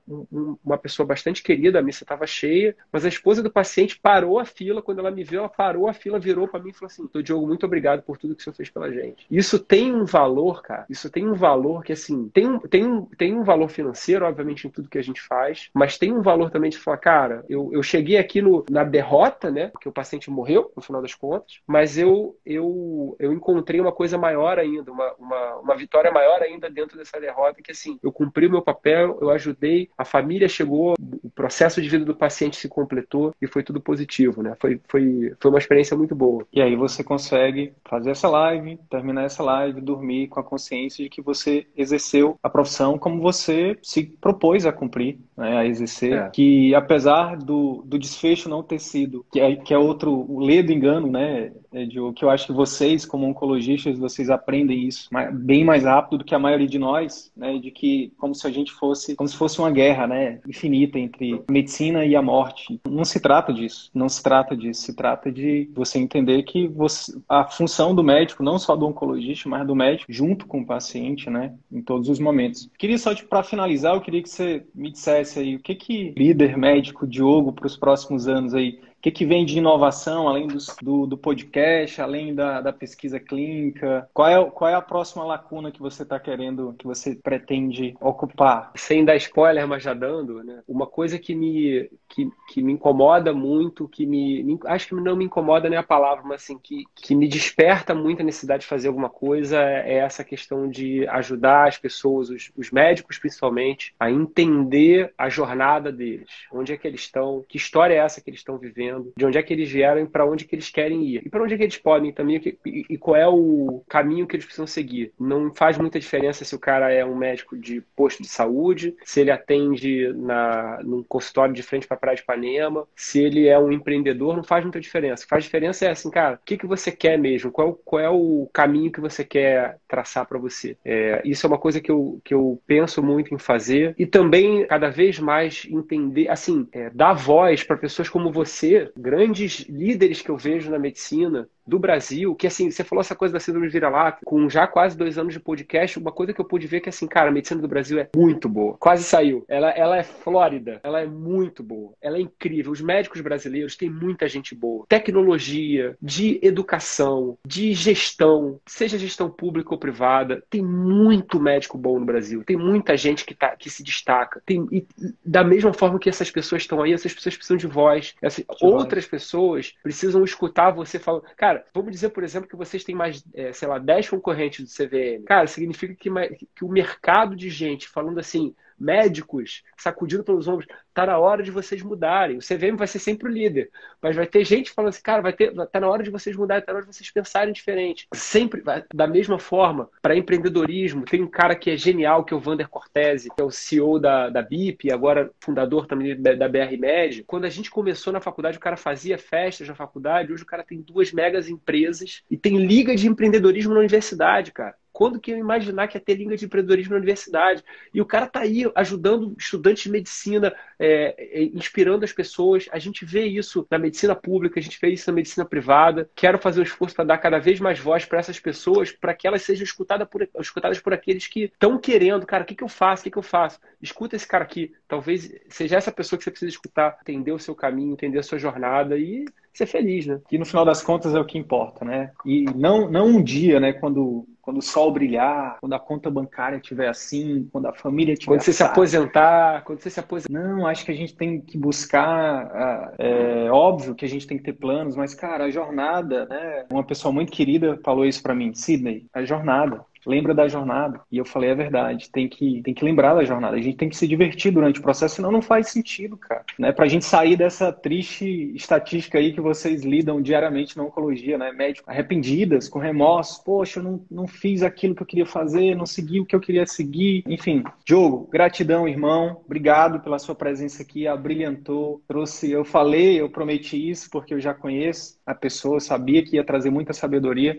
uma 0.64 0.79
pessoa 0.79 1.07
bastante 1.07 1.43
querida, 1.43 1.79
a 1.79 1.83
missa 1.83 2.05
estava 2.05 2.27
cheia, 2.27 2.77
mas 2.93 3.05
a 3.05 3.09
esposa 3.09 3.43
do 3.43 3.51
paciente 3.51 3.99
parou 4.01 4.39
a 4.39 4.45
fila, 4.45 4.83
quando 4.83 5.01
ela 5.01 5.11
me 5.11 5.25
viu, 5.25 5.41
ela 5.41 5.49
parou 5.49 5.89
a 5.89 5.93
fila, 5.93 6.18
virou 6.18 6.49
para 6.49 6.61
mim 6.61 6.70
e 6.70 6.73
falou 6.73 6.87
assim, 6.87 7.07
Diogo, 7.21 7.47
muito 7.47 7.67
obrigado 7.67 8.03
por 8.03 8.17
tudo 8.17 8.37
que 8.37 8.41
o 8.41 8.45
senhor 8.45 8.55
fez 8.55 8.71
pela 8.71 8.93
gente. 8.93 9.27
Isso 9.29 9.59
tem 9.59 9.93
um 9.93 10.05
valor, 10.05 10.63
cara. 10.63 10.87
Isso 10.89 11.11
tem 11.11 11.29
um 11.29 11.35
valor 11.35 11.83
que, 11.83 11.93
assim, 11.93 12.29
tem 12.29 12.47
um, 12.47 12.59
tem 12.61 12.87
um, 12.87 13.05
tem 13.05 13.35
um 13.35 13.43
valor 13.43 13.69
financeiro, 13.69 14.25
obviamente, 14.25 14.67
em 14.67 14.71
tudo 14.71 14.89
que 14.89 14.99
a 14.99 15.03
gente 15.03 15.21
faz, 15.21 15.69
mas 15.75 15.99
tem 15.99 16.13
um 16.13 16.23
valor 16.23 16.51
também 16.51 16.71
de 16.71 16.79
falar, 16.79 16.99
cara, 16.99 17.45
eu, 17.49 17.71
eu 17.73 17.83
cheguei 17.83 18.19
aqui 18.19 18.41
no, 18.41 18.65
na 18.71 18.85
derrota, 18.85 19.51
né? 19.51 19.69
Porque 19.69 19.89
o 19.89 19.93
paciente 19.93 20.31
morreu, 20.31 20.71
no 20.77 20.83
final 20.83 21.03
das 21.03 21.15
contas, 21.15 21.61
mas 21.67 21.99
eu, 21.99 22.37
eu, 22.47 23.17
eu 23.19 23.33
encontrei 23.33 23.81
uma 23.81 23.93
coisa 23.93 24.17
maior 24.17 24.59
ainda, 24.59 24.93
uma, 24.93 25.13
uma, 25.19 25.55
uma 25.57 25.77
vitória 25.77 26.13
maior 26.13 26.41
ainda 26.43 26.71
dentro 26.71 26.97
dessa 26.97 27.21
derrota, 27.21 27.63
que, 27.63 27.73
assim, 27.73 27.99
eu 28.03 28.13
cumpri 28.13 28.47
o 28.47 28.51
meu 28.51 28.63
papel, 28.63 29.19
eu 29.21 29.31
ajudei, 29.31 29.91
a 29.97 30.05
família 30.05 30.49
chegou, 30.49 30.95
o 31.23 31.31
processo 31.31 31.81
de 31.81 31.89
vida 31.89 32.05
do 32.05 32.15
paciente 32.15 32.57
se 32.57 32.69
completou 32.69 33.35
e 33.41 33.47
foi 33.47 33.63
tudo 33.63 33.81
positivo, 33.81 34.43
né? 34.43 34.57
Foi, 34.61 34.81
foi, 34.89 35.35
foi 35.41 35.51
uma 35.51 35.59
experiência 35.59 35.97
muito 35.97 36.15
boa. 36.15 36.47
E 36.53 36.61
aí 36.61 36.77
você 36.77 37.02
consegue 37.03 37.73
fazer 37.85 38.11
essa 38.11 38.29
live, 38.29 38.79
terminar 38.91 39.25
essa 39.25 39.43
live, 39.43 39.81
dormir 39.81 40.29
com 40.29 40.41
a 40.41 40.45
consciência 40.45 41.05
de 41.05 41.11
que 41.11 41.23
você 41.23 41.67
exerceu 41.77 42.39
a 42.43 42.49
profissão 42.49 42.99
como 42.99 43.21
você 43.21 43.79
se 43.83 44.05
propôs 44.05 44.67
a 44.67 44.73
cumprir, 44.73 45.19
né, 45.37 45.59
a 45.59 45.67
exercer. 45.67 46.13
É. 46.13 46.31
Que 46.31 46.75
apesar 46.75 47.37
do, 47.37 47.83
do 47.87 47.99
desfecho 47.99 48.49
não 48.49 48.63
ter 48.63 48.79
sido, 48.79 49.25
que 49.33 49.41
é, 49.41 49.57
que 49.57 49.75
é 49.75 49.79
outro, 49.79 50.13
o 50.13 50.41
ledo 50.41 50.73
engano, 50.73 51.11
né? 51.11 51.53
É, 51.73 51.85
Diogo, 51.85 52.12
que 52.12 52.25
eu 52.25 52.31
acho 52.31 52.47
que 52.47 52.53
vocês, 52.53 53.05
como 53.05 53.27
oncologistas, 53.27 53.99
vocês 53.99 54.31
aprendem 54.31 54.87
isso 54.87 55.09
bem 55.33 55.64
mais 55.64 55.85
rápido 55.85 56.18
do 56.18 56.25
que 56.25 56.35
a 56.35 56.39
maioria 56.39 56.66
de 56.66 56.79
nós, 56.79 57.33
né? 57.37 57.59
De 57.59 57.70
que 57.70 58.12
como 58.18 58.35
se 58.35 58.47
a 58.47 58.51
gente 58.51 58.73
fosse, 58.73 59.16
como 59.16 59.29
se 59.29 59.37
fosse 59.37 59.59
uma 59.59 59.70
guerra, 59.70 60.07
né? 60.07 60.41
Infinita 60.47 60.99
entre 60.99 61.35
a 61.49 61.53
medicina 61.53 62.05
e 62.05 62.14
a 62.14 62.23
morte. 62.23 62.81
Não 62.89 63.05
se 63.05 63.20
trata 63.20 63.53
disso, 63.53 63.91
não 63.95 64.09
se 64.09 64.23
trata 64.23 64.57
disso. 64.57 64.83
Se 64.83 64.95
trata 64.95 65.31
de 65.31 65.70
você 65.75 65.99
entender 65.99 66.43
que 66.43 66.68
você, 66.68 67.18
a 67.29 67.45
função 67.45 67.95
do 67.95 68.05
médico, 68.05 68.43
não 68.43 68.59
só 68.59 68.77
do 68.77 68.87
oncologista, 68.87 69.49
mas 69.49 69.66
do 69.66 69.75
médico, 69.75 70.12
junto 70.12 70.47
com 70.47 70.61
o 70.61 70.66
paciente, 70.66 71.31
né? 71.31 71.55
Em 71.70 71.81
todos 71.81 72.09
os 72.09 72.18
momentos. 72.18 72.68
Queria 72.79 72.99
só, 72.99 73.14
para 73.14 73.43
finalizar, 73.43 73.95
eu 73.95 74.01
queria 74.01 74.23
que 74.23 74.29
você 74.29 74.64
me 74.75 74.91
dissesse 74.91 75.39
aí 75.39 75.57
o 75.57 75.61
que 75.61 75.75
que 75.75 76.12
líder 76.16 76.57
médico 76.57 77.07
Diogo 77.07 77.53
para 77.53 77.66
os 77.66 77.77
próximos 77.77 78.29
anos 78.29 78.55
aí 78.55 78.79
que, 79.03 79.11
que 79.11 79.27
vem 79.27 79.45
de 79.45 79.59
inovação, 79.59 80.29
além 80.29 80.47
do, 80.47 80.59
do, 80.81 81.07
do 81.07 81.19
podcast, 81.19 82.01
além 82.01 82.33
da, 82.33 82.61
da, 82.61 82.73
pesquisa 82.73 83.19
clínica? 83.19 84.09
Qual 84.15 84.29
é, 84.29 84.51
qual 84.51 84.71
é 84.71 84.75
a 84.75 84.81
próxima 84.81 85.25
lacuna 85.25 85.73
que 85.73 85.81
você 85.81 86.05
está 86.05 86.21
querendo, 86.21 86.73
que 86.79 86.87
você 86.87 87.17
pretende 87.17 87.97
ocupar? 88.01 88.71
Sem 88.77 89.05
dar 89.05 89.17
spoiler, 89.17 89.67
mas 89.67 89.83
já 89.83 89.93
dando, 89.93 90.45
né? 90.45 90.63
Uma 90.69 90.87
coisa 90.87 91.19
que 91.19 91.35
me, 91.35 91.91
que, 92.09 92.31
que 92.49 92.63
me 92.63 92.73
incomoda 92.73 93.33
muito, 93.33 93.89
que 93.89 94.07
me, 94.07 94.45
me, 94.45 94.61
Acho 94.67 94.89
que 94.89 94.95
não 94.95 95.17
me 95.17 95.25
incomoda 95.25 95.69
nem 95.69 95.79
a 95.79 95.83
palavra, 95.83 96.23
mas 96.25 96.45
assim, 96.45 96.57
que, 96.57 96.85
que 96.95 97.17
me 97.17 97.27
desperta 97.27 97.93
muito 97.97 98.23
a 98.23 98.25
necessidade 98.25 98.63
de 98.63 98.69
fazer 98.69 98.87
alguma 98.87 99.11
coisa 99.11 99.61
é 99.61 99.97
essa 99.97 100.23
questão 100.23 100.69
de 100.69 101.09
ajudar 101.09 101.67
as 101.67 101.77
pessoas, 101.77 102.31
os, 102.31 102.53
os 102.57 102.71
médicos 102.71 103.19
principalmente, 103.19 103.93
a 103.99 104.09
entender 104.09 105.13
a 105.19 105.29
jornada 105.29 105.91
deles. 105.91 106.31
Onde 106.53 106.73
é 106.73 106.77
que 106.77 106.87
eles 106.87 107.01
estão, 107.01 107.45
que 107.49 107.57
história 107.57 107.95
é 107.95 107.99
essa 107.99 108.21
que 108.21 108.31
eles 108.31 108.39
estão 108.39 108.57
vivendo 108.59 108.91
de 109.16 109.26
onde 109.26 109.38
é 109.38 109.43
que 109.43 109.53
eles 109.53 109.70
vieram 109.70 110.03
e 110.03 110.07
para 110.07 110.26
onde 110.26 110.45
que 110.45 110.55
eles 110.55 110.70
querem 110.70 111.05
ir. 111.05 111.22
E 111.24 111.28
para 111.28 111.43
onde 111.43 111.55
é 111.55 111.57
que 111.57 111.62
eles 111.62 111.76
podem 111.76 112.12
também 112.12 112.40
e, 112.64 112.86
e 112.90 112.99
qual 112.99 113.16
é 113.16 113.28
o 113.28 113.82
caminho 113.88 114.26
que 114.26 114.36
eles 114.36 114.45
precisam 114.45 114.66
seguir. 114.66 115.12
Não 115.18 115.53
faz 115.53 115.78
muita 115.78 115.99
diferença 116.01 116.45
se 116.45 116.55
o 116.55 116.59
cara 116.59 116.93
é 116.93 117.05
um 117.05 117.16
médico 117.16 117.57
de 117.57 117.80
posto 117.95 118.22
de 118.22 118.28
saúde, 118.28 118.95
se 119.05 119.20
ele 119.20 119.30
atende 119.30 120.12
na, 120.14 120.80
num 120.82 121.03
consultório 121.03 121.55
de 121.55 121.62
frente 121.62 121.86
para 121.86 121.97
a 121.97 122.01
Praia 122.01 122.16
de 122.16 122.22
Ipanema, 122.22 122.86
se 122.97 123.22
ele 123.22 123.49
é 123.49 123.59
um 123.59 123.72
empreendedor, 123.72 124.36
não 124.36 124.45
faz 124.45 124.64
muita 124.64 124.80
diferença. 124.80 125.22
O 125.22 125.26
que 125.26 125.30
faz 125.30 125.45
diferença 125.45 125.86
é 125.86 125.90
assim, 125.90 126.11
cara, 126.11 126.36
o 126.36 126.38
que, 126.45 126.57
que 126.57 126.66
você 126.66 126.90
quer 126.90 127.18
mesmo? 127.18 127.51
Qual, 127.51 127.74
qual 127.84 128.01
é 128.01 128.11
o 128.11 128.49
caminho 128.53 128.93
que 128.93 129.01
você 129.01 129.24
quer 129.24 129.78
traçar 129.88 130.26
para 130.26 130.38
você? 130.38 130.76
É, 130.84 131.22
isso 131.24 131.47
é 131.47 131.49
uma 131.49 131.59
coisa 131.59 131.80
que 131.80 131.90
eu, 131.90 132.20
que 132.24 132.34
eu 132.34 132.61
penso 132.66 133.03
muito 133.03 133.34
em 133.34 133.38
fazer 133.38 133.95
e 133.99 134.07
também 134.07 134.66
cada 134.66 134.90
vez 134.90 135.18
mais 135.18 135.66
entender, 135.70 136.28
assim, 136.28 136.68
é, 136.72 136.90
dar 136.90 137.12
voz 137.12 137.62
para 137.62 137.76
pessoas 137.76 138.09
como 138.09 138.32
você 138.32 138.82
grandes 138.97 139.61
líderes 139.68 140.22
que 140.22 140.30
eu 140.30 140.37
vejo 140.37 140.70
na 140.70 140.78
medicina 140.78 141.49
do 141.67 141.79
Brasil, 141.79 142.35
que 142.35 142.47
assim, 142.47 142.71
você 142.71 142.85
falou 142.85 143.01
essa 143.01 143.15
coisa 143.15 143.33
da 143.33 143.41
síndrome 143.41 143.67
de 143.67 143.73
vira-lata, 143.73 144.19
com 144.25 144.49
já 144.49 144.67
quase 144.67 144.97
dois 144.97 145.19
anos 145.19 145.33
de 145.33 145.41
podcast, 145.41 145.99
uma 145.99 146.13
coisa 146.13 146.33
que 146.33 146.41
eu 146.41 146.45
pude 146.45 146.67
ver 146.67 146.81
que 146.81 146.89
assim, 146.89 147.07
cara, 147.07 147.29
a 147.29 147.33
medicina 147.33 147.61
do 147.61 147.69
Brasil 147.69 147.99
é 147.99 148.09
muito 148.15 148.49
boa. 148.49 148.77
Quase 148.79 149.05
saiu. 149.05 149.45
Ela, 149.49 149.71
ela 149.71 149.97
é 149.97 150.03
flórida, 150.03 150.81
ela 150.83 151.01
é 151.01 151.07
muito 151.07 151.63
boa, 151.63 151.93
ela 152.01 152.19
é 152.19 152.21
incrível. 152.21 152.73
Os 152.73 152.81
médicos 152.81 153.21
brasileiros 153.21 153.77
têm 153.77 153.91
muita 153.91 154.29
gente 154.29 154.55
boa. 154.55 154.85
Tecnologia, 154.89 155.97
de 156.01 156.39
educação, 156.43 157.39
de 157.47 157.73
gestão, 157.73 158.61
seja 158.67 158.99
gestão 158.99 159.31
pública 159.31 159.73
ou 159.73 159.79
privada, 159.79 160.43
tem 160.51 160.63
muito 160.63 161.41
médico 161.41 161.79
bom 161.79 161.99
no 161.99 162.07
Brasil. 162.07 162.43
Tem 162.45 162.57
muita 162.57 162.97
gente 162.97 163.25
que, 163.25 163.35
tá, 163.35 163.57
que 163.57 163.71
se 163.71 163.83
destaca. 163.83 164.43
Tem, 164.45 164.67
e, 164.71 164.87
da 165.25 165.45
mesma 165.45 165.73
forma 165.73 165.99
que 165.99 166.09
essas 166.09 166.31
pessoas 166.31 166.63
estão 166.63 166.83
aí, 166.83 166.93
essas 166.93 167.15
pessoas 167.15 167.37
precisam 167.37 167.57
de 167.57 167.67
voz. 167.67 168.15
Essas, 168.23 168.45
outras 168.61 169.07
pessoas 169.07 169.75
precisam 169.83 170.25
escutar 170.25 170.71
você 170.71 170.99
falando, 170.99 171.25
cara, 171.37 171.52
Cara, 171.53 171.67
vamos 171.75 171.93
dizer, 171.93 172.09
por 172.09 172.25
exemplo, 172.25 172.49
que 172.49 172.57
vocês 172.57 172.83
têm 172.83 172.95
mais, 172.95 173.23
é, 173.35 173.53
sei 173.53 173.69
lá, 173.69 173.79
10 173.79 174.09
concorrentes 174.09 174.65
do 174.65 174.71
CVM. 174.71 175.25
Cara, 175.25 175.47
significa 175.47 175.95
que, 175.95 176.11
que 176.55 176.65
o 176.65 176.69
mercado 176.69 177.37
de 177.37 177.51
gente 177.51 177.89
falando 177.89 178.19
assim, 178.19 178.55
médicos 178.83 179.62
sacudindo 179.76 180.24
pelos 180.24 180.49
ombros, 180.49 180.66
tá 180.93 181.07
na 181.07 181.18
hora 181.18 181.43
de 181.43 181.51
vocês 181.51 181.83
mudarem. 181.83 182.37
O 182.37 182.41
CVM 182.41 182.76
vai 182.76 182.87
ser 182.87 182.99
sempre 182.99 183.28
o 183.28 183.33
líder, 183.33 183.70
mas 184.01 184.16
vai 184.16 184.26
ter 184.26 184.45
gente 184.45 184.70
falando 184.72 184.91
assim, 184.91 185.03
cara, 185.03 185.22
vai 185.22 185.33
ter, 185.33 185.55
tá 185.68 185.80
na 185.80 185.89
hora 185.89 186.03
de 186.03 186.11
vocês 186.11 186.37
mudarem, 186.37 186.64
tá 186.64 186.72
na 186.72 186.78
hora 186.78 186.87
de 186.87 186.95
vocês 186.95 187.11
pensarem 187.11 187.53
diferente. 187.53 188.07
Sempre, 188.12 188.62
da 188.93 189.07
mesma 189.07 189.39
forma, 189.39 189.89
para 190.01 190.16
empreendedorismo, 190.16 191.05
tem 191.05 191.22
um 191.22 191.30
cara 191.30 191.55
que 191.55 191.70
é 191.70 191.76
genial, 191.76 192.24
que 192.24 192.35
é 192.35 192.37
o 192.37 192.41
Vander 192.41 192.68
Cortese, 192.68 193.30
que 193.35 193.41
é 193.41 193.45
o 193.45 193.51
CEO 193.51 193.99
da, 193.99 194.28
da 194.28 194.43
BIP, 194.43 194.93
agora 194.93 195.30
fundador 195.41 195.87
também 195.87 196.20
da, 196.20 196.35
da 196.35 196.49
BR 196.49 196.76
Med. 196.78 197.24
Quando 197.24 197.45
a 197.45 197.51
gente 197.51 197.70
começou 197.70 198.12
na 198.12 198.20
faculdade, 198.20 198.59
o 198.59 198.61
cara 198.61 198.76
fazia 198.76 199.16
festas 199.16 199.68
na 199.68 199.74
faculdade, 199.74 200.33
hoje 200.33 200.43
o 200.43 200.47
cara 200.47 200.64
tem 200.64 200.80
duas 200.80 201.12
megas 201.12 201.49
empresas 201.49 202.22
e 202.30 202.37
tem 202.37 202.59
liga 202.59 202.95
de 202.95 203.09
empreendedorismo 203.09 203.72
na 203.72 203.80
universidade, 203.80 204.53
cara. 204.53 204.74
Quando 204.93 205.18
que 205.18 205.32
eu 205.32 205.38
imaginar 205.38 205.88
que 205.88 205.97
ia 205.97 206.01
ter 206.01 206.14
língua 206.14 206.36
de 206.36 206.45
empreendedorismo 206.45 206.93
na 206.93 206.99
universidade? 206.99 207.64
E 207.93 208.01
o 208.01 208.07
cara 208.07 208.26
tá 208.26 208.40
aí 208.40 208.70
ajudando 208.74 209.34
estudantes 209.38 209.84
de 209.84 209.90
medicina, 209.90 210.55
é, 210.78 211.14
é, 211.18 211.43
inspirando 211.45 212.05
as 212.05 212.12
pessoas. 212.12 212.68
A 212.70 212.78
gente 212.78 213.05
vê 213.05 213.24
isso 213.24 213.66
na 213.70 213.78
medicina 213.78 214.14
pública, 214.14 214.61
a 214.61 214.62
gente 214.62 214.78
vê 214.80 214.88
isso 214.88 215.11
na 215.11 215.14
medicina 215.14 215.45
privada. 215.45 216.11
Quero 216.14 216.38
fazer 216.38 216.61
um 216.61 216.64
esforço 216.64 216.95
para 216.95 217.05
dar 217.05 217.18
cada 217.18 217.38
vez 217.38 217.59
mais 217.59 217.78
voz 217.78 218.05
para 218.05 218.18
essas 218.18 218.38
pessoas, 218.38 218.93
para 218.93 219.14
que 219.14 219.26
elas 219.26 219.43
sejam 219.43 219.64
escutadas 219.64 220.07
por, 220.09 220.28
escutadas 220.38 220.78
por 220.78 220.93
aqueles 220.93 221.26
que 221.26 221.45
estão 221.45 221.78
querendo. 221.78 222.26
Cara, 222.26 222.45
o 222.45 222.47
que, 222.47 222.55
que 222.55 222.64
eu 222.64 222.68
faço? 222.68 223.01
O 223.01 223.05
que, 223.05 223.11
que 223.11 223.18
eu 223.18 223.22
faço? 223.22 223.59
Escuta 223.80 224.16
esse 224.16 224.26
cara 224.26 224.45
aqui. 224.45 224.74
Talvez 224.86 225.32
seja 225.49 225.76
essa 225.76 225.90
pessoa 225.90 226.18
que 226.18 226.24
você 226.24 226.30
precisa 226.30 226.51
escutar, 226.51 226.99
entender 227.01 227.32
o 227.32 227.38
seu 227.38 227.55
caminho, 227.55 227.93
entender 227.93 228.18
a 228.18 228.22
sua 228.22 228.38
jornada 228.38 228.99
e 228.99 229.24
ser 229.53 229.67
feliz, 229.67 230.07
né? 230.07 230.21
Que 230.29 230.39
no 230.39 230.47
final 230.47 230.65
das 230.65 230.83
contas 230.83 231.15
é 231.15 231.21
o 231.21 231.25
que 231.25 231.39
importa, 231.39 231.85
né? 231.85 232.11
E 232.25 232.45
não, 232.55 232.91
não 232.91 233.07
um 233.07 233.23
dia, 233.23 233.61
né, 233.61 233.73
quando 233.73 234.27
quando 234.43 234.59
o 234.59 234.63
sol 234.63 234.93
brilhar, 234.93 235.57
quando 235.61 235.73
a 235.73 235.79
conta 235.79 236.11
bancária 236.11 236.57
estiver 236.57 236.89
assim, 236.89 237.49
quando 237.53 237.67
a 237.67 237.73
família 237.73 238.13
estiver. 238.13 238.33
Quando 238.35 238.43
você 238.43 238.53
se 238.53 238.63
aposentar, 238.65 239.63
quando 239.63 239.81
você 239.81 239.89
se 239.89 240.01
aposentar. 240.01 240.33
Não, 240.33 240.67
acho 240.67 240.85
que 240.85 240.91
a 240.91 240.95
gente 240.95 241.15
tem 241.15 241.41
que 241.41 241.57
buscar. 241.57 242.93
É 242.99 243.49
óbvio 243.53 243.95
que 243.95 244.05
a 244.05 244.09
gente 244.09 244.27
tem 244.27 244.37
que 244.37 244.43
ter 244.43 244.55
planos, 244.55 244.97
mas, 244.97 245.15
cara, 245.15 245.45
a 245.45 245.51
jornada, 245.51 246.27
né? 246.27 246.67
Uma 246.73 246.83
pessoa 246.83 247.13
muito 247.13 247.31
querida 247.31 247.79
falou 247.85 248.05
isso 248.05 248.21
para 248.21 248.35
mim, 248.35 248.53
Sidney, 248.53 249.07
a 249.15 249.25
jornada 249.25 249.85
lembra 250.07 250.35
da 250.35 250.49
jornada. 250.49 251.01
E 251.11 251.19
eu 251.19 251.25
falei, 251.25 251.51
é 251.51 251.55
verdade, 251.55 252.11
tem 252.11 252.29
que, 252.29 252.63
tem 252.63 252.75
que 252.75 252.85
lembrar 252.85 253.15
da 253.15 253.25
jornada. 253.25 253.57
A 253.57 253.61
gente 253.61 253.77
tem 253.77 253.89
que 253.89 253.97
se 253.97 254.07
divertir 254.07 254.53
durante 254.53 254.81
o 254.81 254.83
processo, 254.83 255.17
senão 255.17 255.31
não 255.31 255.43
faz 255.43 255.69
sentido, 255.69 256.17
cara. 256.17 256.45
Né? 256.59 256.73
Pra 256.73 256.89
gente 256.89 257.05
sair 257.05 257.37
dessa 257.37 257.73
triste 257.73 258.53
estatística 258.55 259.19
aí 259.19 259.33
que 259.33 259.41
vocês 259.41 259.83
lidam 259.83 260.21
diariamente 260.21 260.77
na 260.77 260.85
oncologia, 260.85 261.39
né? 261.39 261.53
Médicos 261.53 261.89
arrependidas, 261.89 262.69
com 262.69 262.79
remorso. 262.79 263.43
Poxa, 263.45 263.81
eu 263.81 263.85
não, 263.85 264.05
não 264.11 264.27
fiz 264.27 264.63
aquilo 264.63 264.95
que 264.95 265.03
eu 265.03 265.07
queria 265.07 265.27
fazer, 265.27 265.75
não 265.75 265.87
segui 265.87 266.21
o 266.21 266.27
que 266.27 266.35
eu 266.35 266.41
queria 266.41 266.67
seguir. 266.67 267.23
Enfim, 267.27 267.63
Diogo, 267.85 268.29
gratidão, 268.31 268.89
irmão. 268.89 269.41
Obrigado 269.45 270.01
pela 270.01 270.19
sua 270.19 270.35
presença 270.35 270.83
aqui, 270.83 271.07
abrilhantou, 271.07 272.03
trouxe. 272.07 272.51
Eu 272.51 272.65
falei, 272.65 273.21
eu 273.21 273.29
prometi 273.31 273.91
isso 273.91 274.11
porque 274.11 274.35
eu 274.35 274.41
já 274.41 274.55
conheço 274.55 275.19
a 275.27 275.35
pessoa, 275.35 275.81
sabia 275.81 276.23
que 276.23 276.37
ia 276.37 276.45
trazer 276.45 276.71
muita 276.71 276.93
sabedoria. 276.93 277.59